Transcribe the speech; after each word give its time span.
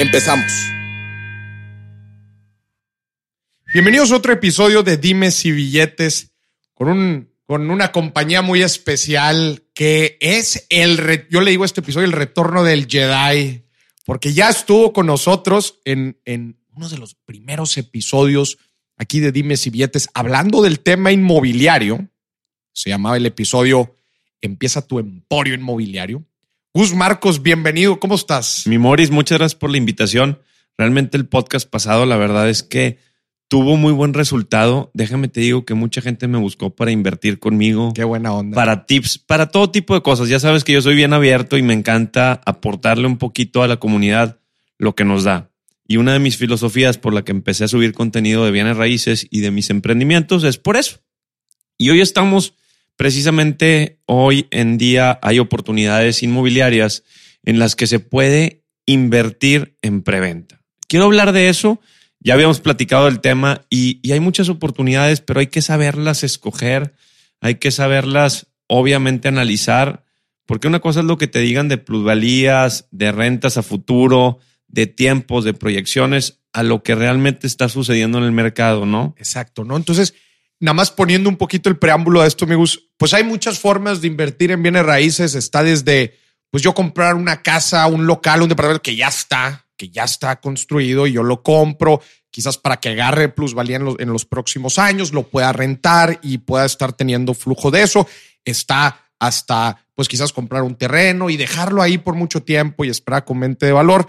Empezamos. 0.00 0.50
Bienvenidos 3.74 4.10
a 4.10 4.16
otro 4.16 4.32
episodio 4.32 4.82
de 4.82 4.96
Dimes 4.96 5.44
y 5.44 5.52
Billetes 5.52 6.32
con, 6.72 6.88
un, 6.88 7.30
con 7.44 7.70
una 7.70 7.92
compañía 7.92 8.40
muy 8.40 8.62
especial 8.62 9.62
que 9.74 10.16
es 10.22 10.66
el, 10.70 11.28
yo 11.28 11.42
le 11.42 11.50
digo 11.50 11.66
este 11.66 11.82
episodio, 11.82 12.06
el 12.06 12.12
retorno 12.12 12.64
del 12.64 12.86
Jedi, 12.88 13.66
porque 14.06 14.32
ya 14.32 14.48
estuvo 14.48 14.94
con 14.94 15.04
nosotros 15.04 15.80
en, 15.84 16.18
en 16.24 16.58
uno 16.74 16.88
de 16.88 16.96
los 16.96 17.14
primeros 17.14 17.76
episodios 17.76 18.56
aquí 18.96 19.20
de 19.20 19.32
Dimes 19.32 19.66
y 19.66 19.70
Billetes 19.70 20.08
hablando 20.14 20.62
del 20.62 20.80
tema 20.80 21.12
inmobiliario. 21.12 22.08
Se 22.72 22.88
llamaba 22.88 23.18
el 23.18 23.26
episodio 23.26 23.94
Empieza 24.40 24.80
tu 24.80 24.98
emporio 24.98 25.52
inmobiliario. 25.52 26.24
Gus 26.72 26.94
Marcos, 26.94 27.42
bienvenido. 27.42 27.98
¿Cómo 27.98 28.14
estás? 28.14 28.64
Mi 28.68 28.78
Moris, 28.78 29.10
muchas 29.10 29.38
gracias 29.38 29.58
por 29.58 29.70
la 29.70 29.76
invitación. 29.76 30.38
Realmente 30.78 31.16
el 31.16 31.26
podcast 31.26 31.68
pasado, 31.68 32.06
la 32.06 32.16
verdad 32.16 32.48
es 32.48 32.62
que 32.62 32.98
tuvo 33.48 33.76
muy 33.76 33.92
buen 33.92 34.14
resultado. 34.14 34.88
Déjame 34.94 35.26
te 35.26 35.40
digo 35.40 35.64
que 35.64 35.74
mucha 35.74 36.00
gente 36.00 36.28
me 36.28 36.38
buscó 36.38 36.70
para 36.70 36.92
invertir 36.92 37.40
conmigo. 37.40 37.92
Qué 37.92 38.04
buena 38.04 38.32
onda. 38.32 38.54
Para 38.54 38.86
tips, 38.86 39.18
para 39.18 39.48
todo 39.48 39.72
tipo 39.72 39.94
de 39.94 40.02
cosas. 40.02 40.28
Ya 40.28 40.38
sabes 40.38 40.62
que 40.62 40.72
yo 40.72 40.80
soy 40.80 40.94
bien 40.94 41.12
abierto 41.12 41.56
y 41.56 41.62
me 41.62 41.74
encanta 41.74 42.40
aportarle 42.46 43.08
un 43.08 43.18
poquito 43.18 43.64
a 43.64 43.68
la 43.68 43.78
comunidad 43.78 44.38
lo 44.78 44.94
que 44.94 45.04
nos 45.04 45.24
da. 45.24 45.50
Y 45.88 45.96
una 45.96 46.12
de 46.12 46.20
mis 46.20 46.36
filosofías 46.36 46.98
por 46.98 47.12
la 47.12 47.24
que 47.24 47.32
empecé 47.32 47.64
a 47.64 47.68
subir 47.68 47.94
contenido 47.94 48.44
de 48.44 48.52
bienes 48.52 48.76
raíces 48.76 49.26
y 49.28 49.40
de 49.40 49.50
mis 49.50 49.70
emprendimientos 49.70 50.44
es 50.44 50.56
por 50.56 50.76
eso. 50.76 51.00
Y 51.78 51.90
hoy 51.90 52.00
estamos 52.00 52.54
Precisamente 53.00 53.98
hoy 54.04 54.46
en 54.50 54.76
día 54.76 55.18
hay 55.22 55.38
oportunidades 55.38 56.22
inmobiliarias 56.22 57.02
en 57.42 57.58
las 57.58 57.74
que 57.74 57.86
se 57.86 57.98
puede 57.98 58.66
invertir 58.84 59.78
en 59.80 60.02
preventa. 60.02 60.60
Quiero 60.86 61.06
hablar 61.06 61.32
de 61.32 61.48
eso. 61.48 61.80
Ya 62.18 62.34
habíamos 62.34 62.60
platicado 62.60 63.06
del 63.06 63.20
tema 63.20 63.62
y, 63.70 64.02
hay 64.12 64.20
muchas 64.20 64.50
oportunidades, 64.50 65.22
pero 65.22 65.40
hay 65.40 65.46
que 65.46 65.62
saberlas 65.62 66.24
escoger, 66.24 66.92
hay 67.40 67.54
que 67.54 67.70
saberlas 67.70 68.48
obviamente 68.66 69.28
analizar, 69.28 70.04
porque 70.44 70.68
una 70.68 70.80
cosa 70.80 71.00
es 71.00 71.06
lo 71.06 71.16
que 71.16 71.26
te 71.26 71.38
digan 71.38 71.68
de 71.68 71.78
plusvalías, 71.78 72.86
de 72.90 73.12
rentas 73.12 73.56
a 73.56 73.62
futuro, 73.62 74.40
de 74.68 74.86
tiempos, 74.86 75.44
de 75.44 75.54
proyecciones, 75.54 76.42
a 76.52 76.62
lo 76.62 76.82
que 76.82 76.94
realmente 76.94 77.46
está 77.46 77.70
sucediendo 77.70 78.18
en 78.18 78.24
el 78.24 78.32
mercado, 78.32 78.84
¿no? 78.84 79.14
Exacto, 79.16 79.64
¿no? 79.64 79.78
Entonces, 79.78 80.12
nada 80.60 80.74
más 80.74 80.90
poniendo 80.90 81.28
un 81.28 81.36
poquito 81.36 81.68
el 81.68 81.78
preámbulo 81.78 82.20
de 82.20 82.28
esto, 82.28 82.44
amigos, 82.44 82.90
pues 82.98 83.14
hay 83.14 83.24
muchas 83.24 83.58
formas 83.58 84.00
de 84.00 84.06
invertir 84.06 84.52
en 84.52 84.62
bienes 84.62 84.84
raíces. 84.84 85.34
Está 85.34 85.62
desde, 85.62 86.18
pues 86.50 86.62
yo 86.62 86.74
comprar 86.74 87.14
una 87.14 87.42
casa, 87.42 87.86
un 87.86 88.06
local, 88.06 88.42
un 88.42 88.50
departamento 88.50 88.82
que 88.82 88.94
ya 88.94 89.08
está, 89.08 89.66
que 89.76 89.88
ya 89.88 90.04
está 90.04 90.40
construido 90.40 91.06
y 91.06 91.12
yo 91.12 91.22
lo 91.22 91.42
compro, 91.42 92.02
quizás 92.30 92.58
para 92.58 92.76
que 92.78 92.90
agarre 92.90 93.30
plusvalía 93.30 93.76
en 93.76 93.84
los, 93.84 93.98
en 93.98 94.12
los 94.12 94.26
próximos 94.26 94.78
años, 94.78 95.12
lo 95.12 95.24
pueda 95.24 95.52
rentar 95.52 96.20
y 96.22 96.38
pueda 96.38 96.66
estar 96.66 96.92
teniendo 96.92 97.32
flujo 97.32 97.70
de 97.70 97.82
eso. 97.82 98.06
Está 98.44 99.10
hasta, 99.18 99.86
pues 99.94 100.08
quizás 100.08 100.32
comprar 100.32 100.62
un 100.62 100.76
terreno 100.76 101.30
y 101.30 101.38
dejarlo 101.38 101.80
ahí 101.80 101.96
por 101.96 102.14
mucho 102.14 102.42
tiempo 102.42 102.84
y 102.84 102.90
esperar 102.90 103.24
con 103.24 103.38
mente 103.38 103.64
de 103.64 103.72
valor. 103.72 104.08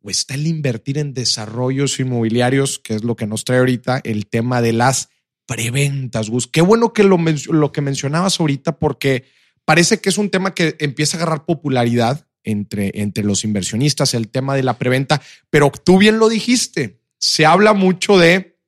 O 0.00 0.10
está 0.10 0.34
el 0.34 0.46
invertir 0.46 0.98
en 0.98 1.14
desarrollos 1.14 1.98
inmobiliarios, 1.98 2.78
que 2.78 2.94
es 2.94 3.04
lo 3.04 3.16
que 3.16 3.26
nos 3.26 3.44
trae 3.44 3.60
ahorita 3.60 4.00
el 4.04 4.26
tema 4.26 4.60
de 4.60 4.72
las 4.72 5.08
preventas, 5.46 6.30
Gus. 6.30 6.46
Qué 6.46 6.60
bueno 6.60 6.92
que 6.92 7.04
lo, 7.04 7.72
que 7.72 7.80
mencionabas 7.80 8.40
ahorita 8.40 8.78
porque 8.78 9.24
parece 9.64 10.00
que 10.00 10.08
es 10.08 10.18
un 10.18 10.30
tema 10.30 10.54
que 10.54 10.76
empieza 10.78 11.16
a 11.16 11.22
agarrar 11.22 11.44
popularidad 11.44 12.26
entre, 12.44 12.90
entre 12.94 13.24
los 13.24 13.44
inversionistas, 13.44 14.14
el 14.14 14.28
tema 14.28 14.54
de 14.54 14.62
la 14.62 14.78
preventa, 14.78 15.22
pero 15.50 15.70
tú 15.70 15.98
bien 15.98 16.18
lo 16.18 16.28
dijiste, 16.28 17.00
se 17.18 17.46
habla 17.46 17.72
mucho 17.72 18.18
de, 18.18 18.58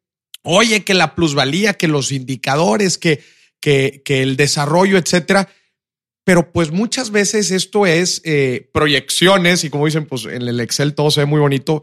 oye, 0.43 0.85
que 0.85 0.95
la 0.95 1.15
plusvalía, 1.15 1.75
que 1.75 1.89
los 1.89 2.13
indicadores, 2.13 2.99
que, 2.99 3.23
que, 3.61 4.03
que 4.05 4.23
el 4.23 4.37
desarrollo, 4.37 4.97
etcétera. 4.97 5.49
Pero 6.25 6.53
pues 6.53 6.71
muchas 6.71 7.11
veces 7.11 7.51
esto 7.51 7.87
es 7.87 8.23
eh, 8.25 8.71
proyecciones 8.73 9.63
y 9.65 9.71
como 9.71 9.87
dicen, 9.87 10.07
pues 10.07 10.25
en 10.25 10.43
el 10.43 10.61
Excel 10.61 10.95
todo 10.95 11.11
se 11.11 11.21
ve 11.21 11.27
muy 11.27 11.41
bonito. 11.41 11.83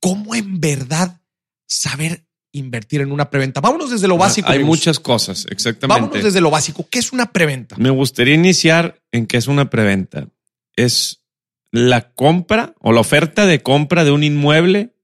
¿Cómo 0.00 0.34
en 0.34 0.60
verdad 0.60 1.20
saber 1.66 2.25
invertir 2.58 3.00
en 3.00 3.12
una 3.12 3.30
preventa? 3.30 3.60
Vámonos 3.60 3.90
desde 3.90 4.08
lo 4.08 4.14
ah, 4.14 4.18
básico. 4.18 4.50
hay 4.50 4.64
muchas 4.64 5.00
cosas, 5.00 5.46
exactamente. 5.50 6.00
Vámonos 6.00 6.24
desde 6.24 6.40
lo 6.40 6.50
básico. 6.50 6.86
¿Qué 6.90 6.98
es 6.98 7.12
una 7.12 7.32
preventa? 7.32 7.76
Me 7.78 7.90
gustaría 7.90 8.34
iniciar 8.34 9.00
en 9.12 9.26
qué 9.26 9.36
es 9.36 9.46
una 9.46 9.70
preventa. 9.70 10.28
Es 10.76 11.22
la 11.70 12.10
compra 12.10 12.74
o 12.80 12.92
la 12.92 13.00
oferta 13.00 13.46
de 13.46 13.62
compra 13.62 14.04
de 14.04 14.10
un 14.10 14.24
inmueble, 14.24 14.94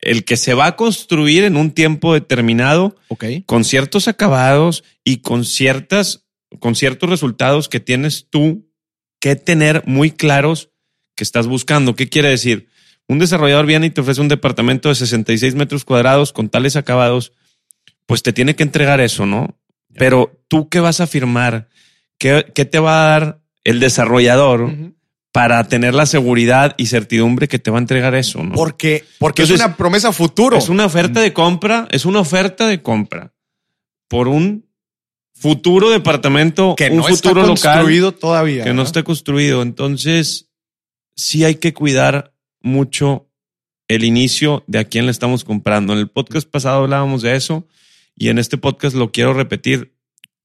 el 0.00 0.24
que 0.24 0.36
se 0.36 0.54
va 0.54 0.66
a 0.66 0.76
construir 0.76 1.44
en 1.44 1.56
un 1.56 1.72
tiempo 1.72 2.14
determinado, 2.14 2.96
con 3.46 3.64
ciertos 3.64 4.06
acabados 4.08 4.84
y 5.04 5.18
con 5.18 5.44
ciertas, 5.44 6.26
con 6.60 6.74
ciertos 6.74 7.10
resultados 7.10 7.68
que 7.68 7.80
tienes 7.80 8.28
tú 8.30 8.68
que 9.20 9.34
tener 9.34 9.82
muy 9.86 10.10
claros 10.10 10.70
que 11.16 11.24
estás 11.24 11.46
buscando. 11.46 11.96
¿Qué 11.96 12.08
quiere 12.08 12.28
decir? 12.28 12.67
Un 13.08 13.18
desarrollador 13.18 13.66
viene 13.66 13.86
y 13.86 13.90
te 13.90 14.02
ofrece 14.02 14.20
un 14.20 14.28
departamento 14.28 14.90
de 14.90 14.94
66 14.94 15.54
metros 15.54 15.84
cuadrados 15.84 16.32
con 16.32 16.50
tales 16.50 16.76
acabados, 16.76 17.32
pues 18.06 18.22
te 18.22 18.32
tiene 18.32 18.54
que 18.54 18.62
entregar 18.62 19.00
eso, 19.00 19.26
¿no? 19.26 19.58
Pero 19.94 20.40
tú 20.48 20.68
qué 20.68 20.80
vas 20.80 21.00
a 21.00 21.06
firmar, 21.06 21.68
qué, 22.18 22.42
te 22.42 22.78
va 22.78 23.00
a 23.00 23.10
dar 23.10 23.40
el 23.64 23.80
desarrollador 23.80 24.72
para 25.32 25.64
tener 25.64 25.94
la 25.94 26.06
seguridad 26.06 26.74
y 26.76 26.86
certidumbre 26.86 27.48
que 27.48 27.58
te 27.58 27.70
va 27.70 27.78
a 27.78 27.80
entregar 27.80 28.14
eso, 28.14 28.42
¿no? 28.42 28.54
Porque, 28.54 29.04
porque 29.18 29.42
es 29.42 29.50
una 29.50 29.76
promesa 29.76 30.12
futuro. 30.12 30.58
Es 30.58 30.68
una 30.68 30.84
oferta 30.84 31.20
de 31.20 31.32
compra, 31.32 31.88
es 31.90 32.04
una 32.04 32.20
oferta 32.20 32.66
de 32.66 32.82
compra 32.82 33.32
por 34.06 34.28
un 34.28 34.66
futuro 35.34 35.90
departamento, 35.90 36.74
que 36.76 36.90
un 36.90 36.98
no 36.98 37.04
futuro 37.04 37.52
está 37.54 37.74
construido 37.74 38.12
todavía. 38.12 38.64
Que 38.64 38.74
¿no? 38.74 38.82
está 38.82 39.02
construido. 39.02 39.62
Entonces, 39.62 40.48
sí 41.14 41.44
hay 41.44 41.56
que 41.56 41.72
cuidar 41.72 42.32
mucho 42.60 43.28
el 43.88 44.04
inicio 44.04 44.64
de 44.66 44.78
a 44.78 44.84
quién 44.84 45.06
le 45.06 45.10
estamos 45.10 45.44
comprando. 45.44 45.92
En 45.92 45.98
el 45.98 46.08
podcast 46.08 46.48
pasado 46.48 46.84
hablábamos 46.84 47.22
de 47.22 47.36
eso 47.36 47.66
y 48.14 48.28
en 48.28 48.38
este 48.38 48.58
podcast 48.58 48.94
lo 48.94 49.10
quiero 49.10 49.32
repetir 49.32 49.94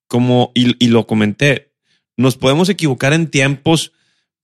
como, 0.07 0.51
y, 0.53 0.88
lo 0.88 1.07
comenté, 1.07 1.74
nos 2.18 2.38
podemos 2.38 2.69
equivocar 2.69 3.13
en 3.13 3.28
tiempos 3.28 3.94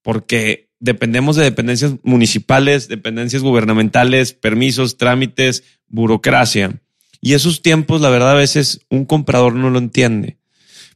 porque 0.02 0.72
dependemos 0.80 1.36
de 1.36 1.44
dependencias 1.44 1.94
municipales, 2.04 2.88
dependencias 2.88 3.44
gubernamentales, 3.44 4.34
permisos, 4.34 4.98
trámites, 4.98 5.64
burocracia. 5.88 6.82
Y 7.22 7.34
esos 7.34 7.62
tiempos, 7.62 8.02
la 8.02 8.10
verdad, 8.10 8.32
a 8.32 8.36
veces 8.36 8.86
un 8.90 9.06
comprador 9.06 9.54
no 9.54 9.70
lo 9.70 9.78
entiende. 9.78 10.38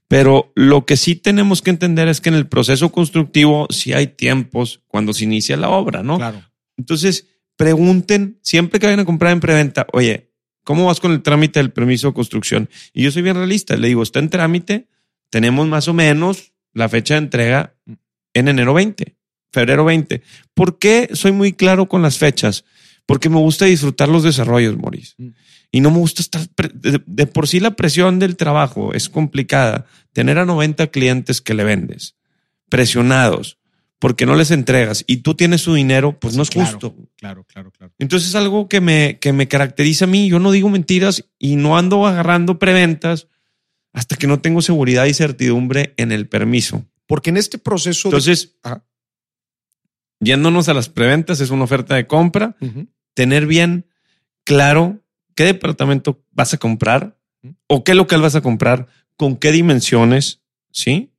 Pero 0.08 0.52
lo 0.56 0.86
que 0.86 0.98
sí 0.98 1.16
tenemos 1.16 1.62
que 1.62 1.70
entender 1.70 2.08
es 2.08 2.22
que 2.22 2.30
en 2.30 2.36
el 2.36 2.48
proceso 2.48 2.92
constructivo 2.92 3.68
sí 3.70 3.94
hay 3.94 4.08
tiempos 4.08 4.82
cuando 4.88 5.14
se 5.14 5.26
inicia 5.26 5.58
la 5.58 5.70
obra, 5.70 6.02
¿no? 6.02 6.18
Claro. 6.18 6.42
Entonces, 6.78 7.28
pregunten 7.56 8.40
siempre 8.42 8.80
que 8.80 8.88
vayan 8.88 9.02
a 9.02 9.06
comprar 9.06 9.32
en 9.32 9.40
preventa, 9.40 9.88
oye, 9.94 10.32
¿cómo 10.64 10.86
vas 10.86 11.00
con 11.00 11.12
el 11.12 11.22
trámite 11.22 11.60
del 11.60 11.72
permiso 11.72 12.08
de 12.08 12.14
construcción? 12.14 12.70
Y 12.94 13.04
yo 13.04 13.12
soy 13.12 13.22
bien 13.22 13.36
realista, 13.36 13.76
le 13.76 13.88
digo, 13.88 14.04
está 14.04 14.20
en 14.20 14.30
trámite, 14.30 14.88
tenemos 15.30 15.68
más 15.68 15.88
o 15.88 15.94
menos 15.94 16.54
la 16.74 16.90
fecha 16.90 17.16
de 17.16 17.20
entrega 17.20 17.76
en 18.34 18.48
enero 18.48 18.74
20, 18.74 19.16
febrero 19.52 19.86
20. 19.86 20.22
¿Por 20.54 20.80
qué 20.80 21.10
soy 21.14 21.32
muy 21.32 21.54
claro 21.54 21.88
con 21.88 22.02
las 22.02 22.18
fechas? 22.18 22.66
Porque 23.06 23.30
me 23.30 23.38
gusta 23.38 23.66
disfrutar 23.66 24.10
los 24.10 24.24
desarrollos, 24.24 24.78
Maurice. 24.78 25.14
Mm. 25.18 25.30
Y 25.72 25.82
no 25.82 25.90
me 25.90 25.98
gusta 25.98 26.22
estar, 26.22 26.42
de, 26.74 27.28
por 27.28 27.48
sí 27.48 27.60
la 27.60 27.76
presión 27.76 28.20
del 28.20 28.38
trabajo 28.38 28.94
es 28.94 29.10
complicada. 29.10 29.88
Tener 30.14 30.38
a 30.38 30.46
90 30.46 30.88
clientes 30.88 31.42
que 31.42 31.56
le 31.56 31.64
vendes, 31.64 32.16
presionados, 32.70 33.58
porque 34.04 34.26
no 34.26 34.36
les 34.36 34.52
entregas 34.52 35.06
y 35.08 35.22
tú 35.22 35.34
tienes 35.34 35.62
su 35.62 35.76
dinero, 35.76 36.20
pues 36.20 36.36
no 36.36 36.44
es 36.44 36.50
justo. 36.50 36.94
Claro, 37.16 37.46
claro, 37.46 37.72
claro. 37.72 37.94
Entonces 38.00 38.28
es 38.28 38.36
algo 38.36 38.68
que 38.68 38.82
me, 38.82 39.18
que 39.20 39.32
me 39.32 39.48
caracteriza 39.48 40.04
a 40.04 40.10
mí. 40.10 40.28
Yo 40.28 40.40
no 40.40 40.52
digo 40.52 40.68
mentiras 40.68 41.24
y 41.40 41.56
no 41.56 41.78
ando 41.78 42.06
agarrando 42.06 42.60
preventas 42.60 43.30
hasta 43.94 44.18
que 44.18 44.28
no 44.28 44.42
tengo 44.42 44.62
seguridad 44.62 45.06
y 45.06 45.14
certidumbre 45.14 45.94
en 45.96 46.12
el 46.12 46.28
permiso. 46.28 46.86
Porque 47.08 47.30
en 47.30 47.38
este 47.38 47.58
proceso. 47.58 48.10
Entonces, 48.10 48.58
yéndonos 50.20 50.68
a 50.68 50.74
las 50.74 50.90
preventas, 50.90 51.40
es 51.40 51.50
una 51.50 51.64
oferta 51.64 51.96
de 51.96 52.06
compra, 52.06 52.58
tener 53.14 53.48
bien 53.48 53.86
claro 54.44 55.00
qué 55.34 55.46
departamento 55.46 56.26
vas 56.32 56.54
a 56.54 56.58
comprar 56.58 57.18
o 57.68 57.86
qué 57.86 57.96
local 57.96 58.22
vas 58.22 58.36
a 58.36 58.42
comprar, 58.42 58.88
con 59.16 59.38
qué 59.38 59.54
dimensiones, 59.54 60.42
¿sí? 60.72 61.13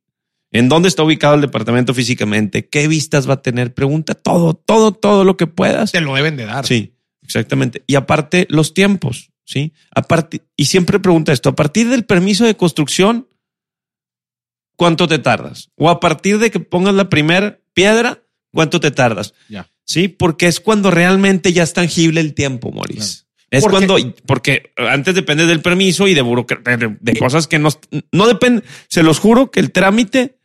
¿En 0.55 0.69
dónde 0.69 0.87
está 0.87 1.03
ubicado 1.03 1.35
el 1.35 1.41
departamento 1.41 1.93
físicamente? 1.93 2.69
¿Qué 2.69 2.87
vistas 2.87 3.27
va 3.29 3.33
a 3.33 3.41
tener? 3.41 3.73
Pregunta 3.73 4.13
todo, 4.13 4.53
todo, 4.53 4.93
todo 4.93 5.25
lo 5.25 5.35
que 5.35 5.47
puedas. 5.47 5.91
Te 5.91 5.99
lo 5.99 6.15
deben 6.15 6.37
de 6.37 6.45
dar. 6.45 6.65
Sí, 6.65 6.93
exactamente. 7.21 7.83
Y 7.87 7.95
aparte, 7.95 8.47
los 8.49 8.73
tiempos, 8.73 9.31
¿sí? 9.43 9.73
Aparte, 9.93 10.43
y 10.55 10.65
siempre 10.65 11.01
pregunta 11.01 11.33
esto, 11.33 11.49
a 11.49 11.55
partir 11.57 11.89
del 11.89 12.05
permiso 12.05 12.45
de 12.45 12.55
construcción, 12.55 13.27
¿cuánto 14.77 15.09
te 15.09 15.19
tardas? 15.19 15.71
O 15.75 15.89
a 15.89 15.99
partir 15.99 16.39
de 16.39 16.49
que 16.51 16.61
pongas 16.61 16.95
la 16.95 17.09
primera 17.09 17.59
piedra, 17.73 18.23
¿cuánto 18.53 18.79
te 18.79 18.91
tardas? 18.91 19.33
Ya. 19.49 19.69
Sí, 19.83 20.07
porque 20.07 20.47
es 20.47 20.61
cuando 20.61 20.89
realmente 20.89 21.51
ya 21.51 21.63
es 21.63 21.73
tangible 21.73 22.21
el 22.21 22.33
tiempo, 22.33 22.71
Maurice. 22.71 23.25
Es 23.51 23.65
cuando, 23.67 23.97
porque 24.25 24.71
antes 24.77 25.15
depende 25.15 25.47
del 25.47 25.61
permiso 25.61 26.07
y 26.07 26.13
de, 26.13 26.23
de, 26.23 26.97
de 26.97 27.19
cosas 27.19 27.47
que 27.47 27.59
no, 27.59 27.69
no 28.13 28.27
depende. 28.27 28.63
Se 28.87 29.03
los 29.03 29.19
juro 29.19 29.51
que 29.51 29.59
el 29.59 29.73
trámite 29.73 30.37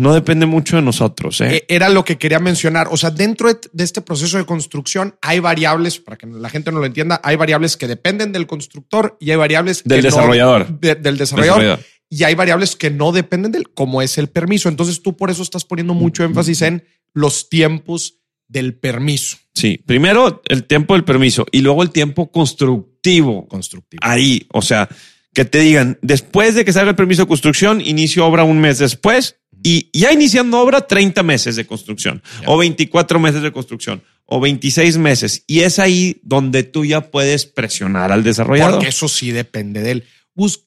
no 0.00 0.14
depende 0.14 0.46
mucho 0.46 0.76
de 0.76 0.82
nosotros. 0.82 1.40
¿eh? 1.42 1.56
E, 1.68 1.74
era 1.74 1.90
lo 1.90 2.04
que 2.04 2.16
quería 2.16 2.38
mencionar. 2.38 2.88
O 2.90 2.96
sea, 2.96 3.10
dentro 3.10 3.52
de 3.52 3.84
este 3.84 4.00
proceso 4.00 4.38
de 4.38 4.46
construcción 4.46 5.14
hay 5.20 5.40
variables, 5.40 5.98
para 5.98 6.16
que 6.16 6.26
la 6.26 6.48
gente 6.48 6.72
no 6.72 6.80
lo 6.80 6.86
entienda, 6.86 7.20
hay 7.22 7.36
variables 7.36 7.76
que 7.76 7.86
dependen 7.86 8.32
del 8.32 8.46
constructor 8.46 9.18
y 9.20 9.30
hay 9.30 9.36
variables 9.36 9.84
del 9.84 10.02
desarrollador. 10.02 10.80
del 10.80 11.18
desarrollador. 11.18 11.80
Y 12.08 12.24
hay 12.24 12.34
variables 12.34 12.74
que 12.76 12.90
no 12.90 13.12
dependen 13.12 13.52
del, 13.52 13.68
como 13.68 14.00
es 14.00 14.16
el 14.16 14.28
permiso. 14.28 14.70
Entonces 14.70 15.02
tú 15.02 15.16
por 15.16 15.30
eso 15.30 15.42
estás 15.42 15.64
poniendo 15.64 15.92
mucho 15.92 16.24
énfasis 16.24 16.62
en 16.62 16.82
los 17.12 17.50
tiempos 17.50 18.20
del 18.48 18.74
permiso. 18.74 19.36
Sí, 19.54 19.82
primero 19.84 20.42
el 20.48 20.64
tiempo 20.64 20.94
del 20.94 21.04
permiso 21.04 21.46
y 21.52 21.60
luego 21.60 21.82
el 21.82 21.90
tiempo 21.90 22.32
constructivo. 22.32 23.46
Constructivo. 23.48 24.00
Ahí, 24.02 24.46
o 24.52 24.62
sea, 24.62 24.88
que 25.34 25.44
te 25.44 25.60
digan, 25.60 25.98
después 26.00 26.54
de 26.54 26.64
que 26.64 26.72
salga 26.72 26.90
el 26.90 26.96
permiso 26.96 27.22
de 27.22 27.28
construcción, 27.28 27.80
inicio 27.80 28.26
obra 28.26 28.44
un 28.44 28.60
mes 28.60 28.78
después 28.78 29.39
y 29.62 29.90
ya 29.92 30.12
iniciando 30.12 30.60
obra 30.60 30.86
30 30.86 31.22
meses 31.22 31.56
de 31.56 31.66
construcción 31.66 32.22
o 32.46 32.56
24 32.56 33.18
meses 33.18 33.42
de 33.42 33.52
construcción 33.52 34.02
o 34.24 34.40
26 34.40 34.98
meses. 34.98 35.44
Y 35.46 35.60
es 35.60 35.78
ahí 35.78 36.20
donde 36.22 36.62
tú 36.62 36.84
ya 36.84 37.10
puedes 37.10 37.46
presionar 37.46 38.12
al 38.12 38.22
desarrollador. 38.22 38.74
Porque 38.74 38.88
eso 38.88 39.08
sí 39.08 39.32
depende 39.32 39.82
de 39.82 39.90
él. 39.90 40.04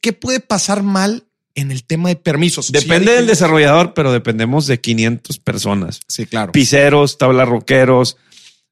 ¿qué 0.01 0.13
puede 0.13 0.40
pasar 0.40 0.84
mal 0.84 1.25
en 1.56 1.72
el 1.72 1.84
tema 1.84 2.10
de 2.10 2.16
permisos. 2.16 2.72
Depende 2.72 3.13
del 3.13 3.28
desarrollador, 3.28 3.94
pero 3.94 4.12
dependemos 4.12 4.68
de 4.68 4.80
500 4.80 5.39
personas. 5.39 6.00
Sí, 6.07 6.25
claro. 6.25 6.51
Piseros, 6.51 7.18
tablarroqueros, 7.18 8.18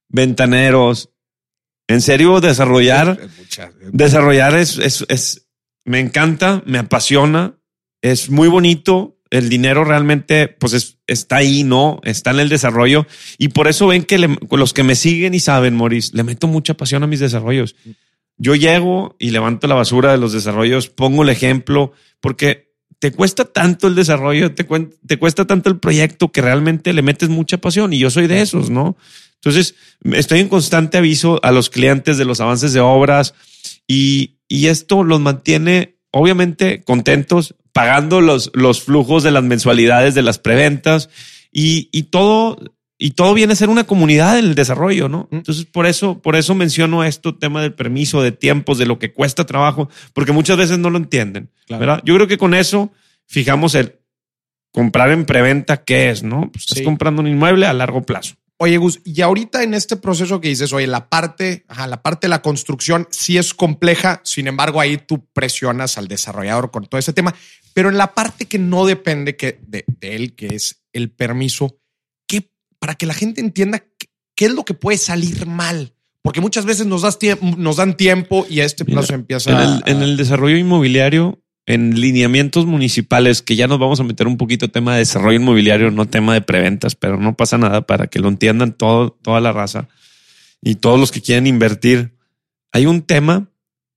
ventaneros. 0.07 1.09
En 1.87 2.01
serio, 2.01 2.39
desarrollar, 2.39 3.19
desarrollar 3.91 4.55
es, 4.55 4.77
es, 4.77 5.05
es, 5.09 5.47
me 5.83 5.99
encanta, 5.99 6.63
me 6.65 6.77
apasiona, 6.77 7.57
es 8.01 8.29
muy 8.29 8.47
bonito. 8.47 9.17
El 9.31 9.49
dinero 9.49 9.83
realmente, 9.83 10.47
pues 10.47 10.73
es, 10.73 10.97
está 11.07 11.37
ahí, 11.37 11.63
¿no? 11.63 11.99
Está 12.03 12.31
en 12.31 12.41
el 12.41 12.49
desarrollo. 12.49 13.07
Y 13.37 13.47
por 13.47 13.67
eso 13.67 13.87
ven 13.87 14.03
que 14.03 14.19
los 14.19 14.73
que 14.73 14.83
me 14.83 14.95
siguen 14.95 15.33
y 15.33 15.39
saben, 15.39 15.75
Maurice, 15.75 16.11
le 16.13 16.23
meto 16.23 16.47
mucha 16.47 16.75
pasión 16.75 17.01
a 17.01 17.07
mis 17.07 17.21
desarrollos. 17.21 17.75
Yo 18.37 18.55
llego 18.55 19.15
y 19.19 19.31
levanto 19.31 19.67
la 19.67 19.75
basura 19.75 20.11
de 20.11 20.17
los 20.17 20.33
desarrollos, 20.33 20.89
pongo 20.89 21.23
el 21.23 21.29
ejemplo, 21.29 21.93
porque 22.19 22.71
te 22.99 23.11
cuesta 23.11 23.45
tanto 23.45 23.87
el 23.87 23.95
desarrollo, 23.95 24.53
te, 24.53 24.65
cuesta 25.17 25.47
tanto 25.47 25.69
el 25.69 25.79
proyecto 25.79 26.31
que 26.31 26.41
realmente 26.41 26.93
le 26.93 27.01
metes 27.01 27.29
mucha 27.29 27.57
pasión 27.57 27.93
y 27.93 27.99
yo 27.99 28.11
soy 28.11 28.27
de 28.27 28.41
esos, 28.41 28.69
¿no? 28.69 28.95
Entonces, 29.35 29.75
estoy 30.03 30.41
en 30.41 30.49
constante 30.49 30.97
aviso 30.99 31.39
a 31.43 31.51
los 31.51 31.69
clientes 31.69 32.17
de 32.17 32.25
los 32.25 32.41
avances 32.41 32.73
de 32.73 32.79
obras 32.79 33.33
y 33.87 34.35
esto 34.49 35.03
los 35.03 35.19
mantiene 35.19 35.95
obviamente 36.11 36.83
contentos, 36.83 37.55
pagando 37.73 38.21
los, 38.21 38.51
los 38.53 38.81
flujos 38.81 39.23
de 39.23 39.31
las 39.31 39.43
mensualidades 39.43 40.15
de 40.15 40.21
las 40.21 40.39
preventas 40.39 41.09
y, 41.51 41.89
y 41.91 42.03
todo 42.03 42.57
y 43.03 43.11
todo 43.11 43.33
viene 43.33 43.53
a 43.53 43.55
ser 43.55 43.69
una 43.69 43.85
comunidad 43.85 44.37
en 44.37 44.45
el 44.45 44.53
desarrollo, 44.53 45.09
¿no? 45.09 45.27
Mm. 45.31 45.37
Entonces, 45.37 45.65
por 45.65 45.87
eso, 45.87 46.21
por 46.21 46.35
eso 46.35 46.53
menciono 46.53 47.03
esto, 47.03 47.35
tema 47.35 47.63
del 47.63 47.73
permiso, 47.73 48.21
de 48.21 48.31
tiempos, 48.31 48.77
de 48.77 48.85
lo 48.85 48.99
que 48.99 49.11
cuesta 49.11 49.43
trabajo, 49.47 49.89
porque 50.13 50.31
muchas 50.31 50.55
veces 50.55 50.77
no 50.77 50.91
lo 50.91 50.97
entienden, 50.97 51.49
¿verdad? 51.67 52.03
Yo 52.05 52.13
creo 52.13 52.27
que 52.27 52.37
con 52.37 52.53
eso 52.53 52.91
fijamos 53.25 53.73
el 53.73 53.95
comprar 54.71 55.09
en 55.09 55.25
preventa 55.25 55.83
qué 55.83 56.11
es, 56.11 56.21
¿no? 56.21 56.51
Pues 56.51 56.65
estás 56.69 56.83
comprando 56.83 57.23
un 57.23 57.27
inmueble 57.27 57.65
a 57.65 57.73
largo 57.73 58.03
plazo. 58.03 58.35
Oye, 58.57 58.77
Gus, 58.77 59.01
y 59.03 59.21
ahorita 59.21 59.63
en 59.63 59.73
este 59.73 59.95
proceso 59.95 60.39
que 60.39 60.49
dices, 60.49 60.71
oye, 60.71 60.85
la 60.85 61.09
parte, 61.09 61.65
ajá, 61.67 61.87
la 61.87 62.03
parte 62.03 62.27
de 62.27 62.29
la 62.29 62.43
construcción 62.43 63.07
sí 63.09 63.39
es 63.39 63.55
compleja, 63.55 64.21
sin 64.23 64.47
embargo, 64.47 64.79
ahí 64.79 64.97
tú 64.97 65.25
presionas 65.33 65.97
al 65.97 66.07
desarrollador 66.07 66.69
con 66.69 66.85
todo 66.85 66.99
ese 66.99 67.13
tema, 67.13 67.33
pero 67.73 67.89
en 67.89 67.97
la 67.97 68.13
parte 68.13 68.45
que 68.45 68.59
no 68.59 68.85
depende 68.85 69.35
que 69.35 69.59
de, 69.61 69.85
de 69.87 70.15
él, 70.15 70.35
que 70.35 70.47
es 70.47 70.83
el 70.93 71.09
permiso, 71.11 71.81
para 72.81 72.95
que 72.95 73.05
la 73.05 73.13
gente 73.13 73.41
entienda 73.41 73.83
qué 74.35 74.45
es 74.45 74.51
lo 74.51 74.65
que 74.65 74.73
puede 74.73 74.97
salir 74.97 75.45
mal. 75.45 75.93
Porque 76.23 76.41
muchas 76.41 76.65
veces 76.65 76.87
nos, 76.87 77.03
das 77.03 77.19
nos 77.57 77.75
dan 77.77 77.95
tiempo 77.95 78.45
y 78.49 78.59
a 78.59 78.65
este 78.65 78.85
plazo 78.85 79.13
empieza. 79.13 79.51
En 79.51 79.59
el, 79.59 79.83
en 79.85 80.01
el 80.01 80.17
desarrollo 80.17 80.57
inmobiliario, 80.57 81.39
en 81.67 81.99
lineamientos 81.99 82.65
municipales, 82.65 83.43
que 83.43 83.55
ya 83.55 83.67
nos 83.67 83.77
vamos 83.77 83.99
a 83.99 84.03
meter 84.03 84.25
un 84.25 84.37
poquito 84.37 84.67
tema 84.69 84.93
de 84.93 84.99
desarrollo 84.99 85.39
inmobiliario, 85.39 85.91
no 85.91 86.07
tema 86.07 86.33
de 86.33 86.41
preventas, 86.41 86.95
pero 86.95 87.17
no 87.17 87.37
pasa 87.37 87.59
nada 87.59 87.85
para 87.85 88.07
que 88.07 88.17
lo 88.17 88.29
entiendan 88.29 88.73
todo, 88.73 89.11
toda 89.11 89.41
la 89.41 89.51
raza 89.51 89.87
y 90.59 90.75
todos 90.75 90.99
los 90.99 91.11
que 91.11 91.21
quieren 91.21 91.45
invertir. 91.45 92.17
Hay 92.71 92.87
un 92.87 93.03
tema 93.03 93.51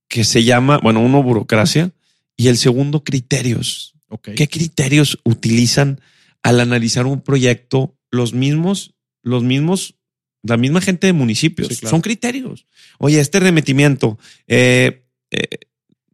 que 0.08 0.24
se 0.24 0.44
llama, 0.44 0.78
bueno, 0.82 1.00
uno, 1.00 1.22
burocracia 1.22 1.90
y 2.36 2.48
el 2.48 2.56
segundo, 2.56 3.04
criterios. 3.04 3.94
¿Qué 4.36 4.48
criterios 4.48 5.18
utilizan 5.24 6.00
al 6.42 6.60
analizar 6.60 7.06
un 7.06 7.20
proyecto 7.20 7.96
los 8.10 8.32
mismos, 8.32 8.94
los 9.22 9.42
mismos, 9.42 9.96
la 10.42 10.56
misma 10.56 10.80
gente 10.80 11.06
de 11.06 11.12
municipios. 11.12 11.68
Son 11.78 12.00
criterios. 12.00 12.66
Oye, 12.98 13.18
este 13.18 13.40
remetimiento, 13.40 14.18
eh, 14.46 15.06
eh, 15.30 15.48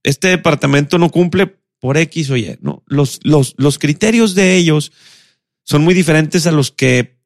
este 0.02 0.28
departamento 0.28 0.99
no 0.99 1.11
cumple 1.11 1.58
por 1.81 1.96
X 1.96 2.31
o 2.31 2.37
Y, 2.37 2.56
¿no? 2.61 2.84
Los, 2.87 3.20
los, 3.22 3.55
los 3.58 3.78
criterios 3.78 4.34
de 4.34 4.56
ellos 4.56 4.93
son 5.64 5.82
muy 5.82 5.94
diferentes 5.94 6.46
a 6.46 6.52
los 6.52 6.70
que 6.70 7.19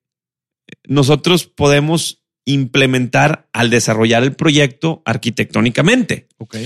nosotros 0.88 1.46
podemos 1.46 2.22
implementar 2.46 3.48
al 3.52 3.70
desarrollar 3.70 4.22
el 4.22 4.34
proyecto 4.34 5.02
arquitectónicamente. 5.04 6.28
Ok. 6.38 6.56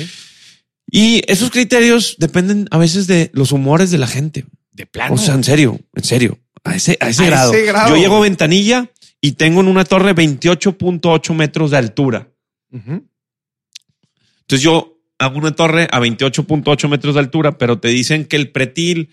Y 0.91 1.23
esos 1.31 1.51
criterios 1.51 2.17
dependen 2.19 2.67
a 2.71 2.79
veces 2.79 3.07
de 3.07 3.31
los 3.35 3.53
humores 3.53 3.91
de 3.91 3.99
la 3.99 4.07
gente. 4.07 4.47
De 4.73 4.87
plano. 4.87 5.15
O 5.15 5.19
sea, 5.19 5.35
en 5.35 5.45
serio, 5.45 5.81
en 5.95 6.05
serio. 6.05 6.39
A 6.65 6.75
ese, 6.77 6.97
a 7.01 7.09
ese, 7.11 7.27
grado. 7.27 7.53
Yo 7.89 7.97
llego 7.97 8.17
a 8.17 8.21
ventanilla 8.21 8.91
y 9.21 9.33
tengo 9.33 9.61
en 9.61 9.69
una 9.69 9.85
torre 9.85 10.15
28.8 10.15 11.35
metros 11.35 11.71
de 11.71 11.77
altura. 11.77 12.29
Entonces 12.71 14.63
yo 14.63 14.99
hago 15.19 15.39
una 15.39 15.55
torre 15.55 15.89
a 15.91 16.01
28.8 16.01 16.89
metros 16.89 17.15
de 17.15 17.21
altura, 17.21 17.59
pero 17.59 17.79
te 17.79 17.89
dicen 17.89 18.25
que 18.25 18.37
el 18.37 18.51
pretil 18.51 19.11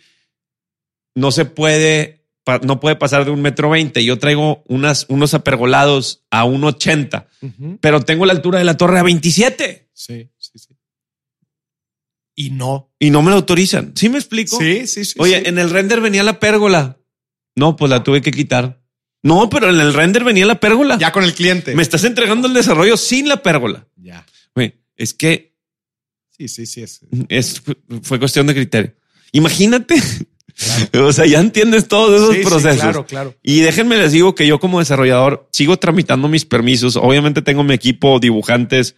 no 1.16 1.32
se 1.32 1.46
puede, 1.46 2.26
no 2.62 2.80
puede 2.80 2.96
pasar 2.96 3.26
de 3.26 3.32
un 3.32 3.42
metro 3.42 3.70
veinte. 3.70 4.04
Yo 4.04 4.20
traigo 4.20 4.64
unas, 4.68 5.06
unos 5.10 5.34
apergolados 5.34 6.24
a 6.30 6.46
1.80, 6.46 7.80
pero 7.80 8.02
tengo 8.02 8.26
la 8.26 8.34
altura 8.34 8.60
de 8.60 8.66
la 8.66 8.78
torre 8.78 9.00
a 9.00 9.04
27. 9.04 9.90
Sí, 9.94 10.14
sí, 10.14 10.30
sí. 10.35 10.35
Y 12.36 12.50
no. 12.50 12.92
Y 13.00 13.10
no 13.10 13.22
me 13.22 13.32
lo 13.32 13.38
autorizan. 13.38 13.94
¿Sí 13.96 14.10
me 14.10 14.18
explico? 14.18 14.58
Sí, 14.58 14.88
sí, 14.88 15.06
sí. 15.06 15.16
Oye, 15.18 15.48
en 15.48 15.58
el 15.58 15.70
render 15.70 16.02
venía 16.02 16.24
la 16.24 16.40
pérgola. 16.40 16.98
No, 17.56 17.76
pues 17.76 17.90
la 17.90 18.04
tuve 18.04 18.22
que 18.22 18.32
quitar. 18.32 18.82
No, 19.24 19.50
pero 19.50 19.70
en 19.70 19.80
el 19.80 19.94
render 19.94 20.24
venía 20.24 20.46
la 20.46 20.60
pérgola. 20.60 20.98
Ya 21.00 21.12
con 21.12 21.24
el 21.24 21.34
cliente. 21.34 21.74
Me 21.74 21.82
estás 21.82 22.04
entregando 22.04 22.48
el 22.48 22.54
desarrollo 22.54 22.98
sin 22.98 23.28
la 23.28 23.42
pérgola. 23.42 23.88
Ya. 23.96 24.26
es 24.98 25.14
que. 25.14 25.56
Sí, 26.38 26.50
sí, 26.50 26.66
sí. 26.66 26.82
Es, 26.82 27.00
es 27.30 27.62
fue 28.04 28.20
cuestión 28.20 28.46
de 28.46 28.54
criterio. 28.54 28.94
Imagínate. 29.32 29.96
o 30.94 31.12
sea, 31.12 31.26
ya 31.26 31.40
entiendes 31.40 31.88
todos 31.88 32.22
esos 32.22 32.50
procesos. 32.50 32.82
claro, 32.82 33.06
claro. 33.06 33.36
Y 33.42 33.62
déjenme 33.62 33.98
les 33.98 34.12
digo 34.12 34.36
que 34.36 34.48
yo 34.48 34.60
como 34.60 34.80
desarrollador 34.80 35.48
sigo 35.52 35.78
tramitando 35.78 36.28
mis 36.28 36.46
permisos. 36.46 36.96
Obviamente 36.96 37.42
tengo 37.42 37.64
mi 37.64 37.74
equipo 37.74 38.20
dibujantes, 38.20 38.96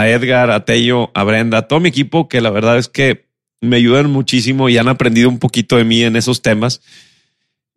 a 0.00 0.08
Edgar, 0.08 0.50
a 0.50 0.64
Tello, 0.64 1.10
a 1.14 1.22
Brenda, 1.24 1.58
a 1.58 1.68
todo 1.68 1.80
mi 1.80 1.90
equipo 1.90 2.28
que 2.28 2.40
la 2.40 2.50
verdad 2.50 2.78
es 2.78 2.88
que 2.88 3.26
me 3.60 3.76
ayudan 3.76 4.10
muchísimo 4.10 4.68
y 4.68 4.78
han 4.78 4.88
aprendido 4.88 5.28
un 5.28 5.38
poquito 5.38 5.76
de 5.76 5.84
mí 5.84 6.02
en 6.02 6.16
esos 6.16 6.40
temas. 6.40 6.80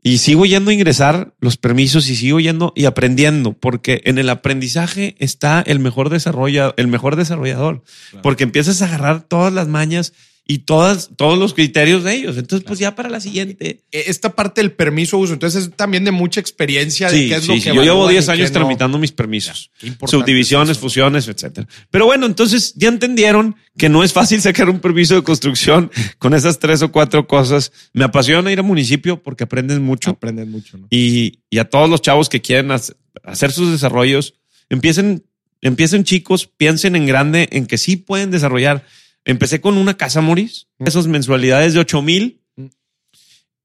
Y 0.02 0.20
sigo 0.20 0.46
yendo 0.46 0.72
a 0.72 0.74
ingresar 0.74 1.34
los 1.40 1.58
permisos 1.58 2.10
y 2.10 2.16
sigo 2.16 2.40
yendo 2.40 2.74
y 2.76 2.86
aprendiendo, 2.86 3.54
porque 3.54 4.02
en 4.06 4.18
el 4.18 4.30
aprendizaje 4.30 5.16
está 5.20 5.62
el 5.66 5.80
mejor, 5.80 6.10
desarrolla, 6.10 6.74
el 6.78 6.88
mejor 6.88 7.16
desarrollador, 7.16 7.84
porque 8.22 8.44
empiezas 8.44 8.82
a 8.82 8.86
agarrar 8.86 9.24
todas 9.24 9.52
las 9.52 9.68
mañas 9.68 10.14
y 10.48 10.60
todas, 10.60 11.10
todos 11.16 11.40
los 11.40 11.56
criterios 11.56 12.04
de 12.04 12.14
ellos. 12.14 12.38
Entonces, 12.38 12.64
pues 12.68 12.78
ya 12.78 12.94
para 12.94 13.10
la 13.10 13.20
siguiente. 13.20 13.80
E, 13.92 14.04
Esta 14.08 14.36
parte 14.36 14.62
del 14.62 14.72
permiso 14.74 15.18
de 15.18 15.24
uso, 15.24 15.34
entonces 15.34 15.64
es 15.64 15.72
también 15.76 16.04
de 16.06 16.12
mucha 16.12 16.40
experiencia 16.40 17.10
de 17.10 17.18
Sí, 17.18 17.30
qué 17.30 17.36
es 17.36 17.42
sí, 17.42 17.48
lo 17.48 17.54
sí. 17.56 17.62
que 17.62 17.68
Yo 17.70 17.82
llevo 17.82 17.86
evalúan 18.10 18.12
10 18.14 18.28
y 18.28 18.32
años 18.32 18.50
no. 18.52 18.54
tramitando 18.54 18.98
mis 19.00 19.12
permisos. 19.12 19.72
Subdivisiones, 20.06 20.72
es 20.72 20.78
fusiones, 20.78 21.28
etcétera. 21.28 21.68
Pero 21.90 22.06
bueno, 22.06 22.26
entonces 22.28 22.74
ya 22.76 22.90
entendieron 22.90 23.56
que 23.78 23.90
no 23.90 24.04
es 24.04 24.14
fácil 24.14 24.40
sacar 24.42 24.70
un 24.70 24.80
permiso 24.80 25.16
de 25.16 25.24
construcción 25.24 25.90
con 26.20 26.34
esas 26.34 26.60
tres 26.60 26.82
o 26.84 26.92
cuatro 26.92 27.28
cosas. 27.28 27.72
Me 27.94 28.04
apasiona 28.06 28.52
ir 28.52 28.60
a 28.60 28.64
municipio 28.64 29.22
porque 29.24 29.46
aprendes 29.46 29.80
mucho. 29.80 30.12
Aprenden 30.12 30.52
mucho, 30.52 30.78
¿no? 30.78 30.88
y, 30.92 31.40
y 31.50 31.58
a 31.58 31.66
todos 31.70 31.90
los 31.90 32.02
chavos 32.02 32.30
que 32.30 32.42
quieren 32.42 32.68
hac- 32.70 32.96
hacer 33.24 33.52
sus 33.52 33.72
desarrollos, 33.72 34.36
empiecen, 34.70 35.26
empiecen 35.62 36.04
chicos, 36.04 36.46
piensen 36.46 36.96
en 36.96 37.08
grande, 37.08 37.50
en 37.52 37.66
que 37.66 37.80
sí 37.80 37.96
pueden 37.96 38.30
desarrollar. 38.30 38.86
Empecé 39.26 39.60
con 39.60 39.78
una 39.78 39.98
casa, 39.98 40.22
Moris, 40.22 40.68
Mm. 40.78 40.88
esas 40.88 41.08
mensualidades 41.08 41.74
de 41.74 41.80
8 41.80 42.02
mil 42.02 42.42
Mm. 42.56 42.66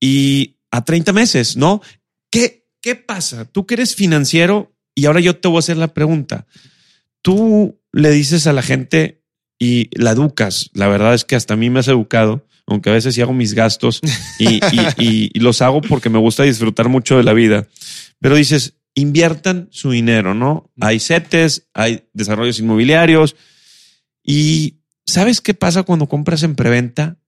y 0.00 0.57
a 0.71 0.85
30 0.85 1.12
meses, 1.12 1.57
¿no? 1.57 1.81
¿Qué, 2.31 2.67
¿Qué 2.81 2.95
pasa? 2.97 3.45
Tú 3.45 3.67
que 3.67 3.75
eres 3.75 3.95
financiero 3.95 4.75
y 4.95 5.05
ahora 5.07 5.21
yo 5.21 5.37
te 5.37 5.49
voy 5.49 5.57
a 5.57 5.61
hacer 5.61 5.76
la 5.76 5.93
pregunta. 5.93 6.47
Tú 7.23 7.79
le 7.93 8.11
dices 8.11 8.47
a 8.47 8.52
la 8.52 8.62
gente 8.62 9.23
y 9.59 9.88
la 10.00 10.12
educas. 10.12 10.71
La 10.73 10.88
verdad 10.88 11.12
es 11.14 11.25
que 11.25 11.37
hasta 11.37 11.55
a 11.55 11.57
mí 11.59 11.69
me 11.69 11.81
has 11.81 11.88
educado, 11.88 12.47
aunque 12.67 12.88
a 12.88 12.95
veces 12.95 13.14
sí 13.14 13.21
hago 13.21 13.35
mis 13.35 13.52
gastos 13.52 14.00
y, 14.38 14.55
y- 14.55 14.61
y- 14.97 15.31
y 15.35 15.40
los 15.40 15.61
hago 15.61 15.83
porque 15.83 16.09
me 16.09 16.19
gusta 16.19 16.45
disfrutar 16.45 16.88
mucho 16.88 17.19
de 17.19 17.25
la 17.25 17.35
vida. 17.35 17.69
Pero 18.21 18.37
dices, 18.37 18.75
inviertan 18.95 19.69
su 19.71 19.90
dinero, 19.90 20.35
¿no? 20.35 20.71
Hay 20.81 21.00
CETES, 21.00 21.69
hay 21.75 22.05
desarrollos 22.14 22.59
inmobiliarios. 22.61 23.37
Y 24.25 24.80
¿sabes 25.11 25.40
qué 25.40 25.55
pasa 25.55 25.83
cuando 25.83 26.09
compras 26.09 26.43
en 26.43 26.55
preventa? 26.57 27.19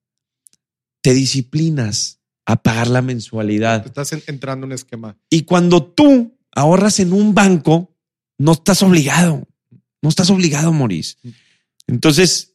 Te 1.02 1.14
disciplinas 1.14 2.20
a 2.46 2.62
pagar 2.62 2.88
la 2.88 3.02
mensualidad. 3.02 3.86
Estás 3.86 4.12
en- 4.12 4.22
entrando 4.26 4.64
en 4.66 4.70
un 4.70 4.74
esquema. 4.74 5.16
Y 5.30 5.42
cuando 5.42 5.84
tú 5.84 6.38
ahorras 6.54 7.00
en 7.00 7.12
un 7.12 7.34
banco, 7.34 7.94
no 8.38 8.52
estás 8.52 8.82
obligado. 8.82 9.46
No 10.02 10.08
estás 10.08 10.30
obligado, 10.30 10.72
Maurice. 10.72 11.16
Entonces, 11.86 12.54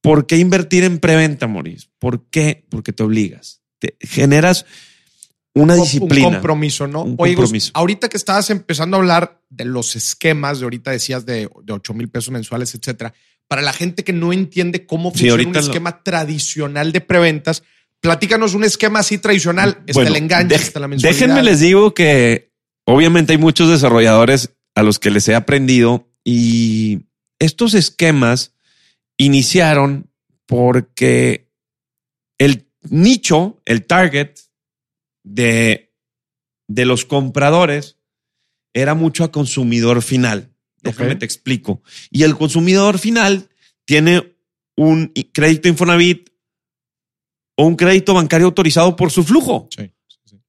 ¿por 0.00 0.26
qué 0.26 0.38
invertir 0.38 0.84
en 0.84 0.98
preventa, 0.98 1.46
Maurice? 1.46 1.88
¿Por 1.98 2.28
qué? 2.30 2.66
Porque 2.68 2.92
te 2.92 3.02
obligas. 3.02 3.62
Te 3.78 3.96
generas 4.00 4.66
una 5.54 5.74
Un 5.74 5.80
disciplina. 5.82 6.30
compromiso, 6.32 6.86
¿no? 6.88 7.02
Un 7.04 7.14
Oye, 7.18 7.34
Gus, 7.34 7.42
compromiso. 7.44 7.70
ahorita 7.74 8.08
que 8.08 8.16
estabas 8.16 8.50
empezando 8.50 8.96
a 8.96 9.00
hablar 9.00 9.40
de 9.48 9.64
los 9.64 9.94
esquemas, 9.94 10.58
de 10.58 10.64
ahorita 10.64 10.90
decías 10.90 11.24
de, 11.26 11.48
de 11.62 11.72
8 11.72 11.94
mil 11.94 12.08
pesos 12.08 12.30
mensuales, 12.32 12.74
etcétera. 12.74 13.14
Para 13.48 13.62
la 13.62 13.72
gente 13.72 14.04
que 14.04 14.12
no 14.12 14.32
entiende 14.32 14.86
cómo 14.86 15.10
Sí, 15.10 15.28
funciona 15.28 15.46
un 15.48 15.52
lo- 15.54 15.60
esquema 15.60 16.02
tradicional 16.02 16.92
de 16.92 17.00
preventas, 17.00 17.62
platícanos 18.00 18.54
un 18.54 18.64
esquema 18.64 19.00
así 19.00 19.18
tradicional. 19.18 19.78
Está 19.86 19.92
Bueno, 20.00 20.10
el 20.10 20.16
enganche, 20.16 20.54
está 20.56 20.80
la 20.80 20.88
mensualidad. 20.88 21.20
Déjenme 21.20 21.42
les 21.42 21.60
digo 21.60 21.94
que 21.94 22.52
obviamente 22.86 23.32
hay 23.32 23.38
muchos 23.38 23.68
desarrolladores 23.70 24.54
a 24.74 24.82
los 24.82 24.98
que 24.98 25.10
les 25.10 25.28
he 25.28 25.34
aprendido 25.34 26.08
y 26.24 27.06
estos 27.38 27.74
esquemas 27.74 28.54
iniciaron 29.18 30.10
porque 30.46 31.50
el 32.38 32.66
nicho, 32.90 33.60
el 33.64 33.84
target 33.86 34.34
de, 35.22 35.92
de 36.68 36.84
los 36.84 37.04
compradores 37.04 37.98
era 38.74 38.94
mucho 38.94 39.24
a 39.24 39.30
consumidor 39.32 40.02
final. 40.02 40.53
Déjame 40.84 41.12
Ok. 41.12 41.18
te 41.18 41.24
explico. 41.24 41.82
Y 42.10 42.22
el 42.22 42.36
consumidor 42.36 42.98
final 42.98 43.48
tiene 43.84 44.34
un 44.76 45.12
crédito 45.32 45.68
Infonavit 45.68 46.30
o 47.56 47.66
un 47.66 47.76
crédito 47.76 48.14
bancario 48.14 48.46
autorizado 48.46 48.96
por 48.96 49.10
su 49.10 49.22
flujo 49.24 49.68
Sí, 49.76 49.90
sí, 50.08 50.18
sí. 50.24 50.40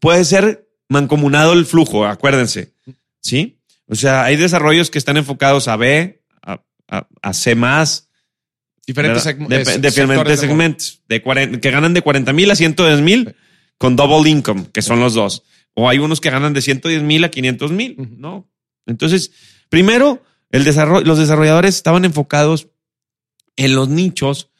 puede 0.00 0.24
ser 0.24 0.68
mancomunado 0.88 1.52
el 1.54 1.64
flujo, 1.66 2.04
acuérdense. 2.06 2.74
¿Sí? 3.20 3.58
O 3.86 3.94
sea, 3.94 4.24
hay 4.24 4.36
desarrollos 4.36 4.90
que 4.90 4.98
están 4.98 5.16
enfocados 5.16 5.68
a 5.68 5.76
B, 5.76 6.22
a, 6.42 6.62
a- 6.88 7.08
a 7.22 7.32
C 7.32 7.54
más, 7.54 8.08
Diferentes 8.86 9.24
segm- 9.24 9.46
de, 9.48 9.64
segmentos, 9.90 11.02
de 11.08 11.22
40 11.22 11.60
que 11.60 11.70
ganan 11.70 11.94
de 11.94 12.02
40 12.02 12.32
mil 12.32 12.50
a 12.50 12.56
110 12.56 13.00
mil 13.00 13.36
con 13.78 13.94
double 13.96 14.28
income, 14.28 14.66
que 14.72 14.82
son 14.82 14.98
los 15.00 15.14
dos. 15.14 15.44
O 15.74 15.88
hay 15.88 15.98
unos 15.98 16.20
que 16.20 16.30
ganan 16.30 16.52
de 16.52 16.60
110 16.62 17.02
mil 17.02 17.22
a 17.24 17.30
500 17.30 17.70
mil. 17.70 17.96
¿no? 18.18 18.50
Entonces, 18.86 19.30
primero, 19.72 20.22
el 20.50 20.64
desarrollo, 20.64 21.06
los 21.06 21.18
desarrolladores 21.18 21.74
estaban 21.74 22.04
enfocados 22.04 22.68
en 23.56 23.74
los 23.74 23.88
nichos 23.88 24.50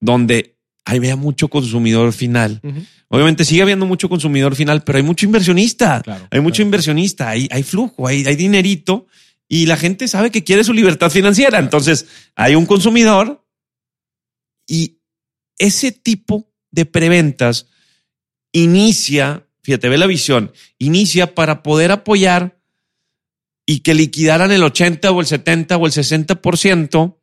donde 0.00 0.56
había 0.86 1.16
mucho 1.16 1.48
consumidor 1.48 2.14
final. 2.14 2.62
Obviamente 3.08 3.44
sigue 3.44 3.60
habiendo 3.60 3.84
mucho 3.84 4.08
consumidor 4.08 4.56
final, 4.56 4.82
pero 4.82 4.96
hay 4.96 5.04
mucho 5.04 5.26
inversionista. 5.26 6.00
Claro, 6.00 6.28
hay 6.30 6.40
mucho 6.40 6.56
claro. 6.56 6.68
inversionista, 6.68 7.28
hay, 7.28 7.46
hay 7.50 7.62
flujo, 7.62 8.08
hay, 8.08 8.24
hay 8.24 8.36
dinerito 8.36 9.06
y 9.46 9.66
la 9.66 9.76
gente 9.76 10.08
sabe 10.08 10.30
que 10.30 10.44
quiere 10.44 10.64
su 10.64 10.72
libertad 10.72 11.10
financiera. 11.10 11.58
Entonces 11.58 12.06
hay 12.34 12.54
un 12.54 12.64
consumidor 12.64 13.46
y 14.66 15.02
ese 15.58 15.92
tipo 15.92 16.50
de 16.70 16.86
preventas 16.86 17.66
inicia, 18.50 19.46
fíjate, 19.62 19.90
ve 19.90 19.98
la 19.98 20.06
visión, 20.06 20.52
inicia 20.78 21.34
para 21.34 21.62
poder 21.62 21.92
apoyar 21.92 22.63
y 23.66 23.80
que 23.80 23.94
liquidaran 23.94 24.52
el 24.52 24.62
80 24.62 25.10
o 25.10 25.20
el 25.20 25.26
70 25.26 25.76
o 25.76 25.86
el 25.86 25.92
60% 25.92 27.16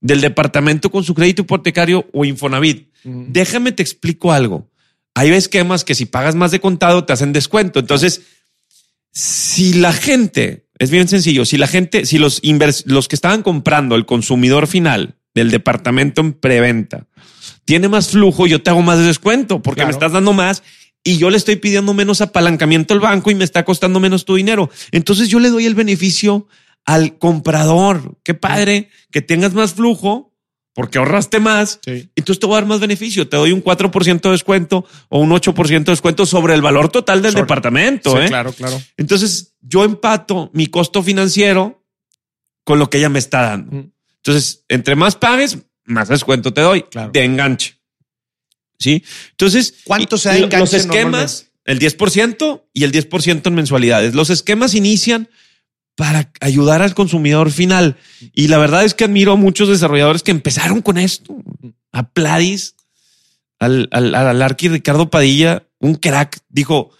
del 0.00 0.20
departamento 0.20 0.90
con 0.90 1.04
su 1.04 1.14
crédito 1.14 1.42
hipotecario 1.42 2.06
o 2.12 2.24
Infonavit. 2.24 2.88
Déjame 3.04 3.72
te 3.72 3.82
explico 3.82 4.32
algo. 4.32 4.70
Hay 5.14 5.30
esquemas 5.30 5.84
que 5.84 5.94
si 5.94 6.06
pagas 6.06 6.34
más 6.36 6.52
de 6.52 6.60
contado 6.60 7.04
te 7.04 7.12
hacen 7.12 7.32
descuento. 7.32 7.80
Entonces, 7.80 8.22
si 9.12 9.74
la 9.74 9.92
gente, 9.92 10.66
es 10.78 10.90
bien 10.90 11.08
sencillo, 11.08 11.44
si 11.44 11.56
la 11.58 11.66
gente, 11.66 12.06
si 12.06 12.18
los, 12.18 12.40
invers- 12.42 12.84
los 12.86 13.08
que 13.08 13.16
estaban 13.16 13.42
comprando, 13.42 13.96
el 13.96 14.06
consumidor 14.06 14.66
final 14.66 15.16
del 15.34 15.50
departamento 15.50 16.20
en 16.20 16.32
preventa, 16.32 17.06
tiene 17.64 17.88
más 17.88 18.08
flujo, 18.10 18.46
yo 18.46 18.62
te 18.62 18.70
hago 18.70 18.82
más 18.82 18.98
descuento 19.04 19.60
porque 19.62 19.84
me 19.84 19.90
estás 19.90 20.12
dando 20.12 20.32
más 20.32 20.62
y 21.04 21.16
yo 21.18 21.30
le 21.30 21.36
estoy 21.36 21.56
pidiendo 21.56 21.94
menos 21.94 22.20
apalancamiento 22.20 22.94
al 22.94 23.00
banco 23.00 23.30
y 23.30 23.34
me 23.34 23.44
está 23.44 23.64
costando 23.64 24.00
menos 24.00 24.24
tu 24.24 24.34
dinero. 24.36 24.70
Entonces 24.92 25.28
yo 25.28 25.40
le 25.40 25.48
doy 25.50 25.66
el 25.66 25.74
beneficio 25.74 26.46
al 26.84 27.18
comprador. 27.18 28.18
Qué 28.22 28.34
padre 28.34 28.88
que 29.10 29.22
tengas 29.22 29.54
más 29.54 29.74
flujo 29.74 30.34
porque 30.72 30.98
ahorraste 30.98 31.40
más 31.40 31.80
Sí. 31.84 32.10
entonces 32.14 32.38
te 32.38 32.46
voy 32.46 32.54
a 32.54 32.60
dar 32.60 32.66
más 32.68 32.80
beneficio. 32.80 33.28
Te 33.28 33.36
doy 33.36 33.52
un 33.52 33.60
4% 33.62 34.28
de 34.28 34.30
descuento 34.30 34.84
o 35.08 35.18
un 35.20 35.30
8% 35.32 35.84
de 35.90 35.92
descuento 35.92 36.26
sobre 36.26 36.54
el 36.54 36.62
valor 36.62 36.90
total 36.90 37.22
del 37.22 37.32
Sobre- 37.32 37.42
departamento. 37.42 38.12
Sí, 38.12 38.18
¿eh? 38.24 38.28
claro, 38.28 38.52
claro. 38.52 38.80
Entonces 38.96 39.56
yo 39.60 39.84
empato 39.84 40.50
mi 40.54 40.66
costo 40.68 41.02
financiero 41.02 41.82
con 42.64 42.78
lo 42.78 42.88
que 42.88 42.98
ella 42.98 43.08
me 43.08 43.18
está 43.18 43.42
dando. 43.42 43.72
Mm. 43.76 43.92
Entonces, 44.22 44.64
entre 44.68 44.94
más 44.96 45.16
pagues, 45.16 45.58
más 45.86 46.08
descuento 46.08 46.52
te 46.52 46.60
doy 46.60 46.82
Claro. 46.82 47.10
de 47.10 47.24
enganche. 47.24 47.79
¿Sí? 48.80 49.04
Entonces, 49.32 49.74
¿Cuánto 49.84 50.18
se 50.18 50.30
da 50.30 50.58
Los 50.58 50.74
esquemas, 50.74 51.52
el 51.64 51.78
10% 51.78 52.62
y 52.72 52.84
el 52.84 52.92
10% 52.92 53.46
en 53.46 53.54
mensualidades. 53.54 54.14
Los 54.14 54.30
esquemas 54.30 54.74
inician 54.74 55.28
para 55.94 56.32
ayudar 56.40 56.80
al 56.80 56.94
consumidor 56.94 57.50
final. 57.50 57.96
Y 58.34 58.48
la 58.48 58.58
verdad 58.58 58.84
es 58.84 58.94
que 58.94 59.04
admiro 59.04 59.32
a 59.32 59.36
muchos 59.36 59.68
desarrolladores 59.68 60.22
que 60.22 60.30
empezaron 60.30 60.80
con 60.80 60.96
esto. 60.96 61.36
A 61.92 62.08
Pladis, 62.08 62.74
al, 63.58 63.88
al, 63.92 64.14
al 64.14 64.42
Arqui 64.42 64.68
Ricardo 64.68 65.10
Padilla, 65.10 65.64
un 65.78 65.94
crack, 65.96 66.38
dijo, 66.48 66.92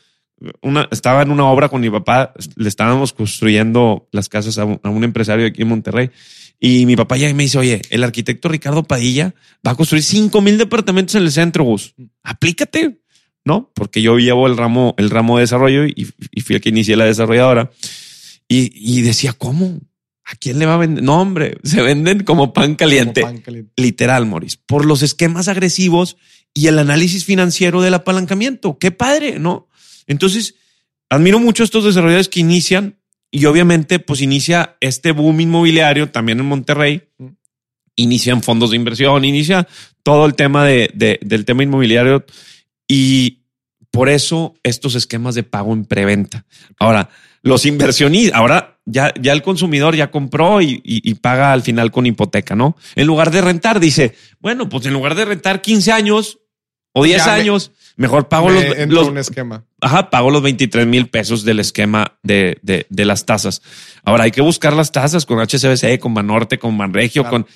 una, 0.61 0.87
estaba 0.91 1.23
en 1.23 1.31
una 1.31 1.47
obra 1.47 1.71
con 1.71 1.81
mi 1.81 1.89
papá, 1.89 2.35
le 2.57 2.69
estábamos 2.69 3.13
construyendo 3.13 4.09
las 4.13 4.29
casas 4.29 4.59
a 4.59 4.65
un, 4.65 4.81
a 4.83 4.91
un 4.91 5.05
empresario 5.05 5.47
aquí 5.47 5.63
en 5.63 5.69
Monterrey. 5.69 6.11
Y 6.61 6.85
mi 6.85 6.95
papá 6.95 7.17
ya 7.17 7.33
me 7.33 7.45
dice, 7.45 7.59
oye, 7.59 7.81
el 7.89 8.05
arquitecto 8.05 8.49
Ricardo 8.49 8.85
Padilla 8.85 9.35
va 9.67 9.73
a 9.73 9.75
construir 9.75 10.05
5 10.05 10.41
mil 10.43 10.59
departamentos 10.59 11.15
en 11.15 11.23
el 11.23 11.33
centro, 11.33 11.65
Gus. 11.65 11.95
Aplícate, 12.23 13.01
¿no? 13.47 13.73
Porque 13.75 14.03
yo 14.03 14.19
llevo 14.19 14.47
el 14.47 14.59
ramo, 14.59 14.95
el 14.99 15.09
ramo 15.09 15.39
de 15.39 15.43
desarrollo 15.43 15.87
y, 15.87 16.13
y 16.31 16.41
fui 16.43 16.57
el 16.57 16.61
que 16.61 16.69
inicié 16.69 16.97
la 16.97 17.07
desarrolladora. 17.07 17.71
Y, 18.47 18.73
y 18.75 19.01
decía, 19.01 19.33
¿cómo? 19.33 19.81
¿A 20.31 20.37
quién 20.37 20.59
le 20.59 20.67
va 20.67 20.75
a 20.75 20.79
vender? 20.79 21.03
No, 21.03 21.21
hombre, 21.21 21.57
se 21.65 21.83
venden 21.83 22.25
como 22.25 22.53
pan 22.53 22.77
caliente. 22.77 23.23
Como 23.23 23.33
pan 23.33 23.43
caliente. 23.43 23.73
Literal, 23.77 24.27
Moris, 24.27 24.57
por 24.57 24.85
los 24.85 25.03
esquemas 25.03 25.49
agresivos 25.49 26.19
y 26.55 26.67
el 26.67 26.79
análisis 26.79 27.25
financiero 27.25 27.81
del 27.81 27.95
apalancamiento. 27.95 28.79
Qué 28.79 28.91
padre, 28.91 29.39
¿no? 29.39 29.69
Entonces, 30.07 30.57
admiro 31.09 31.41
mucho 31.41 31.63
a 31.63 31.65
estos 31.65 31.85
desarrolladores 31.85 32.29
que 32.29 32.41
inician 32.41 33.00
y 33.31 33.45
obviamente 33.47 33.99
pues 33.99 34.21
inicia 34.23 34.77
este 34.81 35.13
boom 35.13 35.41
inmobiliario 35.41 36.11
también 36.11 36.41
en 36.41 36.47
Monterrey. 36.47 37.03
Mm. 37.19 37.27
Inician 37.97 38.43
fondos 38.43 38.71
de 38.71 38.77
inversión, 38.77 39.25
inicia 39.25 39.67
todo 40.03 40.25
el 40.27 40.35
tema 40.35 40.65
de, 40.65 40.91
de- 40.95 41.19
del 41.23 41.45
tema 41.45 41.63
inmobiliario 41.63 42.25
y 42.89 43.43
por 43.91 44.09
eso 44.09 44.55
estos 44.63 44.95
esquemas 44.95 45.35
de 45.35 45.43
pago 45.43 45.73
en 45.73 45.85
preventa. 45.85 46.47
Ahora, 46.79 47.11
los 47.43 47.67
inversionistas, 47.67 48.39
ahora 48.39 48.79
ya, 48.87 49.13
ya 49.21 49.33
el 49.33 49.43
consumidor 49.43 49.97
ya 49.97 50.11
compró 50.11 50.63
y, 50.63 50.81
y- 50.85 51.11
y 51.11 51.15
paga 51.15 51.53
al 51.53 51.63
final 51.63 51.91
con 51.91 52.07
hipoteca, 52.07 52.55
¿no? 52.55 52.77
En 52.95 53.07
lugar 53.07 53.31
de 53.31 53.41
rentar, 53.43 53.81
dice, 53.81 54.15
bueno, 54.41 54.69
pues 54.69 54.87
en 54.87 54.93
lugar 54.93 55.15
de 55.15 55.25
rentar 55.27 55.61
15 55.61 55.93
años 55.93 56.39
o 56.93 57.05
10 57.05 57.19
Ya 57.25 57.27
me- 57.35 57.41
años, 57.41 57.73
mejor 57.97 58.29
pago 58.29 58.51
los, 58.51 58.65
los- 58.89 59.09
un 59.09 59.19
esquema. 59.19 59.65
Ajá, 59.81 60.11
pago 60.11 60.31
los 60.31 60.43
23 60.43 60.87
mil 60.87 61.09
pesos 61.09 61.45
del 61.45 61.61
esquema 61.61 62.19
de, 62.23 62.59
de, 62.63 62.87
de 62.91 63.05
las 63.05 63.27
tasas. 63.27 63.63
Ahora 64.05 64.25
hay 64.25 64.31
que 64.31 64.41
buscar 64.43 64.73
las 64.73 64.93
tasas 64.93 65.27
con 65.27 65.39
HCBC, 65.41 65.99
con 65.99 66.15
Banorte, 66.15 66.59
con 66.59 66.77
Banregio, 66.79 67.23
Claro. 67.23 67.45
con 67.45 67.47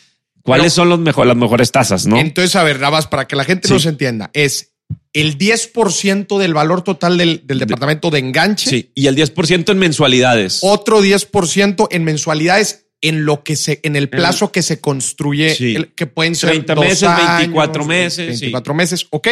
cuáles 0.42 0.64
Pero- 0.74 0.74
son 0.74 0.88
los 0.90 0.98
mejor, 0.98 1.26
las 1.26 1.36
mejores 1.36 1.70
tasas, 1.72 2.06
¿no? 2.06 2.18
Entonces, 2.18 2.54
a 2.56 2.62
ver, 2.64 2.76
nada 2.80 2.90
más 2.92 3.06
para 3.06 3.26
que 3.26 3.36
la 3.36 3.44
gente 3.44 3.68
Sí. 3.68 3.74
nos 3.74 3.86
entienda, 3.86 4.30
es 4.34 4.72
el 5.14 5.38
10% 5.38 6.38
del 6.38 6.52
valor 6.54 6.82
total 6.82 7.16
del, 7.16 7.42
del 7.46 7.58
departamento 7.58 8.10
de 8.10 8.18
enganche, 8.18 8.68
Sí, 8.68 8.90
y 8.94 9.06
el 9.06 9.16
10% 9.16 9.72
en 9.72 9.78
mensualidades. 9.78 10.58
otro 10.62 11.00
10% 11.02 11.88
en 11.90 12.04
mensualidades 12.04 12.86
en 13.00 13.24
lo 13.26 13.42
que 13.44 13.54
se, 13.56 13.80
en 13.82 13.96
el 13.96 14.08
plazo 14.08 14.50
que 14.50 14.62
se 14.62 14.80
construye, 14.80 15.54
Sí. 15.54 15.76
el- 15.76 15.94
que 15.94 16.06
pueden 16.06 16.34
ser 16.34 16.50
30 16.50 16.74
dos 16.74 16.84
meses, 16.84 17.02
años, 17.04 17.38
24 17.38 17.84
meses, 17.84 18.26
24 18.40 18.74
meses, 18.74 19.06
ok. 19.10 19.28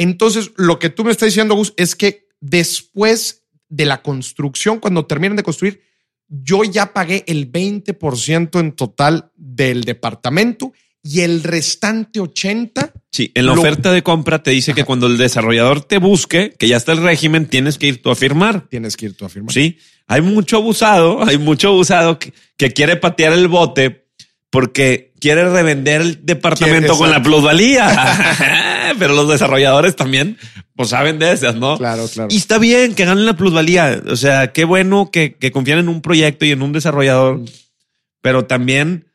Entonces, 0.00 0.50
lo 0.56 0.78
que 0.78 0.88
tú 0.90 1.04
me 1.04 1.10
estás 1.12 1.26
diciendo, 1.28 1.54
Gus, 1.54 1.74
es 1.76 1.94
que 1.94 2.26
después 2.40 3.44
de 3.68 3.84
la 3.84 4.02
construcción, 4.02 4.80
cuando 4.80 5.06
terminen 5.06 5.36
de 5.36 5.42
construir, 5.42 5.82
yo 6.28 6.64
ya 6.64 6.92
pagué 6.92 7.24
el 7.26 7.50
20% 7.50 8.60
en 8.60 8.72
total 8.72 9.30
del 9.36 9.84
departamento 9.84 10.72
y 11.02 11.20
el 11.20 11.42
restante 11.42 12.20
80 12.20 12.92
Sí, 13.12 13.32
en 13.34 13.46
la 13.46 13.54
Lo- 13.54 13.60
oferta 13.60 13.90
de 13.92 14.02
compra 14.02 14.42
te 14.42 14.52
dice 14.52 14.72
que 14.74 14.84
cuando 14.84 15.06
el 15.08 15.16
desarrollador 15.18 15.82
te 15.82 15.98
busque, 15.98 16.54
que 16.58 16.68
ya 16.68 16.76
está 16.76 16.92
el 16.92 17.02
régimen, 17.02 17.46
tienes 17.46 17.76
que 17.78 17.88
ir 17.88 18.00
tú 18.02 18.10
a 18.10 18.14
firmar. 18.14 18.68
tienes 18.68 18.96
que 18.96 19.06
ir 19.06 19.16
tú 19.16 19.24
a 19.24 19.28
firmar. 19.28 19.52
Sí, 19.52 19.78
hay 20.06 20.20
mucho 20.20 20.56
abusado, 20.58 21.22
hay 21.24 21.36
mucho 21.38 21.68
abusado 21.68 22.18
que, 22.18 22.32
que 22.56 22.70
quiere 22.72 22.96
patear 22.96 23.32
el 23.32 23.48
bote 23.48 24.06
porque 24.50 25.12
quiere 25.20 25.48
revender 25.48 26.00
el 26.00 26.26
departamento 26.26 26.96
con 26.98 27.10
la 27.10 27.22
plusvalía. 27.22 27.88
Pero 28.98 29.14
los 29.14 29.28
desarrolladores 29.28 29.94
también, 29.96 30.36
pues 30.74 30.88
saben 30.90 31.18
de 31.18 31.32
esas, 31.32 31.54
¿no? 31.54 31.78
Claro, 31.78 32.06
claro. 32.12 32.28
Y 32.32 32.36
está 32.36 32.58
bien 32.58 32.94
que 32.94 33.04
ganen 33.04 33.24
la 33.26 33.34
plusvalía. 33.36 34.02
O 34.08 34.16
sea, 34.16 34.52
qué 34.52 34.64
bueno 34.64 35.10
que, 35.12 35.34
que 35.36 35.52
confían 35.52 35.78
en 35.78 35.88
un 35.88 36.02
proyecto 36.02 36.44
y 36.44 36.50
en 36.50 36.62
un 36.62 36.72
desarrollador, 36.72 37.42
pero 38.20 38.46
también 38.46 39.06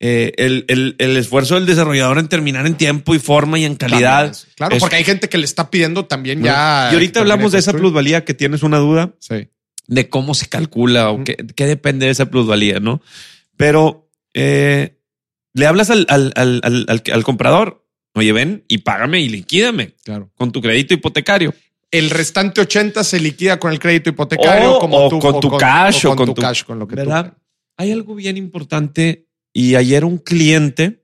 eh, 0.00 0.32
el, 0.36 0.64
el- 0.66 0.96
el 0.98 1.16
esfuerzo 1.16 1.54
del 1.54 1.66
desarrollador 1.66 2.18
en 2.18 2.26
terminar 2.26 2.66
en 2.66 2.74
tiempo 2.74 3.14
y 3.14 3.20
forma 3.20 3.58
y 3.60 3.64
en 3.64 3.76
calidad. 3.76 4.36
Claro, 4.56 4.74
es- 4.74 4.80
porque 4.80 4.96
hay 4.96 5.04
gente 5.04 5.28
que 5.28 5.38
le 5.38 5.44
está 5.44 5.70
pidiendo 5.70 6.06
también 6.06 6.40
¿no? 6.40 6.46
ya. 6.46 6.88
y 6.90 6.94
ahorita 6.94 7.20
hablamos 7.20 7.52
de 7.52 7.60
esa 7.60 7.72
plusvalía 7.72 8.24
que 8.24 8.34
tienes 8.34 8.64
una 8.64 8.78
duda 8.78 9.12
Sí. 9.20 9.48
de 9.86 10.08
cómo 10.08 10.34
se 10.34 10.48
calcula 10.48 11.10
o 11.10 11.22
qué, 11.22 11.36
qué 11.54 11.66
depende 11.68 12.06
de 12.06 12.12
esa 12.12 12.26
plusvalía, 12.26 12.80
¿no? 12.80 13.00
Pero 13.56 14.10
eh, 14.34 14.98
le 15.54 15.66
hablas 15.66 15.90
al, 15.90 16.06
al, 16.08 16.32
al, 16.34 17.02
al, 17.12 17.24
comprador, 17.24 17.86
oye, 18.14 18.32
ven 18.32 18.64
y 18.68 18.78
págame 18.78 19.20
y 19.20 19.28
liquídame 19.28 19.94
Claro. 20.04 20.30
con 20.34 20.50
tu 20.52 20.60
crédito 20.62 20.94
hipotecario. 20.94 21.54
El 21.90 22.08
restante 22.08 22.62
80 22.62 23.04
se 23.04 23.20
liquida 23.20 23.58
con 23.58 23.70
el 23.72 23.78
crédito 23.78 24.08
hipotecario, 24.10 24.76
O- 24.76 24.78
como 24.78 24.96
o 24.96 25.08
tú, 25.10 25.18
con 25.18 25.40
tu 25.40 25.56
cash, 25.58 26.06
o 26.06 26.08
con, 26.10 26.16
con 26.18 26.26
tu 26.28 26.34
tu- 26.34 26.40
cash, 26.42 26.62
con 26.64 26.78
lo 26.78 26.88
que 26.88 26.96
tú- 26.96 27.00
¿Verdad? 27.02 27.36
Hay 27.76 27.90
algo 27.92 28.14
bien 28.14 28.36
importante 28.38 29.28
y 29.52 29.74
ayer 29.74 30.04
un 30.04 30.16
cliente 30.18 31.02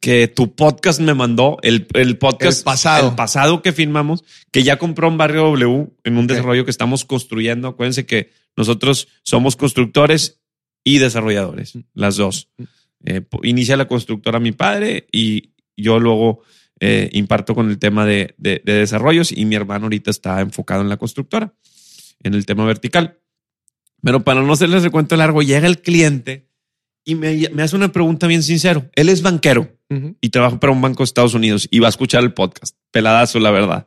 que 0.00 0.28
tu 0.28 0.54
podcast 0.54 1.00
me 1.00 1.14
mandó, 1.14 1.56
el, 1.62 1.86
el 1.94 2.18
podcast 2.18 2.58
El 2.58 2.64
pasado. 2.64 3.08
el 3.08 3.14
pasado 3.16 3.62
que 3.62 3.72
filmamos, 3.72 4.22
que 4.52 4.62
ya 4.62 4.78
compró 4.78 5.08
en 5.08 5.16
Barrio 5.18 5.44
W 5.50 5.88
en 6.04 6.18
un 6.18 6.26
desarrollo 6.26 6.64
que 6.64 6.70
estamos 6.70 7.04
construyendo. 7.04 7.66
Acuérdense 7.68 8.06
que 8.06 8.30
nosotros 8.56 9.08
somos 9.22 9.56
constructores 9.56 10.37
y 10.94 10.98
desarrolladores, 10.98 11.74
las 11.94 12.16
dos. 12.16 12.48
Eh, 13.04 13.22
inicia 13.42 13.76
la 13.76 13.86
constructora 13.86 14.40
mi 14.40 14.52
padre 14.52 15.06
y 15.12 15.50
yo 15.76 15.98
luego 16.00 16.42
eh, 16.80 17.10
imparto 17.12 17.54
con 17.54 17.68
el 17.70 17.78
tema 17.78 18.04
de, 18.06 18.34
de- 18.38 18.62
de 18.64 18.72
desarrollos 18.72 19.30
y 19.32 19.44
mi 19.44 19.54
hermano 19.54 19.84
ahorita 19.86 20.10
está 20.10 20.40
enfocado 20.40 20.80
en 20.82 20.88
la 20.88 20.96
constructora, 20.96 21.52
en 22.22 22.34
el 22.34 22.46
tema 22.46 22.64
vertical. 22.64 23.18
Pero 24.02 24.22
para 24.24 24.42
no 24.42 24.52
hacerles 24.52 24.84
el 24.84 24.90
cuento 24.90 25.16
largo, 25.16 25.42
llega 25.42 25.66
el 25.66 25.80
cliente 25.80 26.48
y 27.04 27.14
me, 27.16 27.48
me 27.52 27.62
hace 27.62 27.76
una 27.76 27.90
pregunta 27.92 28.26
bien 28.26 28.42
sincero. 28.42 28.88
Él 28.94 29.08
es 29.08 29.22
banquero 29.22 29.68
y 30.20 30.28
trabaja 30.28 30.60
para 30.60 30.72
un 30.72 30.80
banco 30.82 30.98
de 30.98 31.04
Estados 31.04 31.34
Unidos 31.34 31.66
y 31.70 31.78
va 31.80 31.86
a 31.88 31.90
escuchar 31.90 32.22
el 32.22 32.32
podcast. 32.32 32.76
Peladazo, 32.90 33.38
la 33.40 33.50
verdad. 33.50 33.86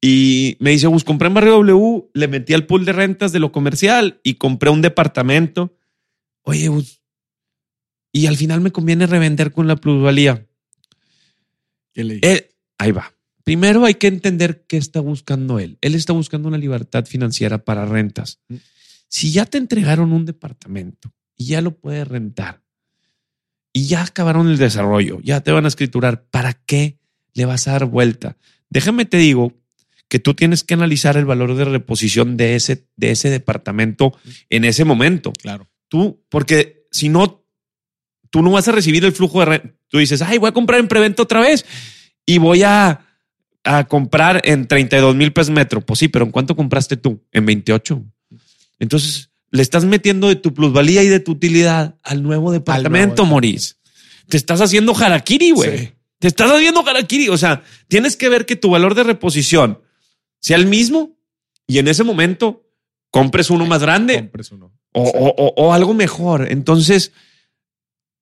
Y 0.00 0.56
me 0.60 0.70
dice, 0.70 0.86
Gus, 0.86 1.04
compré 1.04 1.28
en 1.28 1.34
Barrio 1.34 1.52
W, 1.62 2.04
le 2.14 2.28
metí 2.28 2.54
al 2.54 2.66
pool 2.66 2.84
de 2.84 2.92
rentas 2.92 3.32
de 3.32 3.38
lo 3.38 3.50
comercial 3.52 4.20
y 4.22 4.34
compré 4.34 4.70
un 4.70 4.82
departamento. 4.82 5.75
Oye, 6.48 6.70
y 8.12 8.26
al 8.26 8.36
final 8.36 8.60
me 8.60 8.70
conviene 8.70 9.06
revender 9.06 9.52
con 9.52 9.66
la 9.66 9.76
plusvalía. 9.76 10.46
¿Qué 11.92 12.04
le 12.04 12.14
dije? 12.14 12.32
Él- 12.32 12.46
ahí 12.78 12.92
va. 12.92 13.12
Primero 13.42 13.84
hay 13.84 13.94
que 13.94 14.06
entender 14.06 14.64
qué 14.68 14.76
está 14.76 15.00
buscando 15.00 15.58
él. 15.58 15.76
Él 15.80 15.94
está 15.96 16.12
buscando 16.12 16.48
una 16.48 16.56
libertad 16.58 17.04
financiera 17.04 17.64
para 17.64 17.84
rentas. 17.84 18.40
Mm. 18.48 18.56
Si 19.08 19.32
ya 19.32 19.44
te 19.44 19.58
entregaron 19.58 20.12
un 20.12 20.24
departamento 20.24 21.12
y 21.36 21.46
ya 21.46 21.60
lo 21.60 21.72
puedes 21.72 22.06
rentar 22.06 22.62
y 23.72 23.86
ya 23.86 24.02
acabaron 24.02 24.48
el 24.48 24.56
desarrollo, 24.56 25.20
ya 25.22 25.40
te 25.40 25.50
van 25.52 25.64
a 25.64 25.68
escriturar, 25.68 26.26
¿para 26.30 26.54
qué 26.54 26.98
le 27.34 27.44
vas 27.44 27.66
a 27.68 27.72
dar 27.72 27.86
vuelta? 27.86 28.36
Déjame 28.70 29.04
te 29.04 29.16
digo 29.16 29.52
que 30.08 30.20
tú 30.20 30.34
tienes 30.34 30.62
que 30.62 30.74
analizar 30.74 31.16
el 31.16 31.24
valor 31.24 31.56
de 31.56 31.64
reposición 31.64 32.36
de 32.36 32.54
ese, 32.54 32.86
de 32.96 33.10
ese 33.10 33.30
departamento 33.30 34.16
en 34.48 34.64
ese 34.64 34.84
momento. 34.84 35.32
Claro. 35.32 35.68
Tú, 35.88 36.22
porque 36.28 36.86
si 36.90 37.08
no, 37.08 37.44
tú 38.30 38.42
no 38.42 38.50
vas 38.50 38.68
a 38.68 38.72
recibir 38.72 39.04
el 39.04 39.12
flujo 39.12 39.40
de 39.40 39.46
renta. 39.46 39.74
Tú 39.88 39.98
dices, 39.98 40.20
ay, 40.22 40.38
voy 40.38 40.48
a 40.48 40.52
comprar 40.52 40.80
en 40.80 40.88
preventa 40.88 41.22
otra 41.22 41.40
vez 41.40 41.64
y 42.24 42.38
voy 42.38 42.62
a, 42.62 43.06
a 43.64 43.84
comprar 43.84 44.40
en 44.44 44.66
32 44.66 45.14
mil 45.14 45.32
pesos 45.32 45.54
metro. 45.54 45.80
Pues 45.80 46.00
sí, 46.00 46.08
pero 46.08 46.24
¿en 46.24 46.32
cuánto 46.32 46.56
compraste 46.56 46.96
tú? 46.96 47.22
En 47.32 47.46
28. 47.46 48.04
Entonces, 48.78 49.30
le 49.50 49.62
estás 49.62 49.84
metiendo 49.84 50.28
de 50.28 50.36
tu 50.36 50.52
plusvalía 50.52 51.02
y 51.02 51.08
de 51.08 51.20
tu 51.20 51.32
utilidad 51.32 51.96
al 52.02 52.22
nuevo 52.22 52.52
departamento. 52.52 53.24
Moris. 53.24 53.78
Te 54.28 54.36
estás 54.36 54.60
haciendo 54.60 54.94
harakiri, 54.94 55.52
güey. 55.52 55.78
Sí. 55.78 55.92
Te 56.18 56.28
estás 56.28 56.50
haciendo 56.50 56.86
harakiri. 56.86 57.28
O 57.28 57.36
sea, 57.36 57.62
tienes 57.88 58.16
que 58.16 58.28
ver 58.28 58.44
que 58.44 58.56
tu 58.56 58.70
valor 58.70 58.94
de 58.94 59.04
reposición 59.04 59.80
sea 60.40 60.56
el 60.56 60.66
mismo 60.66 61.16
y 61.66 61.78
en 61.78 61.88
ese 61.88 62.04
momento 62.04 62.68
compres 63.10 63.50
uno 63.50 63.66
más 63.66 63.80
grande 63.80 64.18
Compres 64.18 64.52
uno. 64.52 64.72
O, 64.96 65.02
o- 65.02 65.34
o- 65.46 65.54
o 65.66 65.72
algo 65.72 65.94
mejor. 65.94 66.50
Entonces, 66.50 67.12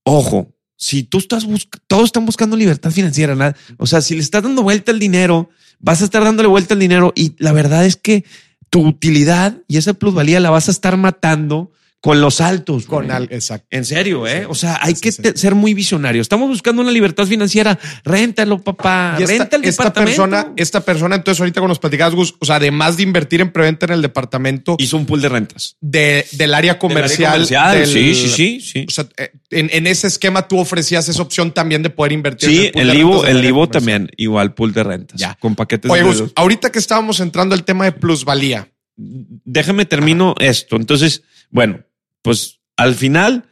ojo, 0.05 0.55
si 0.77 1.03
tú 1.05 1.19
estás 1.19 1.45
buscando, 1.45 1.85
todos 1.87 2.05
están 2.07 2.27
buscando 2.27 2.57
libertad 2.57 2.91
financiera. 2.91 3.55
O 3.79 3.87
sea, 3.87 4.01
si 4.01 4.15
le 4.15 4.21
estás 4.21 4.43
dando 4.43 4.63
vuelta 4.63 4.93
al 4.93 4.99
dinero, 4.99 5.51
vas 5.79 6.03
a 6.03 6.05
estar 6.05 6.25
dándole 6.25 6.49
vuelta 6.49 6.75
al 6.75 6.81
dinero 6.81 7.13
y 7.15 7.35
la 7.39 7.53
verdad 7.53 7.87
es 7.87 7.97
que 7.97 8.25
tu 8.71 8.87
utilidad 8.87 9.57
y 9.69 9.77
esa 9.77 9.95
plusvalía 9.95 10.41
la 10.41 10.51
vas 10.51 10.69
a 10.69 10.73
estar 10.73 10.97
matando 10.97 11.71
con 12.05 12.21
los 12.21 12.43
altos. 12.43 12.85
Con 12.85 13.11
al, 13.11 13.29
exacto. 13.31 13.67
En 13.71 13.87
serio, 13.87 14.27
¿eh? 14.27 14.45
O 14.47 14.55
sea, 14.55 14.79
hay 14.83 14.95
sí, 14.95 15.01
que 15.01 15.11
sí. 15.11 15.23
ser 15.37 15.55
muy 15.55 15.73
visionario. 15.73 16.21
Estamos 16.21 16.51
buscando 16.51 16.83
una 16.83 16.91
libertad 16.91 17.25
financiera. 17.27 17.79
Réntalo, 18.05 18.61
papá. 18.61 19.17
Esta, 19.19 19.33
Renta 19.39 19.57
el 19.57 19.65
esta 19.65 19.85
departamento. 19.85 20.23
persona, 20.23 20.53
esta 20.57 20.81
persona, 20.83 21.15
entonces 21.17 21.41
ahorita 21.41 21.61
con 21.61 21.71
los 21.71 21.79
platicabas, 21.79 22.15
Gus, 22.15 22.35
o 22.41 22.45
sea, 22.45 22.57
además 22.57 22.99
de 22.99 23.05
invertir 23.05 23.41
en 23.41 23.51
preventa 23.51 23.87
en 23.87 23.93
el 23.93 24.03
departamento 24.03 24.77
Hizo 24.79 24.99
un 24.99 25.07
pool 25.07 25.23
de 25.23 25.31
rentas. 25.31 25.79
de, 25.81 26.27
del 26.33 26.53
área 26.53 26.79
comercial. 26.79 27.47
Del 27.47 27.57
área 27.57 27.71
comercial, 27.71 27.95
del- 27.95 28.15
sí, 28.15 28.29
sí, 28.29 28.29
sí, 28.29 28.61
sí. 28.61 28.85
O 28.87 28.91
sea, 28.91 29.07
eh, 29.17 29.33
en, 29.51 29.71
en 29.73 29.87
ese 29.87 30.07
esquema 30.07 30.47
tú 30.47 30.59
ofrecías 30.59 31.09
esa 31.09 31.23
opción 31.23 31.53
también 31.53 31.83
de 31.83 31.89
poder 31.89 32.13
invertir. 32.13 32.51
Sí, 32.51 32.67
en 32.67 32.73
pool 32.73 32.83
el 32.83 32.89
de 32.91 32.99
Ivo, 32.99 33.11
rentas 33.13 33.29
del 33.29 33.37
el 33.39 33.45
Ivo 33.47 33.59
comercial. 33.61 33.81
también, 33.83 34.11
igual 34.19 34.53
pool 34.53 34.75
de 34.75 34.83
rentas. 34.85 35.19
Ya. 35.19 35.39
Con 35.41 35.55
paquetes 35.55 35.91
Oye, 35.91 36.03
de 36.03 36.07
Gus, 36.07 36.33
ahorita 36.37 36.71
que 36.71 36.79
estábamos 36.79 37.19
entrando 37.21 37.55
al 37.55 37.65
tema 37.65 37.87
de 37.87 37.93
plusvalía, 37.93 38.69
déjame 38.95 39.87
termino 39.87 40.35
esto. 40.39 40.77
Entonces, 40.77 41.23
bueno, 41.49 41.81
pues 42.25 42.61
al 42.79 42.95
final 42.95 43.45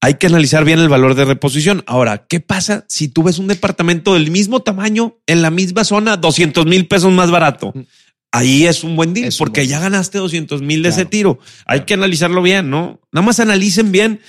hay 0.00 0.14
que 0.14 0.26
analizar 0.26 0.64
bien 0.64 0.80
el 0.80 0.88
valor 0.88 1.14
de 1.14 1.24
reposición. 1.24 1.84
Ahora, 1.86 2.26
¿qué 2.26 2.40
pasa 2.40 2.84
si 2.88 3.06
tú 3.06 3.22
ves 3.22 3.38
un 3.38 3.46
departamento 3.46 4.14
del 4.14 4.32
mismo 4.32 4.60
tamaño 4.60 5.18
en 5.26 5.40
la 5.40 5.50
misma 5.50 5.84
zona, 5.84 6.16
200 6.16 6.66
mil 6.66 6.88
pesos 6.88 7.12
más 7.12 7.30
barato? 7.30 7.72
Ahí 8.32 8.66
es 8.66 8.82
un 8.82 8.96
buen 8.96 9.14
deal 9.14 9.28
Es 9.28 9.36
porque 9.36 9.60
buen 9.60 9.68
ya 9.68 9.78
ganaste 9.78 10.18
200 10.18 10.62
mil 10.62 10.82
de 10.82 10.88
ese 10.88 11.04
tiro. 11.04 11.38
Hay 11.64 11.82
que 11.82 11.94
analizarlo 11.94 12.42
bien, 12.42 12.70
¿no? 12.70 13.00
Nada 13.12 13.24
más 13.24 13.38
analicen 13.38 13.92
bien 13.92 14.20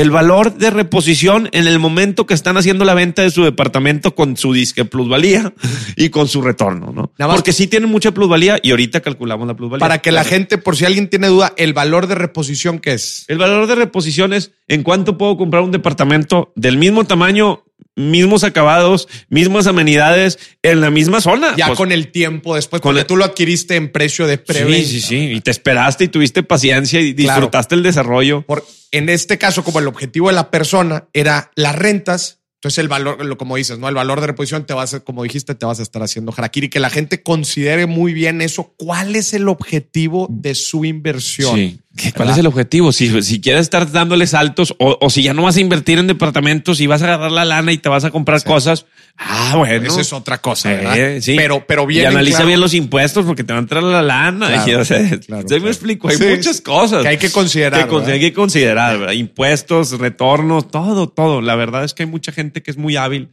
el 0.00 0.10
valor 0.10 0.54
de 0.54 0.70
reposición 0.70 1.48
en 1.52 1.66
el 1.66 1.78
momento 1.78 2.24
que 2.26 2.32
están 2.34 2.56
haciendo 2.56 2.84
la 2.84 2.94
venta 2.94 3.20
de 3.22 3.30
su 3.30 3.44
departamento 3.44 4.14
con 4.14 4.36
su 4.36 4.52
disque 4.52 4.84
plusvalía 4.86 5.52
y 5.96 6.08
con 6.08 6.26
su 6.26 6.40
retorno, 6.40 6.86
¿no? 6.94 7.12
Nada 7.18 7.28
más- 7.28 7.36
Porque 7.36 7.52
sí 7.52 7.66
tienen 7.66 7.90
mucha 7.90 8.12
plusvalía 8.12 8.58
y 8.62 8.70
ahorita 8.70 9.00
calculamos 9.00 9.46
la 9.46 9.54
plusvalía. 9.54 9.80
para 9.80 9.98
que 9.98 10.10
la 10.10 10.24
gente, 10.24 10.56
por 10.58 10.76
si 10.76 10.86
alguien 10.86 11.08
tiene 11.08 11.26
duda, 11.28 11.52
el 11.58 11.74
valor 11.74 12.06
de 12.06 12.14
reposición 12.14 12.78
que 12.78 12.94
es. 12.94 13.24
El 13.28 13.36
valor 13.38 13.66
de 13.66 13.74
reposición 13.74 14.32
es 14.32 14.52
en 14.68 14.82
cuánto 14.82 15.18
puedo 15.18 15.36
comprar 15.36 15.62
un 15.62 15.70
departamento 15.70 16.52
del 16.56 16.78
mismo 16.78 17.04
tamaño, 17.04 17.62
mismos 18.00 18.44
acabados, 18.44 19.08
mismas 19.28 19.66
amenidades 19.66 20.38
en 20.62 20.80
la 20.80 20.90
misma 20.90 21.20
zona. 21.20 21.54
Ya 21.56 21.66
Pues, 21.66 21.76
con 21.76 21.92
el 21.92 22.08
tiempo 22.08 22.54
después, 22.54 22.80
con 22.80 22.90
porque 22.90 23.00
el- 23.02 23.06
tú 23.06 23.16
lo 23.16 23.24
adquiriste 23.24 23.76
en 23.76 23.90
precio 23.92 24.26
de 24.26 24.38
preventa. 24.38 24.76
Sí, 24.88 25.00
sí, 25.00 25.00
sí. 25.00 25.16
Y 25.34 25.40
te 25.40 25.50
esperaste 25.50 26.04
y 26.04 26.08
tuviste 26.08 26.42
paciencia 26.42 27.00
y 27.00 27.14
Claro. 27.14 27.40
disfrutaste 27.40 27.74
el 27.74 27.82
desarrollo. 27.82 28.42
Por, 28.42 28.64
en 28.92 29.08
este 29.08 29.38
caso, 29.38 29.62
como 29.64 29.78
el 29.78 29.86
objetivo 29.86 30.28
de 30.28 30.34
la 30.34 30.50
persona 30.50 31.04
era 31.12 31.50
las 31.54 31.76
rentas, 31.76 32.38
entonces 32.56 32.78
el 32.78 32.88
valor, 32.88 33.24
lo 33.24 33.38
como 33.38 33.56
dices, 33.56 33.78
¿no? 33.78 33.88
El 33.88 33.94
valor 33.94 34.20
de 34.20 34.26
reposición 34.26 34.66
te 34.66 34.74
va 34.74 34.82
a 34.82 35.00
como 35.00 35.22
dijiste, 35.22 35.54
te 35.54 35.64
vas 35.64 35.80
a 35.80 35.82
estar 35.82 36.02
haciendo 36.02 36.34
harakiri, 36.36 36.68
que 36.68 36.78
la 36.78 36.90
gente 36.90 37.22
considere 37.22 37.86
muy 37.86 38.12
bien 38.12 38.42
eso. 38.42 38.74
¿Cuál 38.76 39.16
es 39.16 39.32
el 39.32 39.48
objetivo 39.48 40.26
de 40.30 40.54
su 40.54 40.84
inversión? 40.84 41.56
Sí. 41.56 41.80
¿Cuál 42.02 42.12
¿Verdad? 42.28 42.32
es 42.32 42.38
el 42.38 42.46
objetivo? 42.46 42.92
Si, 42.92 43.22
si 43.22 43.40
quieres 43.40 43.62
estar 43.62 43.90
dándole 43.90 44.26
saltos 44.26 44.74
o, 44.78 44.96
o 45.00 45.10
si 45.10 45.22
ya 45.22 45.34
no 45.34 45.42
vas 45.42 45.56
a 45.56 45.60
invertir 45.60 45.98
en 45.98 46.06
departamentos 46.06 46.80
y 46.80 46.86
vas 46.86 47.02
a 47.02 47.06
agarrar 47.06 47.30
la 47.32 47.44
lana 47.44 47.72
y 47.72 47.78
te 47.78 47.88
vas 47.88 48.04
a 48.04 48.10
comprar 48.10 48.42
cosas. 48.44 48.86
Ah, 49.16 49.54
bueno. 49.56 49.86
Esa 49.86 50.00
es 50.00 50.12
otra 50.12 50.38
cosa, 50.38 50.72
Eh, 50.72 50.76
¿verdad? 50.76 51.20
sí. 51.20 51.34
Pero, 51.36 51.66
pero 51.66 51.86
bien. 51.86 52.04
y 52.04 52.06
analiza 52.06 52.38
claro 52.38 52.46
bien 52.48 52.60
los 52.60 52.74
impuestos 52.74 53.26
porque 53.26 53.44
te 53.44 53.52
va 53.52 53.58
a 53.58 53.62
entrar 53.62 53.82
la 53.82 54.02
lana. 54.02 54.46
Claro, 54.64 54.70
Y, 54.70 54.74
o 54.76 54.84
sea, 54.84 55.18
claro, 55.20 55.46
¿sí 55.48 55.60
me 55.60 55.68
explico. 55.68 56.08
Hay 56.08 56.16
Sí, 56.16 56.24
muchas 56.24 56.56
sí. 56.56 56.62
cosas 56.62 57.02
que 57.02 57.08
hay 57.08 57.18
que 57.18 57.30
considerar. 57.30 57.88
que, 57.88 58.12
hay 58.12 58.20
que 58.20 58.32
considerar. 58.32 58.98
¿verdad? 58.98 59.12
Impuestos, 59.14 59.98
retornos, 59.98 60.70
todo, 60.70 61.08
todo. 61.08 61.40
La 61.42 61.54
verdad 61.56 61.84
es 61.84 61.92
que 61.94 62.04
hay 62.04 62.08
mucha 62.08 62.32
gente 62.32 62.62
que 62.62 62.70
es 62.70 62.76
muy 62.76 62.96
hábil. 62.96 63.30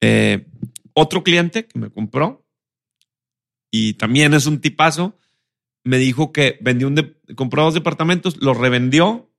Eh, 0.00 0.44
otro 0.94 1.22
cliente 1.22 1.64
que 1.66 1.78
me 1.78 1.88
compró 1.90 2.44
y 3.70 3.94
también 3.94 4.34
es 4.34 4.44
un 4.46 4.60
tipazo, 4.60 5.16
me 5.84 5.98
dijo 5.98 6.32
que 6.32 6.58
vendió 6.60 6.86
un 6.88 6.94
de- 6.94 7.14
compró 7.34 7.64
dos 7.64 7.74
departamentos, 7.74 8.36
los 8.40 8.56
revendió, 8.56 9.30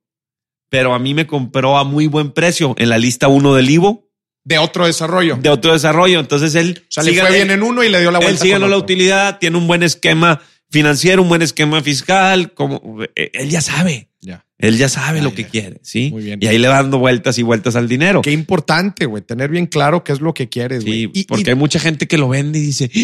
pero 0.68 0.94
a 0.94 0.98
mí 0.98 1.14
me 1.14 1.26
compró 1.26 1.78
a 1.78 1.84
muy 1.84 2.06
buen 2.06 2.32
precio 2.32 2.74
en 2.78 2.88
la 2.88 2.98
lista 2.98 3.28
1 3.28 3.54
del 3.54 3.70
Ivo 3.70 4.10
De 4.44 4.58
otro 4.58 4.86
desarrollo. 4.86 5.36
de 5.40 5.48
otro 5.48 5.72
desarrollo. 5.72 6.20
Entonces 6.20 6.54
él 6.54 6.82
o 6.82 6.86
sea, 6.92 7.02
le 7.04 7.10
sigue- 7.10 7.22
fue 7.22 7.30
bien 7.32 7.50
él- 7.50 7.58
en 7.58 7.62
uno 7.62 7.82
y 7.84 7.88
le 7.88 8.00
dio 8.00 8.10
la 8.10 8.18
él 8.18 8.24
vuelta. 8.24 8.42
sigue 8.42 8.54
con 8.54 8.62
la 8.62 8.66
otro. 8.68 8.78
utilidad, 8.84 9.38
tiene 9.38 9.56
un 9.56 9.66
buen 9.66 9.82
esquema 9.82 10.40
financiero, 10.70 11.22
un 11.22 11.28
buen 11.28 11.42
esquema 11.42 11.80
fiscal, 11.82 12.52
como 12.52 12.98
eh, 13.14 13.30
él 13.34 13.48
ya 13.50 13.60
sabe. 13.60 14.08
Ya. 14.20 14.44
Él 14.58 14.76
ya 14.78 14.88
sabe 14.88 15.20
lo 15.22 15.30
ya. 15.30 15.36
que 15.36 15.44
quiere, 15.46 15.78
¿sí? 15.82 16.10
Muy 16.10 16.24
bien. 16.24 16.38
Y 16.42 16.46
ahí 16.46 16.58
le 16.58 16.66
va 16.68 16.76
dando 16.76 16.98
vueltas 16.98 17.38
y 17.38 17.42
vueltas 17.42 17.76
al 17.76 17.88
dinero. 17.88 18.22
Qué 18.22 18.32
importante, 18.32 19.04
güey, 19.06 19.22
tener 19.22 19.50
bien 19.50 19.66
claro 19.66 20.02
qué 20.02 20.12
es 20.12 20.20
lo 20.20 20.32
que 20.34 20.48
quieres, 20.48 20.82
Sí, 20.82 21.04
güey. 21.06 21.10
Y- 21.20 21.24
porque 21.24 21.44
y- 21.46 21.50
hay 21.50 21.54
mucha 21.56 21.78
gente 21.78 22.08
que 22.08 22.18
lo 22.18 22.28
vende 22.28 22.58
y 22.58 22.62
dice, 22.62 22.90
"¡Ah! 22.94 23.00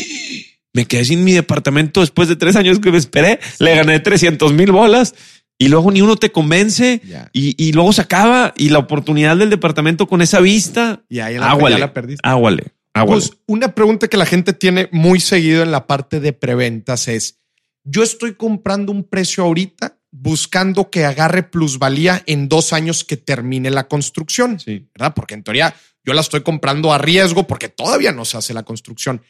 Me 0.73 0.87
quedé 0.87 1.05
sin 1.05 1.25
mi 1.25 1.33
departamento 1.33 2.01
después 2.01 2.29
de 2.29 2.37
tres 2.37 2.57
años 2.57 2.79
que 2.79 2.91
me 2.93 2.99
esperé, 2.99 3.41
le 3.59 3.75
gané 3.75 4.01
300 4.01 4.53
mil 4.53 4.73
bolas 4.73 5.15
y 5.59 5.69
luego 5.69 5.91
ni 5.91 6.01
uno 6.01 6.17
te 6.17 6.33
convence 6.33 7.01
Ya. 7.05 7.29
y, 7.33 7.55
y 7.63 7.73
luego 7.73 7.93
se 7.93 8.03
acaba 8.03 8.55
y 8.57 8.69
la 8.71 8.79
oportunidad 8.79 9.37
del 9.37 9.51
departamento 9.51 10.07
con 10.07 10.23
esa 10.23 10.41
vista, 10.41 11.03
y 11.09 11.19
ahí 11.21 11.37
la, 11.39 11.51
águale, 11.51 11.77
ya 11.77 11.81
la 11.81 11.93
perdiste. 11.93 12.21
águale, 12.27 12.65
águale. 12.95 13.21
Pues 13.21 13.33
una 13.47 13.75
pregunta 13.75 14.09
que 14.09 14.17
la 14.17 14.27
gente 14.27 14.53
tiene 14.53 14.89
muy 14.93 15.21
seguido 15.21 15.63
en 15.63 15.71
la 15.71 15.87
parte 15.87 16.21
de 16.21 16.33
preventas 16.33 17.09
es, 17.09 17.41
yo 17.85 18.03
estoy 18.03 18.35
comprando 18.35 18.93
un 18.93 19.05
precio 19.05 19.43
ahorita 19.45 19.99
buscando 20.13 20.91
que 20.91 21.05
agarre 21.05 21.43
plusvalía 21.45 22.23
en 22.27 22.49
dos 22.49 22.73
años 22.73 23.05
que 23.05 23.17
termine 23.17 23.71
la 23.71 23.87
construcción, 23.87 24.59
Sí. 24.61 24.89
¿verdad? 24.95 25.15
Porque 25.15 25.35
en 25.35 25.43
teoría 25.43 25.75
yo 26.05 26.15
la 26.15 26.21
estoy 26.23 26.43
comprando 26.43 26.93
a 26.93 26.99
riesgo 26.99 27.47
porque 27.47 27.69
todavía 27.69 28.13
no 28.13 28.25
se 28.25 28.37
hace 28.39 28.55
la 28.55 28.63
construcción. 28.65 29.23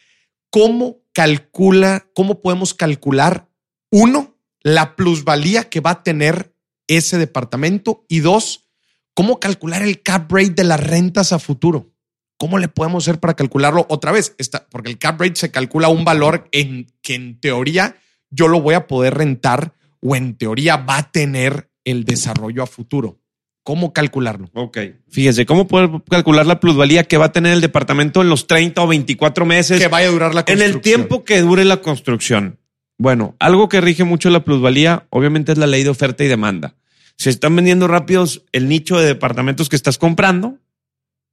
¿Cómo 0.51 1.00
calcula, 1.21 2.07
cómo 2.15 2.41
podemos 2.41 2.73
calcular, 2.73 3.51
uno, 3.91 4.39
la 4.63 4.97
plusvalía 4.97 5.69
que 5.69 5.81
va 5.81 5.91
a 5.91 6.03
tener 6.03 6.57
ese 6.87 7.19
departamento 7.19 8.07
y 8.09 8.21
dos, 8.21 8.71
cómo 9.13 9.39
calcular 9.39 9.83
el 9.83 10.03
cap 10.03 10.33
rate 10.33 10.55
de 10.55 10.65
las 10.65 10.81
rentas 10.81 11.35
a 11.35 11.39
futuro? 11.39 11.93
¿Cómo 12.39 12.57
le 12.57 12.69
podemos 12.69 13.05
hacer 13.05 13.21
para 13.21 13.35
calcularlo 13.35 13.85
otra 13.91 14.13
vez? 14.13 14.35
Está, 14.39 14.67
porque 14.71 14.89
el 14.89 14.99
cap 14.99 15.21
rate 15.21 15.37
se 15.37 15.51
calcula 15.51 15.89
un 15.89 16.07
valor 16.07 16.49
en 16.53 16.87
que 17.03 17.17
en 17.17 17.39
teoría 17.39 17.97
yo 18.31 18.49
lo 18.49 18.63
voy 18.63 18.75
a 18.75 18.87
poder 18.87 19.13
rentar 19.13 19.75
o 20.01 20.17
en 20.17 20.39
teoría 20.39 20.79
va 20.79 20.97
a 20.97 21.13
tener 21.13 21.71
el 21.85 22.07
desarrollo 22.07 22.63
a 22.63 22.67
futuro. 22.67 23.21
¿Cómo 23.63 23.93
calcularlo? 23.93 24.49
Ok. 24.55 24.79
Fíjese, 25.11 25.45
¿cómo 25.47 25.69
poder 25.69 25.91
calcular 26.09 26.47
la 26.47 26.61
plusvalía 26.61 27.05
que 27.05 27.19
va 27.19 27.27
a 27.27 27.33
tener 27.33 27.53
el 27.53 27.61
departamento 27.61 28.23
en 28.23 28.29
los 28.31 28.47
30 28.47 28.83
o 28.83 28.87
24 28.87 29.45
meses? 29.45 29.79
Que 29.79 29.89
vaya 29.89 30.09
a 30.09 30.13
durar 30.13 30.35
la 30.35 30.41
En 30.41 30.47
construcción. 30.47 30.75
el 30.77 30.81
tiempo 30.81 31.25
que 31.25 31.41
dure 31.41 31.65
la 31.65 31.81
construcción. 31.83 32.59
Bueno, 32.99 33.37
algo 33.39 33.69
que 33.69 33.81
rige 33.81 34.05
mucho 34.05 34.31
la 34.31 34.45
plusvalía, 34.45 35.07
obviamente, 35.11 35.53
es 35.53 35.59
la 35.59 35.67
ley 35.67 35.83
de 35.85 35.91
oferta 35.91 36.25
y 36.25 36.29
demanda. 36.29 36.77
Si 37.17 37.29
están 37.29 37.55
vendiendo 37.55 37.87
rápidos 37.87 38.45
el 38.53 38.69
nicho 38.69 38.99
de 38.99 39.07
departamentos 39.07 39.69
que 39.69 39.77
estás 39.77 39.99
comprando, 39.99 40.59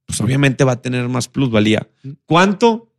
pues 0.06 0.20
obviamente 0.20 0.64
va 0.64 0.72
a 0.72 0.82
tener 0.82 1.08
más 1.08 1.28
plusvalía. 1.28 1.88
¿Cuánto? 2.26 2.92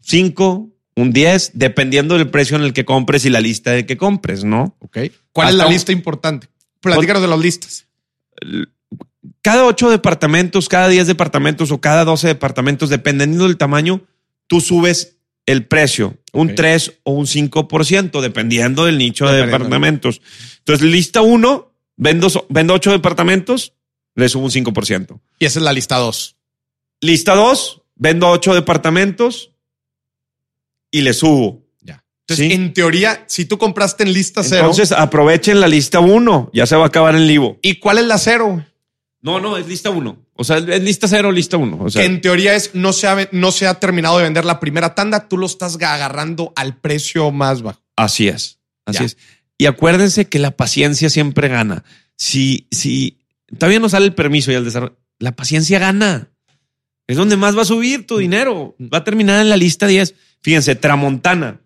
Cinco, 0.00 0.70
un 0.94 1.10
10, 1.12 1.52
dependiendo 1.54 2.16
del 2.18 2.28
precio 2.30 2.56
en 2.56 2.62
el 2.64 2.72
que 2.74 2.84
compres 2.84 3.24
y 3.24 3.30
la 3.30 3.40
lista 3.40 3.70
de 3.72 3.86
que 3.86 3.96
compres, 3.96 4.44
¿no? 4.44 4.76
Ok. 4.80 4.98
¿Cuál 5.32 5.48
es 5.48 5.54
la 5.54 5.68
lista 5.68 5.92
importante? 5.92 6.48
Platícanos 6.80 7.22
de 7.22 7.28
las 7.28 7.38
listas. 7.38 7.86
Cada 9.42 9.64
ocho 9.64 9.90
departamentos, 9.90 10.68
cada 10.68 10.88
10 10.88 11.06
departamentos 11.06 11.70
o 11.70 11.80
cada 11.80 12.04
12 12.04 12.28
departamentos, 12.28 12.90
dependiendo 12.90 13.44
del 13.44 13.56
tamaño, 13.56 14.02
tú 14.46 14.60
subes 14.60 15.16
el 15.46 15.66
precio, 15.66 16.16
un 16.32 16.50
Ok. 16.50 16.56
3 16.56 16.92
o 17.04 17.12
un 17.12 17.26
5%, 17.26 18.20
dependiendo 18.20 18.84
del 18.86 18.98
nicho 18.98 19.26
de 19.28 19.44
departamentos. 19.44 20.20
Entonces, 20.58 20.86
lista 20.86 21.22
uno, 21.22 21.72
vendo, 21.96 22.28
vendo 22.48 22.74
ocho 22.74 22.90
departamentos, 22.90 23.74
le 24.14 24.28
subo 24.28 24.44
un 24.44 24.50
5%. 24.50 25.20
Y 25.38 25.44
esa 25.46 25.58
es 25.58 25.62
la 25.64 25.72
lista 25.72 25.96
2. 25.96 26.36
Lista 27.00 27.34
dos, 27.34 27.82
vendo 27.96 28.28
ocho 28.28 28.54
departamentos 28.54 29.50
y 30.90 31.02
le 31.02 31.12
subo. 31.12 31.66
Ya. 31.82 32.04
Entonces, 32.20 32.46
Sí. 32.46 32.52
en 32.54 32.72
teoría, 32.72 33.24
si 33.26 33.44
tú 33.44 33.58
compraste 33.58 34.04
en 34.04 34.12
lista 34.12 34.42
cero, 34.42 34.60
Entonces, 34.62 34.92
aprovechen 34.92 35.60
la 35.60 35.68
lista 35.68 36.00
uno, 36.00 36.50
ya 36.54 36.66
se 36.66 36.76
va 36.76 36.84
a 36.84 36.86
acabar 36.86 37.14
el 37.14 37.26
libo. 37.26 37.58
¿y 37.62 37.76
cuál 37.80 37.98
es 37.98 38.06
la 38.06 38.16
cero? 38.18 38.64
No, 39.24 39.40
no, 39.40 39.56
es 39.56 39.66
lista 39.66 39.88
uno. 39.88 40.18
O 40.34 40.44
sea, 40.44 40.58
es 40.58 40.82
lista 40.82 41.08
cero, 41.08 41.32
lista 41.32 41.56
uno. 41.56 41.78
O 41.82 41.90
sea, 41.90 42.02
que 42.02 42.06
en 42.06 42.20
teoría 42.20 42.54
es 42.54 42.74
no 42.74 42.92
se, 42.92 43.06
ha, 43.08 43.28
no 43.32 43.50
se 43.52 43.66
ha 43.66 43.80
terminado 43.80 44.18
de 44.18 44.24
vender 44.24 44.44
la 44.44 44.60
primera 44.60 44.94
tanda, 44.94 45.28
tú 45.28 45.38
lo 45.38 45.46
estás 45.46 45.76
agarrando 45.76 46.52
al 46.56 46.76
precio 46.76 47.30
más 47.32 47.62
bajo. 47.62 47.80
Así 47.96 48.28
es, 48.28 48.58
así 48.84 48.98
Ya. 49.00 49.04
es. 49.06 49.16
Y 49.56 49.66
acuérdense 49.66 50.26
que 50.26 50.38
la 50.38 50.50
paciencia 50.50 51.08
siempre 51.08 51.48
gana. 51.48 51.84
Si, 52.16 52.66
si 52.70 53.18
todavía 53.58 53.80
no 53.80 53.88
sale 53.88 54.04
el 54.06 54.14
permiso 54.14 54.52
y 54.52 54.56
el 54.56 54.64
desarrollo, 54.64 54.96
la 55.18 55.32
paciencia 55.34 55.78
gana. 55.78 56.28
Es 57.06 57.16
donde 57.16 57.36
más 57.38 57.56
va 57.56 57.62
a 57.62 57.66
subir 57.66 58.06
tu 58.06 58.18
dinero. 58.18 58.76
Va 58.92 58.98
a 58.98 59.04
terminar 59.04 59.40
en 59.40 59.48
la 59.48 59.56
lista 59.56 59.86
10. 59.86 60.14
Fíjense, 60.42 60.74
Tramontana. 60.74 61.60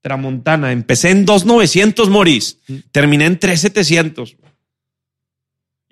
Tramontana. 0.00 0.72
Empecé 0.72 1.10
en 1.10 1.24
2,900, 1.26 2.08
Moris. 2.10 2.58
Terminé 2.90 3.26
en 3.26 3.38
3,700. 3.38 4.36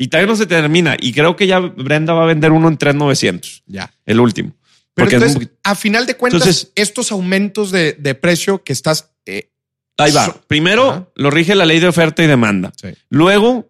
Y 0.02 0.08
todavía 0.08 0.28
no 0.32 0.36
se 0.36 0.46
termina. 0.46 0.96
Y 0.98 1.12
creo 1.12 1.36
que 1.36 1.46
ya 1.46 1.58
Brenda 1.58 2.14
va 2.14 2.22
a 2.22 2.26
vender 2.26 2.52
uno 2.52 2.68
en 2.68 2.78
3,900. 2.78 3.64
Ya. 3.66 3.92
El 4.06 4.18
último. 4.20 4.54
Pero 4.94 5.04
Porque 5.10 5.16
es 5.16 5.22
entonces, 5.22 5.50
a 5.62 5.74
final 5.74 6.06
de 6.06 6.16
cuentas, 6.16 6.40
Entonces- 6.40 6.72
estos 6.74 7.12
aumentos 7.12 7.70
de, 7.70 7.92
de 7.92 8.14
precio 8.14 8.64
que 8.64 8.72
estás. 8.72 9.10
eh, 9.26 9.50
Ahí 9.98 10.10
va. 10.12 10.24
So- 10.24 10.40
Primero 10.46 10.90
Ajá. 10.90 11.08
lo 11.16 11.30
rige 11.30 11.54
la 11.54 11.66
ley 11.66 11.80
de 11.80 11.88
oferta 11.88 12.22
y 12.24 12.26
demanda. 12.26 12.72
Sí. 12.80 12.88
Luego, 13.10 13.68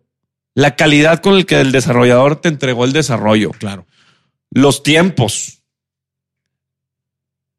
la 0.55 0.77
calidad 0.77 1.21
con 1.21 1.37
la 1.37 1.43
que 1.43 1.61
el 1.61 1.73
desarrollador 1.73 2.37
te 2.41 2.49
entregó 2.49 2.85
el 2.85 2.93
desarrollo. 2.93 3.51
claro. 3.51 3.87
Los 4.53 4.83
tiempos. 4.85 5.63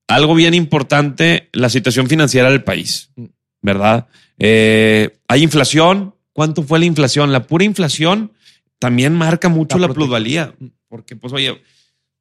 Algo 0.07 0.33
bien 0.35 0.53
importante, 0.53 1.49
la 1.53 1.69
situación 1.69 2.07
financiera 2.07 2.49
del 2.49 2.63
país, 2.63 3.09
Mm. 3.15 3.25
¿verdad? 3.61 4.07
Eh, 4.39 5.17
hay 5.27 5.43
inflación. 5.43 6.15
¿Cuánto 6.33 6.63
fue 6.63 6.79
la 6.79 6.85
inflación? 6.85 7.31
La 7.33 7.45
pura 7.47 7.63
inflación 7.65 8.31
también 8.81 9.13
marca 9.13 9.47
mucho 9.47 9.77
La 9.77 9.87
la 9.87 9.93
plusvalía. 9.93 10.55
Porque, 10.87 11.15
pues, 11.15 11.31
oye, 11.33 11.61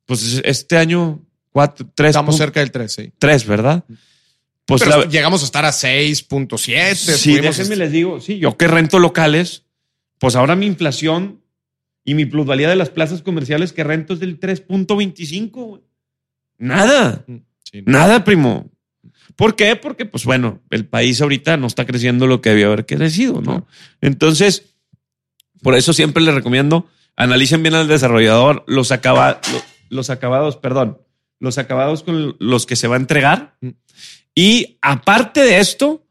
pues 0.05 0.40
este 0.44 0.77
año, 0.77 1.25
cuatro, 1.49 1.88
tres, 1.94 2.11
Estamos 2.11 2.37
cerca 2.37 2.61
del 2.61 2.70
3, 2.70 2.92
sí. 2.92 3.12
tres, 3.18 3.46
¿verdad? 3.46 3.83
Pues 4.66 4.83
Pero 4.85 4.99
la- 5.01 5.07
llegamos 5.09 5.40
a 5.42 5.46
estar 5.46 5.64
a 5.64 5.73
6.7. 5.73 6.94
Sí, 7.16 7.40
déjenme 7.40 7.77
les 7.77 7.90
digo, 7.90 8.20
sí, 8.20 8.38
yo 8.38 8.57
que 8.59 8.68
rento 8.68 8.99
locales, 8.99 9.64
pues 10.18 10.37
ahora 10.37 10.55
mi 10.55 10.66
inflación 10.66 11.40
y 12.05 12.14
mi 12.14 12.27
plusvalía 12.27 12.68
de 12.68 12.77
las 12.77 12.90
plazas 12.90 13.23
comerciales 13.23 13.73
que 13.73 13.83
rento 13.83 14.12
es 14.14 14.20
del 14.20 14.38
3.25. 14.38 15.51
güey. 15.66 15.83
Nada, 16.59 17.25
Sí. 17.64 17.83
nada, 17.87 18.23
primo. 18.23 18.70
¿Por 19.37 19.57
qué? 19.57 19.75
Porque, 19.77 20.05
pues 20.05 20.25
bueno, 20.25 20.61
el 20.70 20.87
país 20.87 21.20
ahorita 21.23 21.57
no 21.57 21.66
está 21.66 21.87
creciendo 21.87 22.27
lo 22.27 22.40
que 22.42 22.51
debió 22.51 22.66
haber 22.68 22.85
crecido, 22.85 23.40
¿no? 23.40 23.66
Entonces, 24.01 24.69
por 25.62 25.75
eso 25.75 25.92
siempre 25.92 26.23
les 26.23 26.35
recomiendo, 26.35 26.87
analicen 27.16 27.62
bien 27.62 27.75
al 27.75 27.88
desarrollador 27.88 28.64
los, 28.66 28.92
acaba- 28.92 29.40
lo- 29.53 29.62
los 29.90 30.11
acabados, 30.11 30.57
perdón, 30.57 30.99
los 31.38 31.59
acabados 31.59 32.03
con 32.03 32.37
los 32.38 32.66
que 32.66 32.77
se 32.77 32.88
va 32.88 32.96
a 32.96 32.99
entregar. 32.99 33.57
Y 34.35 34.79
aparte 34.83 35.40
de 35.42 35.59
esto, 35.59 36.05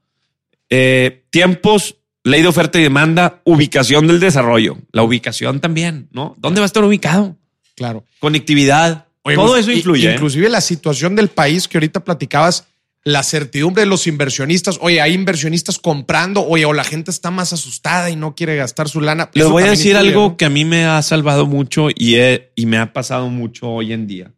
eh, 0.69 1.23
tiempos, 1.29 1.95
ley 2.23 2.41
de 2.41 2.47
oferta 2.47 2.79
y 2.79 2.83
demanda, 2.83 3.41
ubicación 3.45 4.07
del 4.07 4.19
desarrollo. 4.19 4.77
La 4.91 5.03
ubicación 5.03 5.59
también, 5.59 6.09
¿no? 6.11 6.35
¿Dónde 6.37 6.59
va 6.59 6.65
a 6.65 6.67
estar 6.67 6.83
ubicado? 6.83 7.37
Claro. 7.75 8.03
Conectividad. 8.19 9.05
Oye, 9.21 9.35
Todo 9.35 9.55
eso 9.57 9.71
influye. 9.71 10.09
¿eh? 10.11 10.13
Inclusive 10.15 10.49
la 10.49 10.61
situación 10.61 11.15
del 11.15 11.29
país 11.29 11.67
que 11.67 11.77
ahorita 11.77 12.03
platicabas, 12.03 12.67
la 13.11 13.23
certidumbre 13.23 13.81
de 13.83 13.87
los 13.87 14.07
inversionistas. 14.07 14.77
Oye, 14.81 15.01
hay 15.01 15.13
inversionistas 15.13 15.79
comprando, 15.79 16.45
oye, 16.45 16.65
o 16.65 16.73
la 16.73 16.83
gente 16.83 17.11
está 17.11 17.31
más 17.31 17.53
asustada 17.53 18.09
y 18.09 18.15
no 18.15 18.35
quiere 18.35 18.55
gastar 18.55 18.89
su 18.89 19.01
lana. 19.01 19.29
Les 19.33 19.47
voy 19.47 19.63
a 19.63 19.69
decir 19.71 19.95
algo 19.97 20.29
¿no? 20.29 20.37
que 20.37 20.45
a 20.45 20.49
mí 20.49 20.65
me 20.65 20.85
ha 20.85 21.01
salvado 21.01 21.45
mucho 21.45 21.87
y, 21.93 22.15
he- 22.15 22.51
y 22.55 22.65
me 22.65 22.77
ha 22.77 22.93
pasado 22.93 23.29
mucho 23.29 23.69
hoy 23.69 23.93
en 23.93 24.07
día. 24.07 24.33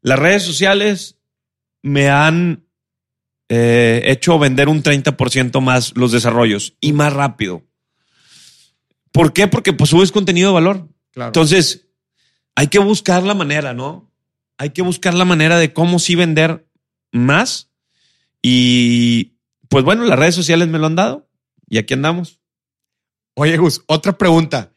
Las 0.00 0.18
redes 0.18 0.42
sociales 0.42 1.18
me 1.82 2.10
han 2.10 2.64
eh, 3.48 4.02
hecho 4.06 4.38
vender 4.38 4.68
un 4.68 4.82
30% 4.82 5.60
más 5.60 5.92
los 5.96 6.12
desarrollos 6.12 6.74
y 6.80 6.92
más 6.92 7.12
rápido. 7.12 7.62
¿Por 9.12 9.32
qué? 9.32 9.46
Porque 9.46 9.72
pues 9.72 9.90
subes 9.90 10.12
contenido 10.12 10.48
de 10.50 10.54
valor. 10.54 10.88
Claro. 11.12 11.28
Entonces, 11.28 11.88
hay 12.54 12.68
que 12.68 12.78
buscar 12.78 13.22
la 13.22 13.34
manera, 13.34 13.74
¿no? 13.74 14.10
Hay 14.58 14.70
que 14.70 14.82
buscar 14.82 15.12
la 15.14 15.24
manera 15.24 15.58
de 15.58 15.72
cómo 15.72 15.98
sí 15.98 16.14
vender 16.14 16.66
más. 17.10 17.68
Y 18.42 19.38
pues 19.68 19.84
bueno, 19.84 20.04
las 20.04 20.18
redes 20.18 20.34
sociales 20.34 20.68
me 20.68 20.78
lo 20.78 20.86
han 20.86 20.96
dado 20.96 21.30
y 21.68 21.78
aquí 21.78 21.94
andamos. 21.94 22.40
Oye, 23.34 23.56
Gus, 23.56 23.82
otra 23.86 24.18
pregunta. 24.18 24.74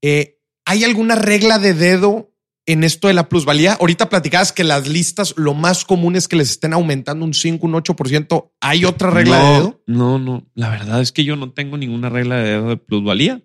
Eh, 0.00 0.38
¿Hay 0.64 0.84
alguna 0.84 1.14
regla 1.14 1.58
de 1.58 1.74
dedo 1.74 2.32
en 2.64 2.84
esto 2.84 3.08
de 3.08 3.14
la 3.14 3.28
plusvalía? 3.28 3.74
Ahorita 3.74 4.08
platicabas 4.08 4.52
que 4.52 4.64
las 4.64 4.88
listas, 4.88 5.34
lo 5.36 5.54
más 5.54 5.84
común 5.84 6.16
es 6.16 6.28
que 6.28 6.36
les 6.36 6.50
estén 6.50 6.72
aumentando 6.72 7.24
un 7.24 7.34
5, 7.34 7.66
un 7.66 7.74
8%. 7.74 8.52
¿Hay 8.60 8.84
otra 8.84 9.10
regla 9.10 9.38
no, 9.38 9.44
de 9.44 9.52
dedo? 9.52 9.82
No, 9.86 10.18
no. 10.18 10.46
La 10.54 10.70
verdad 10.70 11.00
es 11.00 11.12
que 11.12 11.24
yo 11.24 11.36
no 11.36 11.52
tengo 11.52 11.76
ninguna 11.76 12.08
regla 12.08 12.36
de 12.36 12.50
dedo 12.50 12.68
de 12.68 12.76
plusvalía. 12.76 13.42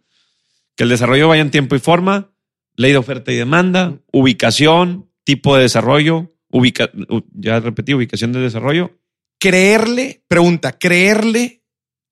Que 0.75 0.83
el 0.83 0.89
desarrollo 0.89 1.27
vaya 1.27 1.41
en 1.41 1.51
tiempo 1.51 1.75
y 1.75 1.79
forma, 1.79 2.31
ley 2.75 2.91
de 2.91 2.97
oferta 2.97 3.31
y 3.31 3.35
demanda, 3.35 3.99
ubicación, 4.11 5.11
tipo 5.23 5.55
de 5.55 5.63
desarrollo, 5.63 6.33
ubica, 6.49 6.89
ya 7.33 7.59
repetí, 7.59 7.93
ubicación 7.93 8.31
de 8.31 8.39
desarrollo. 8.39 8.97
Creerle, 9.43 10.23
pregunta, 10.29 10.79
creerle 10.79 11.63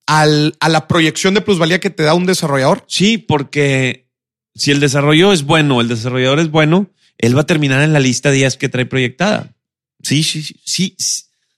al, 0.06 0.58
a 0.60 0.67
la 0.67 0.86
proyección 0.89 1.34
de 1.34 1.39
plusvalía 1.39 1.80
que 1.80 1.89
te 1.89 2.04
da 2.04 2.13
un 2.13 2.26
desarrollador. 2.26 2.84
Sí, 2.89 3.17
porque 3.17 4.10
si 4.54 4.72
el 4.72 4.82
desarrollo 4.82 5.32
es 5.32 5.44
bueno, 5.44 5.80
el 5.80 5.88
desarrollador 5.88 6.41
es 6.41 6.52
bueno, 6.52 6.91
él 7.17 7.38
va 7.38 7.41
a 7.41 7.46
terminar 7.46 7.84
en 7.84 7.94
la 7.94 8.02
lista 8.02 8.32
de 8.32 8.36
días 8.36 8.58
que 8.58 8.67
trae 8.67 8.86
proyectada. 8.86 9.56
Sí, 10.04 10.24
sí, 10.24 10.44
sí, 10.44 10.60
sí, 10.65 10.96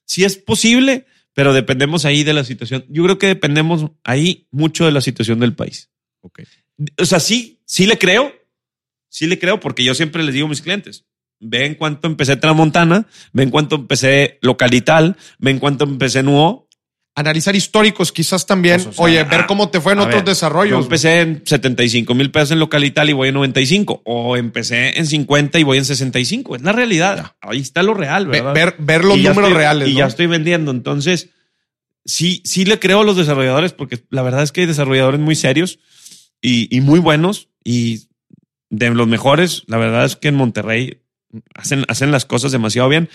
sí, 0.06 0.24
es 0.24 0.38
posible, 0.38 1.08
pero 1.34 1.54
dependemos 1.54 2.06
ahí 2.06 2.24
de 2.24 2.34
la 2.34 2.44
situación. 2.44 2.86
Yo 2.88 3.04
creo 3.04 3.18
que 3.18 3.26
dependemos 3.26 3.90
ahí 4.04 4.48
mucho 4.52 4.86
de 4.86 4.92
la 4.92 5.02
situación 5.02 5.40
del 5.40 5.56
país. 5.56 5.90
O 7.00 7.06
sea, 7.06 7.20
sí, 7.20 7.62
sí 7.66 7.88
le 7.88 7.98
creo, 7.98 8.32
sí 9.10 9.26
le 9.26 9.40
creo, 9.40 9.60
porque 9.60 9.84
yo 9.84 9.96
siempre 9.96 10.22
les 10.22 10.36
digo 10.36 10.46
a 10.46 10.50
mis 10.52 10.62
clientes, 10.62 11.06
ven 11.44 11.76
cuánto 11.76 12.08
empecé 12.08 12.36
Tramontana, 12.38 13.06
ven 13.34 13.50
cuánto 13.50 13.76
empecé 13.76 14.40
Localital, 14.42 15.16
ven 15.40 15.60
cuánto 15.60 15.84
empecé 15.86 16.24
Nuo. 16.24 16.68
Analizar 17.16 17.56
históricos, 17.56 18.12
quizás 18.12 18.48
también. 18.48 18.78
Pues, 18.78 18.88
o 18.88 18.94
sea, 18.94 19.06
Oye, 19.06 19.24
ver 19.24 19.46
cómo 19.46 19.70
te 19.70 19.80
fue 19.80 19.94
en 19.94 20.00
otros 20.00 20.16
ver, 20.16 20.24
Yo 20.26 20.30
desarrollos. 20.32 20.84
empecé 20.84 21.20
en 21.22 21.44
75 21.46 22.16
mil 22.16 22.32
pesos 22.32 22.52
en 22.52 22.60
Localital 22.60 23.08
y 23.08 23.14
voy 23.14 23.28
en 23.28 23.36
95. 23.36 24.02
O 24.04 24.36
empecé 24.36 24.98
en 24.98 25.06
50 25.06 25.60
y 25.60 25.64
voy 25.64 25.78
en 25.78 25.86
65. 25.86 26.56
Es 26.56 26.64
la 26.64 26.72
realidad. 26.72 27.34
Ahí 27.40 27.60
está 27.60 27.84
lo 27.84 27.94
real, 27.94 28.26
Ve- 28.26 28.42
¿verdad? 28.42 28.54
ver, 28.56 28.76
ver 28.80 29.06
los 29.06 29.18
Y 29.20 29.22
números 29.24 29.44
estoy- 29.50 29.54
reales. 29.54 29.90
Y 29.90 29.94
¿no? 29.94 30.00
ya 30.00 30.06
estoy 30.08 30.26
vendiendo. 30.26 30.72
Entonces, 30.72 31.30
sí, 32.04 32.42
sí 32.46 32.66
le 32.66 32.80
creo 32.80 33.02
a 33.02 33.04
los 33.04 33.16
desarrolladores 33.16 33.74
porque 33.74 34.00
la 34.10 34.24
verdad 34.24 34.42
es 34.42 34.52
que 34.52 34.62
hay 34.62 34.68
desarrolladores 34.68 35.20
muy 35.20 35.36
serios 35.36 35.78
y, 36.42 36.76
y 36.76 36.82
muy 36.82 37.00
buenos 37.00 37.48
y 37.64 38.08
de 38.72 38.90
los 38.90 39.08
mejores. 39.08 39.66
La 39.68 39.78
verdad 39.78 40.04
es 40.06 40.16
que 40.16 40.30
en 40.30 40.36
Monterrey 40.36 41.03
hacen, 41.56 41.86
hacen 41.88 42.12
las 42.12 42.26
cosas 42.26 42.52
demasiado 42.52 42.89
bien, 42.89 43.10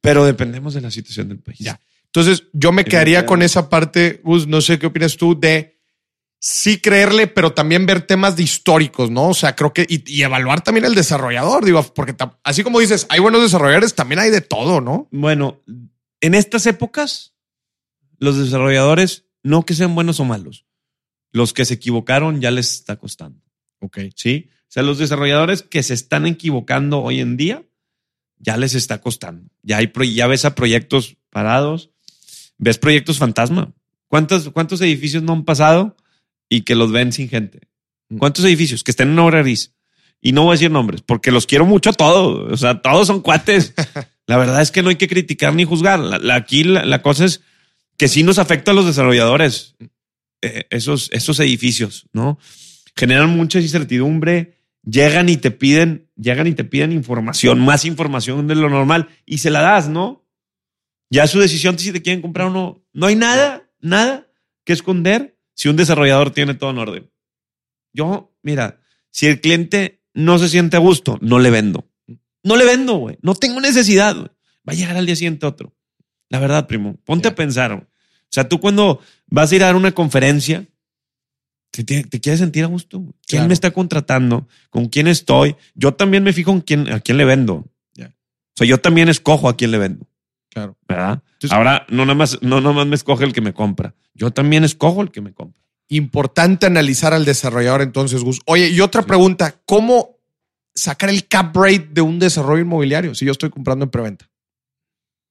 pero 0.00 0.24
dependemos 0.24 0.74
de 0.74 0.80
la 0.80 0.90
situación 0.90 1.28
del 1.28 1.38
país. 1.38 1.58
Ya. 1.58 1.80
Entonces, 2.06 2.44
yo 2.52 2.72
me 2.72 2.84
quedaría 2.84 3.26
con 3.26 3.42
esa 3.42 3.68
parte, 3.68 4.20
Gus, 4.24 4.46
no 4.46 4.60
sé 4.60 4.78
qué 4.78 4.86
opinas 4.86 5.16
tú, 5.16 5.38
de 5.38 5.76
sí 6.38 6.80
creerle, 6.80 7.26
pero 7.26 7.52
también 7.52 7.86
ver 7.86 8.06
temas 8.06 8.36
de 8.36 8.42
históricos, 8.42 9.10
¿no? 9.10 9.30
O 9.30 9.34
sea, 9.34 9.56
creo 9.56 9.72
que, 9.72 9.86
y, 9.88 10.02
y 10.10 10.22
evaluar 10.22 10.62
también 10.62 10.84
el 10.84 10.94
desarrollador, 10.94 11.64
digo, 11.64 11.82
porque 11.94 12.14
así 12.44 12.62
como 12.62 12.80
dices, 12.80 13.06
hay 13.08 13.20
buenos 13.20 13.42
desarrolladores, 13.42 13.94
también 13.94 14.20
hay 14.20 14.30
de 14.30 14.40
todo, 14.40 14.80
¿no? 14.80 15.08
Bueno, 15.10 15.62
en 16.20 16.34
estas 16.34 16.66
épocas, 16.66 17.34
los 18.18 18.38
desarrolladores, 18.38 19.26
no 19.42 19.64
que 19.64 19.74
sean 19.74 19.94
buenos 19.94 20.20
o 20.20 20.24
malos, 20.24 20.66
los 21.32 21.52
que 21.52 21.64
se 21.64 21.74
equivocaron 21.74 22.40
ya 22.40 22.50
les 22.50 22.72
está 22.72 22.96
costando. 22.96 23.40
Ok. 23.80 23.98
¿Sí? 24.14 24.48
O 24.68 24.72
sea, 24.76 24.82
los 24.82 24.98
desarrolladores 24.98 25.62
que 25.62 25.82
se 25.82 25.94
están 25.94 26.26
equivocando 26.26 27.00
hoy 27.02 27.20
en 27.20 27.36
día, 27.36 27.62
ya 28.38 28.56
les 28.56 28.74
está 28.74 29.00
costando. 29.00 29.48
Ya, 29.62 29.78
hay, 29.78 29.90
ya 30.14 30.26
ves 30.26 30.44
a 30.44 30.54
proyectos 30.54 31.16
parados, 31.30 31.90
ves 32.58 32.78
proyectos 32.78 33.18
fantasma. 33.18 33.72
¿Cuántos, 34.08 34.50
¿Cuántos 34.50 34.80
edificios 34.80 35.22
no 35.22 35.32
han 35.32 35.44
pasado 35.44 35.96
y 36.48 36.62
que 36.62 36.74
los 36.74 36.92
ven 36.92 37.12
sin 37.12 37.28
gente? 37.28 37.60
¿Cuántos 38.18 38.44
edificios 38.44 38.84
que 38.84 38.90
estén 38.90 39.08
en 39.10 39.18
obra 39.18 39.40
gris? 39.42 39.72
Y 40.20 40.32
no 40.32 40.42
voy 40.42 40.50
a 40.50 40.54
decir 40.54 40.70
nombres, 40.70 41.02
porque 41.02 41.30
los 41.30 41.46
quiero 41.46 41.66
mucho 41.66 41.90
a 41.90 41.92
todos. 41.92 42.52
O 42.52 42.56
sea, 42.56 42.80
todos 42.82 43.06
son 43.06 43.20
cuates. 43.20 43.74
La 44.26 44.36
verdad 44.36 44.60
es 44.62 44.70
que 44.72 44.82
no 44.82 44.88
hay 44.88 44.96
que 44.96 45.08
criticar 45.08 45.54
ni 45.54 45.64
juzgar. 45.64 46.00
La- 46.00 46.18
la- 46.18 46.34
aquí 46.34 46.64
la, 46.64 46.84
la 46.84 47.00
cosa 47.02 47.24
es 47.24 47.40
que 47.96 48.08
sí 48.08 48.22
nos 48.22 48.38
afecta 48.38 48.72
a 48.72 48.74
los 48.74 48.86
desarrolladores 48.86 49.74
eh, 50.42 50.64
esos, 50.70 51.08
esos 51.12 51.38
edificios, 51.40 52.06
¿no? 52.12 52.38
Generan 52.96 53.30
mucha 53.36 53.60
incertidumbre, 53.60 54.55
llegan 54.86 55.28
y 55.28 55.36
te 55.36 55.50
piden, 55.50 56.08
llegan 56.16 56.46
y 56.46 56.54
te 56.54 56.64
piden 56.64 56.92
información, 56.92 57.60
más 57.60 57.84
información 57.84 58.46
de 58.46 58.54
lo 58.54 58.70
normal 58.70 59.08
y 59.26 59.38
se 59.38 59.50
la 59.50 59.60
das, 59.60 59.88
¿no? 59.88 60.24
Ya 61.10 61.24
es 61.24 61.30
su 61.30 61.40
decisión 61.40 61.78
si 61.78 61.92
te 61.92 62.02
quieren 62.02 62.22
comprar 62.22 62.48
o 62.48 62.50
no. 62.50 62.84
No 62.92 63.06
hay 63.06 63.16
nada, 63.16 63.70
nada 63.80 64.28
que 64.64 64.72
esconder 64.72 65.38
si 65.54 65.68
un 65.68 65.76
desarrollador 65.76 66.30
tiene 66.30 66.54
todo 66.54 66.70
en 66.70 66.78
orden. 66.78 67.10
Yo, 67.92 68.34
mira, 68.42 68.80
si 69.10 69.26
el 69.26 69.40
cliente 69.40 70.02
no 70.14 70.38
se 70.38 70.48
siente 70.48 70.76
a 70.76 70.80
gusto, 70.80 71.18
no 71.20 71.38
le 71.38 71.50
vendo. 71.50 71.88
No 72.42 72.56
le 72.56 72.64
vendo, 72.64 72.94
güey. 72.94 73.18
No 73.22 73.34
tengo 73.34 73.60
necesidad. 73.60 74.14
güey. 74.14 74.28
Va 74.68 74.72
a 74.72 74.76
llegar 74.76 74.96
al 74.96 75.06
día 75.06 75.16
siguiente 75.16 75.46
otro. 75.46 75.76
La 76.28 76.38
verdad, 76.38 76.66
primo. 76.66 76.96
Ponte 77.04 77.28
a 77.28 77.34
pensar. 77.34 77.72
O 77.72 77.88
sea, 78.28 78.48
tú 78.48 78.60
cuando 78.60 79.00
vas 79.26 79.50
a 79.50 79.56
ir 79.56 79.62
a 79.62 79.66
dar 79.66 79.76
una 79.76 79.92
conferencia, 79.92 80.66
te, 81.84 82.04
quieres 82.20 82.40
sentir 82.40 82.64
a 82.64 82.68
gusto. 82.68 82.98
¿Quién 83.00 83.12
Claro. 83.40 83.48
me 83.48 83.54
está 83.54 83.70
contratando? 83.72 84.48
¿Con 84.70 84.86
quién 84.88 85.08
estoy? 85.08 85.56
Yo 85.74 85.94
también 85.94 86.22
me 86.22 86.32
fijo 86.32 86.52
en 86.52 86.60
quién, 86.60 86.92
a 86.92 87.00
quién 87.00 87.16
le 87.18 87.24
vendo. 87.24 87.64
O 87.98 88.58
sea, 88.58 88.66
yo 88.66 88.78
también 88.78 89.10
escojo 89.10 89.50
a 89.50 89.56
quién 89.56 89.70
le 89.70 89.76
vendo. 89.78 90.06
Claro. 90.48 90.78
¿Verdad? 90.88 91.22
Entonces- 91.34 91.52
Ahora, 91.52 91.84
no 91.90 92.06
nada, 92.06 92.14
más, 92.14 92.38
no 92.42 92.60
nada 92.62 92.72
más 92.74 92.86
me 92.86 92.94
escoge 92.94 93.24
el 93.24 93.34
que 93.34 93.42
me 93.42 93.52
compra. 93.52 93.94
Yo 94.14 94.30
también 94.30 94.64
escojo 94.64 95.02
el 95.02 95.10
que 95.10 95.20
me 95.20 95.34
compra. 95.34 95.62
Importante 95.88 96.64
analizar 96.64 97.12
al 97.12 97.26
desarrollador 97.26 97.82
entonces, 97.82 98.22
Gus. 98.24 98.40
Oye, 98.46 98.70
y 98.70 98.80
otra 98.80 99.02
pregunta, 99.02 99.60
¿cómo 99.66 100.18
sacar 100.74 101.10
el 101.10 101.28
cap 101.28 101.54
rate 101.54 101.88
de 101.92 102.00
un 102.00 102.18
desarrollo 102.18 102.62
inmobiliario 102.62 103.14
si 103.14 103.26
yo 103.26 103.32
estoy 103.32 103.50
comprando 103.50 103.84
en 103.84 103.90
preventa? 103.90 104.30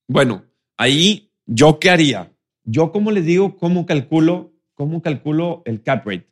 Bueno, 0.08 0.46
ahí 0.78 1.32
yo 1.48 1.80
qué 1.80 1.90
haría. 1.90 2.32
Yo, 2.64 2.92
como 2.92 3.10
les 3.12 3.26
digo, 3.26 3.58
cómo 3.58 3.86
calculo, 3.88 4.54
cómo 4.76 5.02
calculo 5.02 5.64
el 5.66 5.82
cap 5.82 6.06
rate. 6.06 6.30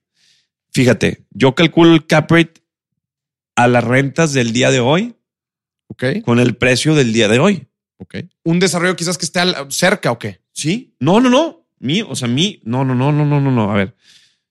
Fíjate, 0.73 1.25
yo 1.31 1.55
calculo 1.55 1.93
el 1.93 2.05
cap 2.07 2.29
rate 2.31 2.61
a 3.55 3.67
las 3.67 3.83
rentas 3.83 4.33
del 4.33 4.53
día 4.53 4.71
de 4.71 4.79
hoy 4.79 5.15
¿Ok? 5.87 6.05
con 6.23 6.39
el 6.39 6.55
precio 6.55 6.95
del 6.95 7.13
día 7.13 7.27
de 7.27 7.39
hoy. 7.39 7.67
Ok. 7.97 8.15
Un 8.43 8.59
desarrollo 8.59 8.95
quizás 8.95 9.17
que 9.17 9.25
esté 9.25 9.39
cerca 9.69 10.11
o 10.11 10.17
qué? 10.19 10.41
Sí. 10.51 10.95
No, 10.99 11.19
no, 11.19 11.29
no. 11.29 11.67
Mi, 11.79 12.01
o 12.01 12.15
sea, 12.15 12.27
mi, 12.27 12.59
no, 12.63 12.83
no, 12.83 12.95
no, 12.95 13.11
no, 13.11 13.25
no, 13.25 13.39
no, 13.39 13.51
no. 13.51 13.71
A 13.71 13.75
ver. 13.75 13.95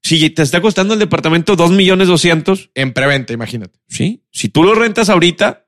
Si 0.03 0.31
te 0.31 0.43
está 0.43 0.61
costando 0.61 0.95
el 0.95 1.01
departamento 1.01 1.55
dos 1.57 1.71
millones 1.71 2.09
doscientos, 2.09 2.71
En 2.75 2.93
preventa, 2.93 3.33
imagínate. 3.33 3.79
sí. 3.89 4.23
Si 4.31 4.49
tú 4.49 4.65
lo 4.65 4.75
rentas 4.75 5.09
ahorita, 5.09 5.62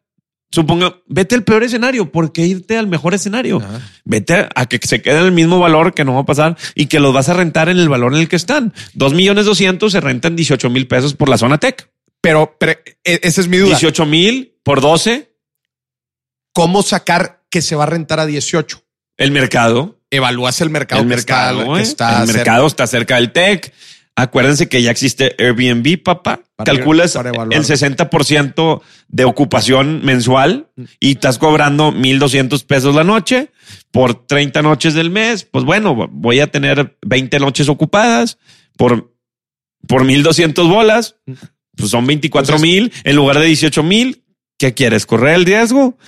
suponga, 0.54 0.96
vete 1.06 1.34
al 1.34 1.42
peor 1.44 1.64
escenario, 1.64 2.10
porque 2.12 2.46
irte 2.46 2.78
al 2.78 2.86
mejor 2.86 3.12
escenario. 3.14 3.58
Ajá. 3.58 3.80
Vete 4.04 4.48
a 4.54 4.66
que 4.66 4.78
se 4.86 5.02
quede 5.02 5.18
en 5.18 5.26
el 5.26 5.32
mismo 5.32 5.58
valor 5.58 5.92
que 5.94 6.04
no 6.04 6.14
va 6.14 6.20
a 6.20 6.24
pasar 6.26 6.56
y 6.74 6.86
que 6.86 7.00
los 7.00 7.12
vas 7.12 7.28
a 7.28 7.34
rentar 7.34 7.68
en 7.68 7.78
el 7.78 7.88
valor 7.88 8.14
en 8.14 8.20
el 8.20 8.28
que 8.28 8.36
están. 8.36 8.72
Dos 8.94 9.12
millones 9.14 9.46
doscientos 9.46 9.92
se 9.92 10.00
rentan 10.00 10.36
18 10.36 10.70
mil 10.70 10.86
pesos 10.86 11.14
por 11.14 11.28
la 11.28 11.36
zona 11.38 11.58
tech. 11.58 11.90
Pero, 12.20 12.56
pero, 12.58 12.72
e- 13.04 13.20
esa 13.22 13.40
es 13.40 13.48
mi 13.48 13.58
duda. 13.58 13.70
18 13.70 14.06
mil 14.06 14.54
por 14.62 14.80
12, 14.80 15.30
¿Cómo 16.52 16.82
sacar 16.84 17.42
que 17.50 17.60
se 17.62 17.74
va 17.74 17.82
a 17.82 17.86
rentar 17.86 18.20
a 18.20 18.26
18? 18.26 18.80
el 19.16 19.30
mercado. 19.32 20.00
Evalúas 20.10 20.60
el 20.60 20.70
mercado. 20.70 21.02
el 21.02 21.08
mercado, 21.08 21.76
está, 21.76 21.78
¿eh? 21.78 21.82
está 21.82 22.20
el 22.22 22.26
cerca. 22.28 22.38
mercado 22.38 22.66
está 22.68 22.86
cerca 22.86 23.16
del 23.16 23.32
tech. 23.32 23.72
Acuérdense 24.14 24.68
que 24.68 24.80
ya 24.80 24.92
existe 24.92 25.34
Airbnb, 25.38 26.00
papá. 26.00 26.43
Para- 26.56 26.72
Calculas 26.72 27.14
para 27.14 27.30
el 27.30 27.64
60% 27.64 28.80
de 29.08 29.24
ocupación 29.24 30.04
mensual 30.04 30.68
y 31.00 31.12
estás 31.12 31.38
cobrando 31.38 31.90
1,200 31.90 32.62
pesos 32.64 32.94
la 32.94 33.02
noche 33.02 33.50
por 33.90 34.26
30 34.26 34.62
noches 34.62 34.94
del 34.94 35.10
mes. 35.10 35.44
Pues 35.44 35.64
bueno, 35.64 35.94
voy 36.12 36.38
a 36.40 36.46
tener 36.46 36.96
20 37.04 37.40
noches 37.40 37.68
ocupadas 37.68 38.38
por, 38.76 39.12
por 39.88 40.04
1,200 40.04 40.68
bolas. 40.68 41.16
Pues 41.76 41.90
son 41.90 42.06
24 42.06 42.60
mil 42.60 42.92
en 43.02 43.16
lugar 43.16 43.40
de 43.40 43.46
18 43.46 43.82
mil. 43.82 44.22
¿Qué 44.56 44.74
quieres? 44.74 45.06
¿Correr 45.06 45.34
el 45.34 45.44
riesgo? 45.44 45.98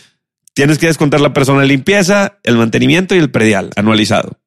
tienes 0.54 0.78
que 0.78 0.86
descontar 0.86 1.20
la 1.20 1.34
persona 1.34 1.60
de 1.60 1.66
limpieza, 1.66 2.38
el 2.42 2.56
mantenimiento 2.56 3.14
y 3.14 3.18
el 3.18 3.30
predial 3.30 3.72
anualizado. 3.76 4.40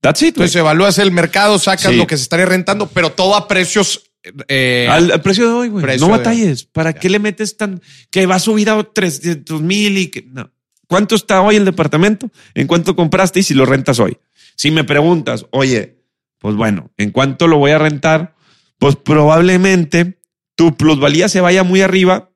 That's 0.00 0.22
it. 0.22 0.28
Entonces 0.28 0.54
evalúas 0.54 0.98
el 0.98 1.10
mercado, 1.10 1.58
sacas 1.58 1.90
Sí. 1.90 1.96
lo 1.96 2.06
que 2.06 2.16
se 2.16 2.22
estaría 2.22 2.46
rentando, 2.46 2.86
pero 2.86 3.10
todo 3.10 3.34
a 3.34 3.48
precios. 3.48 4.05
Eh, 4.48 4.88
al, 4.90 5.10
al 5.12 5.20
precio 5.22 5.46
de 5.46 5.52
hoy, 5.52 5.68
güey. 5.68 5.98
No 5.98 6.06
de- 6.06 6.12
batalles. 6.12 6.64
¿Para 6.64 6.92
qué 6.92 7.08
le 7.10 7.18
metes 7.18 7.56
tan 7.56 7.80
que 8.10 8.26
va 8.26 8.36
a 8.36 8.38
subir 8.40 8.70
a 8.70 8.82
300 8.82 9.60
mil 9.62 9.96
y 9.98 10.08
que 10.08 10.22
no? 10.22 10.50
¿Cuánto 10.88 11.14
está 11.16 11.40
hoy 11.42 11.56
el 11.56 11.64
departamento? 11.64 12.30
¿En 12.54 12.66
cuánto 12.66 12.94
compraste 12.94 13.40
y 13.40 13.42
si 13.42 13.54
lo 13.54 13.66
rentas 13.66 13.98
hoy? 13.98 14.18
Si 14.54 14.70
me 14.70 14.84
preguntas, 14.84 15.46
oye, 15.50 15.98
pues 16.38 16.54
bueno, 16.54 16.90
¿en 16.96 17.10
cuánto 17.10 17.48
lo 17.48 17.58
voy 17.58 17.72
a 17.72 17.78
rentar? 17.78 18.36
Pues 18.78 18.94
probablemente 18.96 20.20
tu 20.54 20.76
plusvalía 20.76 21.28
se 21.28 21.40
vaya 21.40 21.62
muy 21.64 21.80
arriba, 21.80 22.30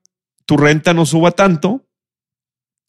tu 0.47 0.57
renta 0.57 0.93
no 0.95 1.07
suba 1.07 1.31
tanto. 1.31 1.87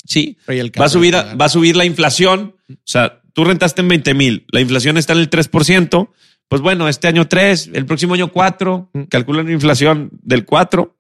Sí, 0.06 0.38
el 0.48 0.72
va 0.80 0.86
a 0.86 0.90
subir, 0.90 1.16
a- 1.16 1.36
va 1.36 1.46
a 1.46 1.50
subir 1.50 1.76
la 1.76 1.86
inflación. 1.86 2.56
O 2.70 2.74
sea, 2.86 3.22
tú 3.34 3.44
rentaste 3.46 3.82
en 3.82 3.88
20 3.88 4.14
mil, 4.16 4.46
la 4.52 4.62
inflación 4.62 4.98
está 4.98 5.14
en 5.14 5.20
el 5.20 5.30
3%. 5.30 6.10
Pues 6.52 6.62
bueno, 6.62 6.90
este 6.90 7.08
año 7.08 7.30
3, 7.30 7.70
el 7.76 7.86
próximo 7.86 8.14
año 8.14 8.30
4, 8.30 8.90
Mm. 8.92 9.04
calculan 9.04 9.46
la 9.46 9.54
inflación 9.54 10.10
del 10.22 10.44
4. 10.46 10.98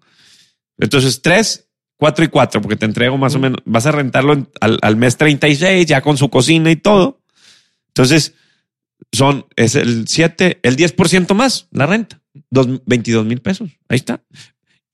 Entonces 0.79 1.21
3, 1.21 1.67
4 1.97 2.23
y 2.23 2.29
4, 2.29 2.61
porque 2.61 2.77
te 2.77 2.85
entrego 2.85 3.17
más 3.17 3.35
o 3.35 3.39
Mm. 3.39 3.41
menos, 3.41 3.59
vas 3.65 3.85
a 3.85 3.91
rentarlo 3.91 4.31
en- 4.31 4.47
al, 4.61 4.79
al 4.81 4.95
mes 4.95 5.17
36, 5.17 5.85
ya 5.87 5.99
con 6.01 6.15
su 6.15 6.29
cocina 6.29 6.71
y 6.71 6.77
todo. 6.77 7.19
Entonces 7.89 8.33
son, 9.11 9.45
es 9.57 9.75
el 9.75 10.07
7, 10.07 10.61
el 10.63 10.77
10% 10.77 11.33
más 11.33 11.67
la 11.71 11.85
renta, 11.85 12.21
dos, 12.49 12.69
22 12.85 13.25
mil 13.25 13.41
pesos. 13.41 13.71
Ahí 13.89 13.97
está. 13.97 14.23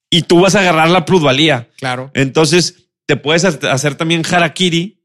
Y 0.10 0.24
tú 0.24 0.40
vas 0.42 0.56
a 0.56 0.62
agarrar 0.62 0.90
la 0.90 1.06
plusvalía. 1.06 1.70
Claro. 1.78 2.10
Entonces, 2.16 2.90
te 3.06 3.16
puedes 3.16 3.46
ha- 3.46 3.72
hacer 3.72 3.94
también 3.94 4.24
harakiri. 4.26 4.97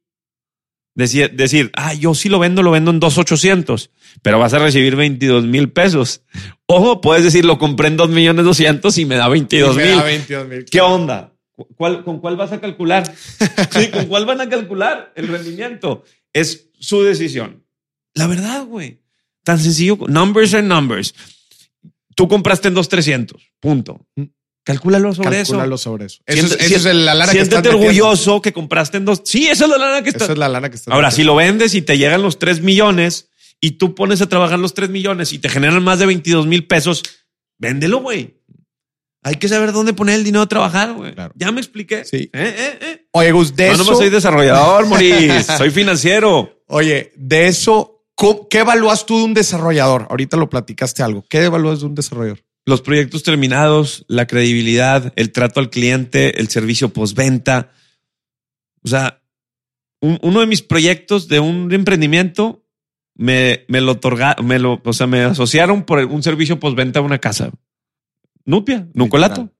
Decir, 0.94 1.30
decir, 1.32 1.70
ah, 1.74 1.94
yo 1.94 2.14
sí 2.14 2.28
lo 2.28 2.38
vendo, 2.38 2.62
lo 2.62 2.70
vendo 2.70 2.90
en 2.90 3.00
2,800, 3.00 3.90
pero 4.20 4.38
vas 4.38 4.52
a 4.52 4.58
recibir 4.58 4.94
22 4.94 5.46
mil 5.46 5.70
pesos. 5.72 6.20
Ojo, 6.66 7.00
puedes 7.00 7.24
decir, 7.24 7.46
lo 7.46 7.58
compré 7.58 7.88
en 7.88 7.96
2 7.96 8.10
millones 8.10 8.44
200 8.44 8.98
y 8.98 9.06
me 9.06 9.14
da 9.16 9.28
22 9.28 9.74
Y 9.74 9.78
me 9.78 9.84
mil. 9.86 9.96
da 9.96 10.02
22 10.04 10.48
mil. 10.48 10.64
¿Qué 10.66 10.80
onda? 10.82 11.32
¿Cu- 11.52 11.66
¿Cuál, 11.76 12.04
¿Con 12.04 12.20
cuál 12.20 12.36
vas 12.36 12.52
a 12.52 12.60
calcular? 12.60 13.10
Sí, 13.70 13.88
¿con 13.88 14.06
cuál 14.06 14.26
van 14.26 14.42
a 14.42 14.48
calcular 14.50 15.12
el 15.16 15.28
rendimiento? 15.28 16.04
Es 16.34 16.68
su 16.78 17.02
decisión. 17.02 17.64
La 18.14 18.26
verdad, 18.26 18.64
güey. 18.66 19.00
Tan 19.44 19.58
sencillo. 19.58 19.96
Numbers 20.08 20.52
and 20.52 20.68
numbers. 20.68 21.14
Tú 22.14 22.28
compraste 22.28 22.68
en 22.68 22.74
2,300. 22.74 23.40
Punto. 23.60 24.06
Calcúlalo 24.64 25.12
sobre 25.12 25.40
eso. 25.40 25.52
Calcúlalo 25.52 25.76
sobre 25.78 26.06
eso. 26.06 26.20
Eso 26.26 26.54
es, 26.56 26.84
la 26.84 27.14
lana 27.14 27.32
que 27.32 27.38
Siéntete 27.38 27.56
estás 27.56 27.72
metiendo. 27.74 27.78
orgulloso 27.78 28.40
que 28.40 28.52
compraste 28.52 28.96
en 28.98 29.04
dos. 29.04 29.22
Sí, 29.24 29.48
esa 29.48 29.64
es 29.64 29.70
la 29.70 29.78
lana 29.78 30.02
que 30.02 30.10
está. 30.10 30.24
Esa 30.24 30.32
es 30.34 30.38
la 30.38 30.48
lana 30.48 30.70
que 30.70 30.76
estás 30.76 30.94
Ahora, 30.94 31.10
si 31.10 31.24
lo 31.24 31.34
vendes 31.34 31.74
y 31.74 31.82
te 31.82 31.98
llegan 31.98 32.22
los 32.22 32.38
3 32.38 32.60
millones 32.62 33.28
y 33.60 33.72
tú 33.72 33.94
pones 33.94 34.20
a 34.22 34.28
trabajar 34.28 34.58
los 34.60 34.74
3 34.74 34.90
millones 34.90 35.32
y 35.32 35.38
te 35.38 35.48
generan 35.48 35.82
más 35.82 35.98
de 35.98 36.06
22 36.06 36.46
mil 36.46 36.66
pesos, 36.66 37.02
véndelo, 37.58 37.98
güey. 38.00 38.40
Hay 39.24 39.36
que 39.36 39.48
saber 39.48 39.72
dónde 39.72 39.92
poner 39.94 40.16
el 40.16 40.24
dinero 40.24 40.42
a 40.42 40.48
trabajar, 40.48 40.92
güey. 40.94 41.14
Claro. 41.14 41.32
Ya 41.36 41.52
me 41.52 41.60
expliqué. 41.60 42.04
Sí. 42.04 42.16
Eh, 42.16 42.30
eh, 42.32 42.78
eh. 42.80 43.06
Oye, 43.12 43.30
Gus, 43.32 43.54
de 43.54 43.68
No, 43.68 43.74
eso. 43.74 43.84
no 43.84 43.96
soy 43.96 44.10
desarrollador, 44.10 44.86
Moris. 44.86 45.46
soy 45.58 45.70
financiero. 45.70 46.64
Oye, 46.66 47.12
de 47.16 47.46
eso, 47.46 48.04
¿cómo- 48.16 48.48
¿qué 48.48 48.58
evalúas 48.60 49.06
tú 49.06 49.18
de 49.18 49.24
un 49.24 49.34
desarrollador? 49.34 50.06
Ahorita 50.10 50.36
lo 50.36 50.48
platicaste 50.50 51.02
algo. 51.04 51.24
¿Qué 51.28 51.38
evalúas 51.44 51.80
de 51.80 51.86
un 51.86 51.94
desarrollador? 51.94 52.40
Los 52.64 52.80
proyectos 52.80 53.22
terminados, 53.22 54.04
la 54.08 54.26
credibilidad, 54.26 55.12
el 55.16 55.32
trato 55.32 55.58
al 55.60 55.70
cliente, 55.70 56.38
el 56.40 56.48
servicio 56.48 56.92
postventa. 56.92 57.72
O 58.84 58.88
sea, 58.88 59.20
un- 60.00 60.18
uno 60.22 60.40
de 60.40 60.46
mis 60.46 60.62
proyectos 60.62 61.28
de 61.28 61.40
un 61.40 61.72
emprendimiento 61.72 62.64
me, 63.14 63.64
me 63.68 63.80
lo 63.80 63.92
otorga, 63.92 64.36
me 64.42 64.58
lo, 64.58 64.80
o 64.84 64.92
sea, 64.92 65.06
me 65.06 65.22
asociaron 65.22 65.84
por 65.84 65.98
un 65.98 66.22
servicio 66.22 66.58
postventa 66.60 67.00
a 67.00 67.02
una 67.02 67.18
casa. 67.18 67.50
Nupia, 68.44 68.88
Nucolato. 68.94 69.50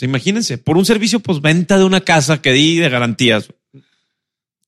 Imagínense, 0.00 0.58
por 0.58 0.76
un 0.76 0.84
servicio 0.84 1.20
postventa 1.20 1.78
de 1.78 1.84
una 1.84 2.00
casa 2.00 2.42
que 2.42 2.52
di 2.52 2.76
de 2.76 2.88
garantías. 2.88 3.52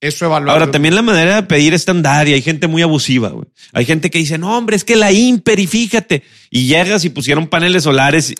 Eso 0.00 0.26
evaluar. 0.26 0.56
Ahora, 0.58 0.70
también 0.70 0.94
la 0.94 1.02
manera 1.02 1.36
de 1.36 1.42
pedir 1.42 1.74
es 1.74 1.80
estándar 1.82 2.28
y 2.28 2.32
hay 2.32 2.42
gente 2.42 2.68
muy 2.68 2.82
abusiva. 2.82 3.30
güey. 3.30 3.46
Hay 3.72 3.84
gente 3.84 4.10
que 4.10 4.18
dice, 4.18 4.38
no, 4.38 4.56
hombre, 4.56 4.76
es 4.76 4.84
que 4.84 4.94
la 4.96 5.10
Imper 5.10 5.58
y 5.58 5.66
fíjate. 5.66 6.22
Y 6.50 6.66
llegas 6.66 7.04
y 7.04 7.10
pusieron 7.10 7.48
paneles 7.48 7.82
solares 7.82 8.30
y, 8.30 8.34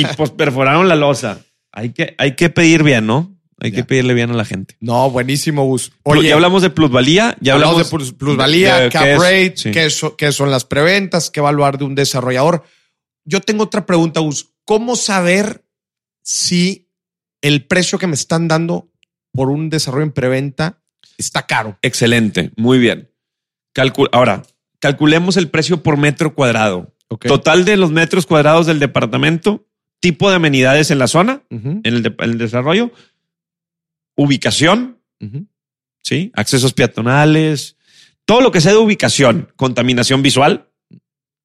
y 0.00 0.04
pues 0.16 0.30
perforaron 0.30 0.88
la 0.88 0.96
losa. 0.96 1.40
Hay 1.72 1.90
que, 1.90 2.14
hay 2.18 2.36
que 2.36 2.48
pedir 2.48 2.82
bien, 2.82 3.06
¿no? 3.06 3.36
Hay 3.60 3.70
Ya. 3.70 3.76
que 3.76 3.84
pedirle 3.84 4.14
bien 4.14 4.30
a 4.30 4.34
la 4.34 4.44
gente. 4.44 4.76
No, 4.80 5.08
buenísimo, 5.10 5.64
Gus. 5.64 5.92
Oye, 6.02 6.28
ya 6.30 6.34
hablamos 6.34 6.62
de 6.62 6.70
plusvalía, 6.70 7.36
ya 7.40 7.52
hablamos 7.52 7.74
hablamos, 7.74 7.90
de 7.90 7.96
plus- 7.96 8.12
plusvalía, 8.18 8.76
de- 8.78 8.88
cap 8.90 9.02
qué 9.04 9.12
es- 9.12 9.18
rate, 9.20 9.54
sí. 9.56 9.70
qué, 9.70 9.90
so- 9.90 10.16
qué 10.16 10.32
son 10.32 10.50
las 10.50 10.64
preventas, 10.64 11.30
qué 11.30 11.40
evaluar 11.40 11.78
de 11.78 11.84
un 11.84 11.94
desarrollador. 11.94 12.64
Yo 13.24 13.40
tengo 13.40 13.64
otra 13.64 13.86
pregunta, 13.86 14.20
Gus. 14.20 14.48
¿Cómo 14.64 14.96
saber 14.96 15.64
si 16.22 16.88
el 17.40 17.64
precio 17.66 17.98
que 17.98 18.06
me 18.06 18.14
están 18.14 18.48
dando 18.48 18.88
por 19.32 19.50
un 19.50 19.70
desarrollo 19.70 20.04
en 20.04 20.12
preventa 20.12 20.82
está 21.18 21.46
caro? 21.46 21.78
Excelente, 21.82 22.52
muy 22.56 22.78
bien. 22.78 23.10
Calcul- 23.74 24.08
Ahora, 24.12 24.42
calculemos 24.78 25.36
el 25.36 25.48
precio 25.48 25.82
por 25.82 25.96
metro 25.96 26.34
cuadrado. 26.34 26.94
Total 27.28 27.64
de 27.64 27.76
los 27.76 27.90
metros 27.90 28.26
cuadrados 28.26 28.66
del 28.66 28.78
departamento, 28.78 29.66
tipo 30.00 30.30
de 30.30 30.36
amenidades 30.36 30.90
en 30.90 30.98
la 30.98 31.06
zona, 31.08 31.42
en 31.50 31.80
el, 31.84 32.02
de- 32.02 32.14
en 32.18 32.30
el 32.30 32.38
desarrollo, 32.38 32.90
ubicación. 34.16 34.98
¿sí? 36.02 36.32
Accesos 36.34 36.72
peatonales, 36.74 37.76
todo 38.24 38.40
lo 38.40 38.50
que 38.50 38.60
sea 38.60 38.72
de 38.72 38.78
ubicación, 38.78 39.52
contaminación 39.56 40.22
visual, 40.22 40.68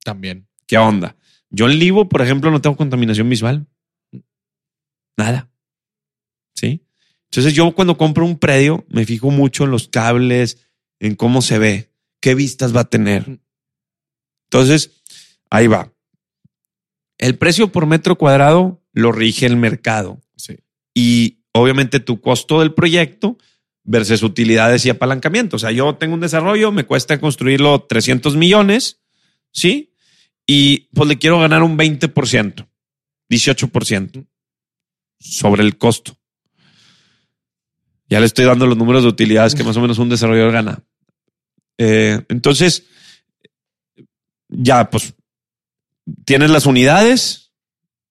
También. 0.04 0.48
¿qué 0.66 0.78
onda? 0.78 1.16
Yo 1.50 1.68
en 1.70 1.78
Livo, 1.80 2.10
por 2.10 2.22
ejemplo, 2.22 2.50
no 2.52 2.60
tengo 2.62 2.76
contaminación 2.76 3.30
visual. 3.30 3.68
Nada. 5.18 5.50
¿Sí? 6.56 6.82
Entonces 7.32 7.54
yo 7.54 7.72
cuando 7.74 7.98
compro 7.98 8.26
un 8.26 8.40
predio 8.40 8.86
me 8.90 9.06
fijo 9.06 9.32
mucho 9.32 9.66
en 9.66 9.72
los 9.72 9.88
cables, 9.88 10.70
en 11.00 11.16
cómo 11.16 11.42
se 11.42 11.60
ve, 11.60 11.92
qué 12.20 12.36
vistas 12.36 12.76
va 12.76 12.82
a 12.82 12.90
tener. 12.90 13.40
Entonces, 14.50 15.02
ahí 15.50 15.68
va. 15.68 15.94
El 17.18 17.38
precio 17.38 17.72
por 17.72 17.86
metro 17.86 18.18
cuadrado 18.18 18.82
lo 18.94 19.12
rige 19.12 19.46
el 19.46 19.58
mercado 19.58 20.22
Sí. 20.36 20.58
y 20.94 21.40
obviamente 21.52 22.00
tu 22.00 22.22
costo 22.22 22.60
del 22.60 22.74
proyecto 22.74 23.38
versus 23.84 24.22
utilidades 24.24 24.86
y 24.86 24.90
apalancamiento. 24.90 25.56
O 25.56 25.60
sea, 25.60 25.72
yo 25.72 25.96
tengo 25.96 26.14
un 26.14 26.20
desarrollo, 26.22 26.72
me 26.72 26.86
cuesta 26.86 27.20
construirlo 27.20 27.84
300 27.84 28.36
millones, 28.36 29.02
¿sí? 29.52 29.94
Y 30.46 30.90
pues 30.94 31.10
le 31.10 31.18
quiero 31.18 31.40
ganar 31.40 31.64
un 31.64 31.78
20%, 31.78 32.68
18% 33.30 34.28
sobre 35.20 35.64
el 35.64 35.78
costo. 35.78 36.17
Ya 38.10 38.20
le 38.20 38.26
estoy 38.26 38.46
dando 38.46 38.68
los 38.68 38.78
números 38.78 39.04
de 39.04 39.10
utilidades 39.10 39.56
que 39.56 39.64
más 39.64 39.78
o 39.78 39.82
menos 39.82 39.98
un 40.00 40.10
desarrollador 40.10 40.54
gana. 40.54 40.84
Eh, 41.78 42.22
entonces, 42.30 42.86
ya 44.50 44.90
pues 44.90 45.14
tienes 46.26 46.50
las 46.50 46.66
unidades 46.66 47.52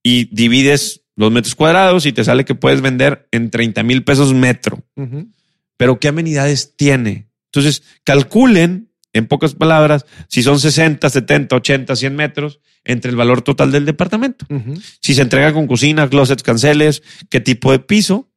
y 0.02 0.26
divides 0.35 1.02
los 1.16 1.32
metros 1.32 1.54
cuadrados 1.54 2.06
y 2.06 2.12
te 2.12 2.24
sale 2.24 2.44
que 2.44 2.54
puedes 2.54 2.82
vender 2.82 3.26
en 3.32 3.50
30 3.50 3.82
mil 3.82 4.04
pesos 4.04 4.35
metro. 4.35 4.85
Pero 5.76 5.98
¿qué 5.98 6.09
amenidades 6.09 6.76
tiene? 6.76 7.28
Entonces, 7.46 7.82
calculen, 8.04 8.90
en 9.12 9.26
pocas 9.26 9.54
palabras, 9.54 10.04
si 10.28 10.42
son 10.42 10.61
60, 10.61 11.09
70, 11.09 11.56
80, 11.56 11.96
100 11.96 12.14
metros 12.14 12.61
entre 12.85 13.11
el 13.11 13.16
valor 13.16 13.40
total 13.40 13.72
del 13.72 13.87
departamento. 13.87 14.46
Si 15.00 15.14
se 15.14 15.22
entrega 15.22 15.54
con 15.54 15.66
cocina, 15.66 16.09
closets, 16.09 16.42
canceles, 16.42 17.02
qué 17.30 17.40
tipo 17.40 17.72
de 17.72 17.78
piso. 17.78 18.30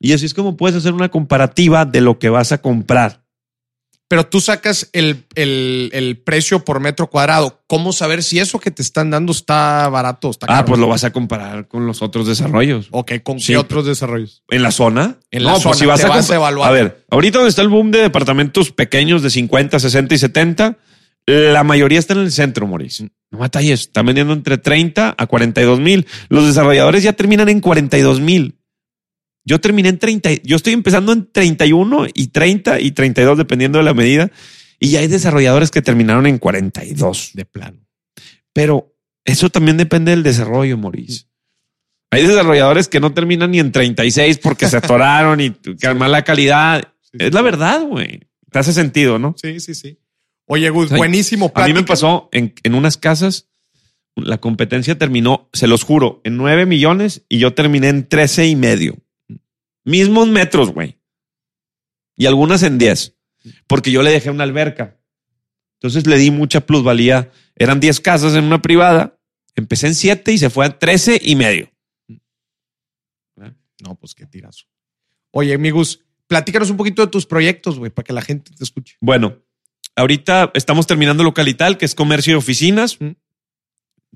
Y 0.00 0.12
así 0.12 0.26
es 0.26 0.34
como 0.34 0.56
puedes 0.56 0.76
hacer 0.76 0.92
una 0.92 1.08
comparativa 1.08 1.84
de 1.84 2.00
lo 2.00 2.18
que 2.18 2.28
vas 2.28 2.52
a 2.52 2.58
comprar. 2.58 3.22
Pero 4.08 4.24
tú 4.24 4.40
sacas 4.40 4.88
el, 4.92 5.24
el- 5.34 5.90
el 5.92 6.16
precio 6.18 6.64
por 6.64 6.78
metro 6.78 7.08
cuadrado. 7.10 7.60
¿Cómo 7.66 7.92
saber 7.92 8.22
si 8.22 8.38
eso 8.38 8.60
que 8.60 8.70
te 8.70 8.80
están 8.80 9.10
dando 9.10 9.32
está 9.32 9.88
barato 9.88 10.28
o 10.28 10.30
está 10.30 10.46
Ah, 10.48 10.56
caro? 10.56 10.66
pues 10.66 10.78
lo 10.80 10.86
vas 10.86 11.02
a 11.02 11.10
comparar 11.12 11.66
con 11.66 11.86
los 11.88 12.02
otros 12.02 12.24
desarrollos. 12.28 12.86
Ok, 12.92 13.14
¿con 13.24 13.40
Sí. 13.40 13.48
qué 13.52 13.56
otros 13.56 13.84
desarrollos? 13.84 14.44
¿En 14.48 14.62
la 14.62 14.70
zona? 14.70 15.16
En 15.32 15.42
la 15.42 15.58
zona, 15.58 15.74
te 15.76 15.86
vas 15.86 16.30
a 16.30 16.34
evaluar. 16.36 16.68
A 16.68 16.72
ver, 16.72 17.04
ahorita 17.10 17.38
donde 17.38 17.48
está 17.50 17.62
el 17.62 17.68
boom 17.68 17.90
de 17.90 17.98
departamentos 18.02 18.70
pequeños 18.70 19.22
de 19.22 19.30
50, 19.30 19.80
60 19.80 20.14
y 20.14 20.18
70, 20.18 20.78
la 21.26 21.64
mayoría 21.64 21.98
está 21.98 22.12
en 22.14 22.20
el 22.20 22.30
centro, 22.30 22.68
Mauricio. 22.68 23.08
No 23.32 23.38
batalles, 23.38 23.80
están 23.80 24.06
vendiendo 24.06 24.34
entre 24.34 24.56
30 24.56 25.16
a 25.18 25.26
42 25.26 25.80
mil. 25.80 26.06
Los 26.28 26.46
desarrolladores 26.46 27.02
ya 27.02 27.14
terminan 27.14 27.48
en 27.48 27.58
42 27.60 28.20
mil. 28.20 28.55
Yo 29.46 29.60
terminé 29.60 29.88
en 29.88 29.98
30, 29.98 30.42
yo 30.42 30.56
estoy 30.56 30.72
empezando 30.72 31.12
en 31.12 31.30
31 31.30 32.08
y 32.12 32.26
30 32.26 32.80
y 32.80 32.90
32 32.90 33.38
dependiendo 33.38 33.78
de 33.78 33.84
la 33.84 33.94
medida. 33.94 34.30
Y 34.80 34.96
hay 34.96 35.06
desarrolladores 35.06 35.70
que 35.70 35.80
terminaron 35.82 36.26
en 36.26 36.38
42. 36.38 37.30
De 37.32 37.44
plano. 37.44 37.78
Pero 38.52 38.92
eso 39.24 39.48
también 39.48 39.76
depende 39.76 40.10
del 40.10 40.24
desarrollo, 40.24 40.76
Maurice. 40.76 41.26
Hay 42.10 42.26
desarrolladores 42.26 42.88
que 42.88 42.98
no 42.98 43.14
terminan 43.14 43.52
ni 43.52 43.60
en 43.60 43.70
36 43.70 44.38
porque 44.38 44.68
se 44.68 44.76
atoraron 44.78 45.40
y 45.40 45.54
mala 45.96 46.24
calidad. 46.24 46.92
es 47.12 47.32
la 47.32 47.42
verdad, 47.42 47.82
güey. 47.86 48.22
Te 48.50 48.58
hace 48.58 48.72
sentido, 48.72 49.20
¿no? 49.20 49.36
Sí, 49.40 49.60
sí, 49.60 49.74
sí. 49.74 50.00
Oye, 50.46 50.68
Gus, 50.70 50.90
buenísimo. 50.90 51.52
A 51.54 51.66
mí 51.66 51.72
me 51.72 51.84
pasó 51.84 52.28
en, 52.32 52.52
en 52.62 52.74
unas 52.74 52.96
casas, 52.96 53.48
la 54.16 54.38
competencia 54.38 54.98
terminó, 54.98 55.48
se 55.52 55.66
los 55.66 55.84
juro, 55.84 56.20
en 56.24 56.36
9 56.36 56.66
millones 56.66 57.22
y 57.28 57.38
yo 57.38 57.54
terminé 57.54 57.88
en 57.88 58.08
13 58.08 58.46
y 58.48 58.56
medio. 58.56 58.96
Mismos 59.86 60.28
metros, 60.28 60.72
güey. 60.72 60.98
Y 62.16 62.26
algunas 62.26 62.62
en 62.64 62.76
10. 62.76 63.16
Porque 63.68 63.92
yo 63.92 64.02
le 64.02 64.10
dejé 64.10 64.30
una 64.30 64.42
alberca. 64.42 64.98
Entonces 65.78 66.06
le 66.08 66.18
di 66.18 66.32
mucha 66.32 66.66
plusvalía. 66.66 67.30
Eran 67.54 67.78
10 67.78 68.00
casas 68.00 68.34
en 68.34 68.44
una 68.44 68.60
privada. 68.60 69.18
Empecé 69.54 69.86
en 69.86 69.94
7 69.94 70.32
y 70.32 70.38
se 70.38 70.50
fue 70.50 70.66
a 70.66 70.76
13 70.76 71.20
y 71.22 71.36
medio. 71.36 71.70
No, 73.78 73.94
pues 73.94 74.14
qué 74.14 74.26
tirazo. 74.26 74.64
Oye, 75.30 75.54
amigos, 75.54 76.00
platícanos 76.26 76.70
un 76.70 76.78
poquito 76.78 77.02
de 77.02 77.10
tus 77.10 77.26
proyectos, 77.26 77.78
güey, 77.78 77.90
para 77.90 78.04
que 78.04 78.12
la 78.12 78.22
gente 78.22 78.50
te 78.56 78.64
escuche. 78.64 78.96
Bueno, 79.00 79.38
ahorita 79.94 80.50
estamos 80.54 80.86
terminando 80.86 81.22
Localital, 81.22 81.78
que 81.78 81.84
es 81.84 81.94
comercio 81.94 82.32
y 82.32 82.36
oficinas. 82.36 82.98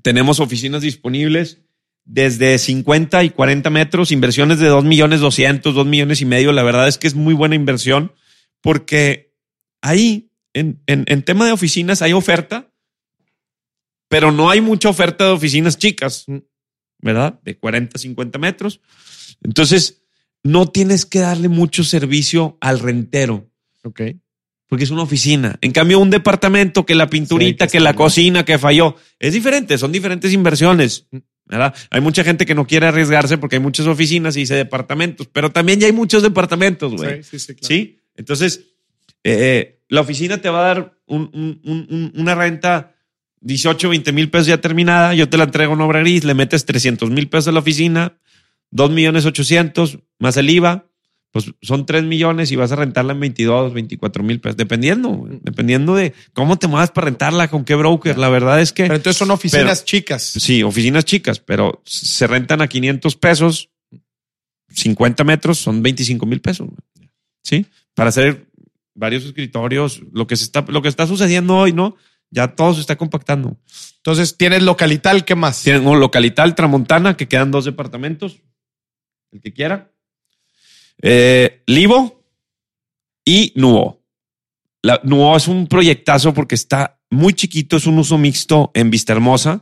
Tenemos 0.01 0.39
oficinas 0.39 0.81
disponibles 0.81 1.61
desde 2.05 2.57
50 2.57 3.23
y 3.23 3.29
40 3.29 3.69
metros, 3.69 4.11
inversiones 4.11 4.59
de 4.59 4.67
2 4.67 4.83
millones 4.83 5.19
200, 5.19 5.73
2 5.73 5.85
millones 5.85 6.21
y 6.21 6.25
medio. 6.25 6.51
La 6.51 6.63
verdad 6.63 6.87
es 6.87 6.97
que 6.97 7.07
es 7.07 7.15
muy 7.15 7.33
buena 7.33 7.55
inversión 7.55 8.13
porque 8.61 9.33
ahí, 9.81 10.31
en, 10.53 10.81
en 10.85 11.23
tema 11.23 11.45
de 11.45 11.51
oficinas, 11.51 12.01
hay 12.01 12.13
oferta, 12.13 12.71
pero 14.09 14.31
no 14.31 14.49
hay 14.49 14.59
mucha 14.59 14.89
oferta 14.89 15.25
de 15.25 15.31
oficinas 15.31 15.77
chicas, 15.77 16.25
¿verdad? 16.99 17.39
De 17.43 17.57
40, 17.57 17.97
50 17.97 18.39
metros. 18.39 18.81
Entonces, 19.41 20.01
no 20.43 20.67
tienes 20.67 21.05
que 21.05 21.19
darle 21.19 21.47
mucho 21.47 21.83
servicio 21.83 22.57
al 22.61 22.79
rentero. 22.79 23.49
Ok. 23.83 24.01
Porque 24.67 24.83
es 24.83 24.91
una 24.91 25.03
oficina. 25.03 25.57
En 25.61 25.71
cambio, 25.71 25.99
un 25.99 26.09
departamento 26.09 26.85
que 26.85 26.95
la 26.95 27.09
pinturita, 27.09 27.67
que, 27.67 27.79
la 27.79 27.93
cocina, 27.93 28.45
que 28.45 28.57
falló, 28.57 28.95
es 29.19 29.33
diferente. 29.33 29.77
Son 29.77 29.91
diferentes 29.91 30.31
inversiones. 30.33 31.07
¿Verdad? 31.51 31.75
Hay 31.89 32.01
mucha 32.01 32.23
gente 32.23 32.45
que 32.45 32.55
no 32.55 32.65
quiere 32.65 32.87
arriesgarse 32.87 33.37
porque 33.37 33.57
hay 33.57 33.61
muchas 33.61 33.85
oficinas 33.85 34.35
y 34.37 34.41
dice 34.41 34.55
departamentos, 34.55 35.27
pero 35.31 35.51
también 35.51 35.79
ya 35.79 35.87
hay 35.87 35.93
muchos 35.93 36.23
departamentos, 36.23 36.95
güey. 36.95 37.23
Sí, 37.23 37.37
sí, 37.37 37.39
sí, 37.39 37.55
claro. 37.55 37.67
¿Sí? 37.67 37.99
Entonces, 38.15 38.65
eh, 39.23 39.81
la 39.89 40.01
oficina 40.01 40.37
te 40.41 40.49
va 40.49 40.59
a 40.59 40.67
dar 40.73 40.97
una 41.05 42.35
renta 42.35 42.95
18, 43.41 43.89
20 43.89 44.11
mil 44.13 44.29
pesos 44.29 44.47
ya 44.47 44.61
terminada. 44.61 45.13
Yo 45.13 45.27
te 45.27 45.37
la 45.37 45.43
entrego 45.43 45.73
en 45.73 45.81
obra 45.81 45.99
gris, 45.99 46.23
le 46.23 46.33
metes 46.33 46.65
300 46.65 47.09
mil 47.09 47.27
pesos 47.27 47.49
a 47.49 47.51
la 47.51 47.59
oficina, 47.59 48.17
2 48.69 48.91
millones 48.91 49.25
800 49.25 49.99
más 50.19 50.37
el 50.37 50.49
IVA, 50.49 50.85
pues 51.31 51.53
son 51.61 51.85
3 51.85 52.03
millones 52.03 52.51
y 52.51 52.57
vas 52.57 52.71
a 52.73 52.75
rentarla 52.75 53.13
en 53.13 53.21
22, 53.21 53.73
24 53.73 54.23
mil 54.23 54.41
pesos, 54.41 54.57
dependiendo, 54.57 55.27
dependiendo 55.41 55.95
de 55.95 56.13
cómo 56.33 56.59
te 56.59 56.67
muevas 56.67 56.91
para 56.91 57.05
rentarla, 57.05 57.47
con 57.47 57.63
qué 57.63 57.75
broker. 57.75 58.17
La 58.17 58.27
verdad 58.29 58.59
es 58.59 58.73
que. 58.73 58.83
Pero 58.83 58.95
entonces 58.95 59.17
son 59.17 59.31
oficinas 59.31 59.85
chicas. 59.85 60.23
Sí, 60.23 60.61
oficinas 60.61 61.05
chicas, 61.05 61.39
pero 61.39 61.81
se 61.85 62.27
rentan 62.27 62.61
a 62.61 62.67
500 62.67 63.15
pesos, 63.15 63.69
50 64.69 65.23
metros, 65.23 65.57
son 65.57 65.81
25 65.81 66.25
mil 66.25 66.41
pesos. 66.41 66.69
Sí, 67.41 67.65
para 67.93 68.09
hacer 68.09 68.47
varios 68.93 69.23
escritorios, 69.23 70.01
lo 70.11 70.27
que 70.27 70.35
se 70.35 70.43
está, 70.43 70.65
lo 70.67 70.81
que 70.81 70.89
está 70.89 71.07
sucediendo 71.07 71.55
hoy, 71.55 71.71
¿no? 71.71 71.95
Ya 72.29 72.49
todo 72.55 72.73
se 72.73 72.81
está 72.81 72.97
compactando. 72.97 73.57
Entonces, 73.97 74.37
tienes 74.37 74.63
localital, 74.63 75.25
¿qué 75.25 75.35
más? 75.35 75.63
Tienes 75.63 75.81
un 75.81 75.99
localital 75.99 76.55
Tramontana, 76.55 77.15
que 77.15 77.27
quedan 77.27 77.51
dos 77.51 77.65
departamentos 77.65 78.41
el 79.31 79.41
que 79.41 79.53
quiera. 79.53 79.91
Eh, 81.01 81.63
Livo 81.67 82.23
y 83.25 83.53
Nuo. 83.55 84.03
La, 84.81 84.99
Nuo 85.03 85.35
es 85.35 85.47
un 85.47 85.67
proyectazo 85.67 86.33
porque 86.33 86.55
está 86.55 86.99
muy 87.09 87.33
chiquito, 87.33 87.77
es 87.77 87.87
un 87.87 87.99
uso 87.99 88.17
mixto 88.17 88.71
en 88.73 88.89
Vista 88.89 89.13
Hermosa. 89.13 89.61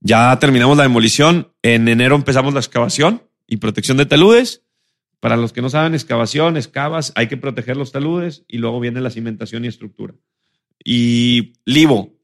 Ya 0.00 0.38
terminamos 0.38 0.76
la 0.76 0.82
demolición. 0.84 1.52
En 1.62 1.88
enero 1.88 2.16
empezamos 2.16 2.54
la 2.54 2.60
excavación 2.60 3.22
y 3.46 3.58
protección 3.58 3.96
de 3.96 4.06
taludes. 4.06 4.62
Para 5.20 5.36
los 5.36 5.52
que 5.52 5.62
no 5.62 5.70
saben, 5.70 5.94
excavación, 5.94 6.56
excavas, 6.56 7.12
hay 7.14 7.28
que 7.28 7.36
proteger 7.36 7.76
los 7.76 7.92
taludes 7.92 8.44
y 8.48 8.58
luego 8.58 8.80
viene 8.80 9.00
la 9.00 9.10
cimentación 9.10 9.64
y 9.64 9.68
estructura. 9.68 10.14
Y 10.84 11.52
Livo, 11.64 12.18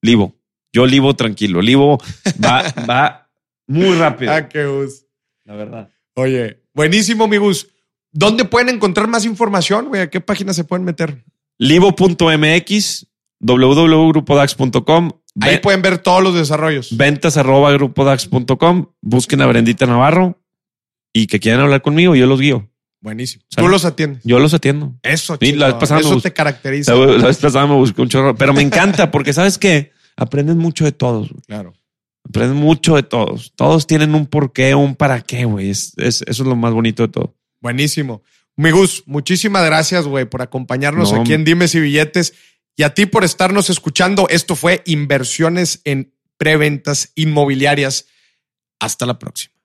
Livo, 0.00 0.38
yo 0.72 0.86
Livo 0.86 1.16
tranquilo, 1.16 1.60
Livo 1.60 1.98
va, 2.44 2.62
va 2.88 3.30
muy 3.66 3.96
rápido. 3.96 4.32
Ah, 4.32 4.48
qué 4.48 4.66
gusto 4.66 5.08
la 5.48 5.56
verdad. 5.56 5.90
Oye, 6.14 6.62
buenísimo, 6.78 7.24
amigos. 7.24 7.66
¿Dónde 8.12 8.44
pueden 8.44 8.68
encontrar 8.68 9.08
más 9.08 9.24
información, 9.24 9.88
güey? 9.88 10.02
¿A 10.02 10.10
qué 10.10 10.20
página 10.20 10.52
se 10.52 10.62
pueden 10.62 10.84
meter? 10.84 11.24
Livo.mx, 11.58 13.06
www.grupodax.com. 13.40 15.10
Ahí 15.40 15.58
pueden 15.58 15.82
ver 15.82 15.98
todos 15.98 16.22
los 16.22 16.34
desarrollos. 16.34 16.96
Ventas 16.96 17.36
arroba 17.36 17.72
grupodax.com. 17.72 18.86
Busquen 19.02 19.40
a 19.42 19.46
Brendita 19.46 19.86
Navarro 19.86 20.40
y 21.12 21.26
que 21.26 21.40
quieran 21.40 21.60
hablar 21.60 21.82
conmigo, 21.82 22.14
yo 22.14 22.26
los 22.26 22.40
guío. 22.40 22.70
Buenísimo. 23.00 23.44
Tú 23.54 23.68
los 23.68 23.84
atiendes. 23.84 24.22
Yo 24.24 24.38
los 24.38 24.54
atiendo. 24.54 24.94
Eso, 25.02 25.36
la 25.40 25.72
vez 25.72 25.90
Eso 25.90 26.20
te 26.20 26.32
caracteriza. 26.32 26.94
La, 26.94 27.26
vez 27.26 27.38
pasada 27.38 27.66
me 27.66 27.74
busqué 27.74 28.02
un 28.02 28.08
chorro. 28.08 28.36
Pero 28.36 28.52
me 28.52 28.62
encanta 28.62 29.10
porque, 29.10 29.32
¿sabes 29.32 29.58
qué? 29.58 29.92
Aprendes 30.16 30.56
mucho 30.56 30.84
de 30.84 30.92
todos. 30.92 31.28
Claro. 31.46 31.74
Aprendes 32.28 32.56
mucho 32.56 32.96
de 32.96 33.02
todos. 33.02 33.52
Todos 33.56 33.86
tienen 33.86 34.14
un 34.14 34.26
porqué, 34.26 34.74
un 34.74 34.94
para 34.94 35.20
qué, 35.20 35.44
güey. 35.44 35.70
Es, 35.70 35.94
eso 35.96 36.24
es 36.26 36.38
lo 36.40 36.56
más 36.56 36.72
bonito 36.72 37.02
de 37.02 37.08
todo. 37.08 37.34
Buenísimo. 37.60 38.22
Migus, 38.56 39.04
muchísimas 39.06 39.64
gracias, 39.64 40.06
güey, 40.06 40.24
por 40.24 40.42
acompañarnos 40.42 41.12
aquí 41.12 41.32
en 41.32 41.44
Dimes 41.44 41.74
y 41.74 41.80
Billetes 41.80 42.34
y 42.76 42.82
a 42.82 42.92
ti 42.92 43.06
por 43.06 43.24
estarnos 43.24 43.70
escuchando. 43.70 44.28
Esto 44.28 44.56
fue 44.56 44.82
Inversiones 44.84 45.80
en 45.84 46.12
Preventas 46.36 47.12
Inmobiliarias. 47.14 48.06
Hasta 48.80 49.06
la 49.06 49.18
próxima. 49.18 49.57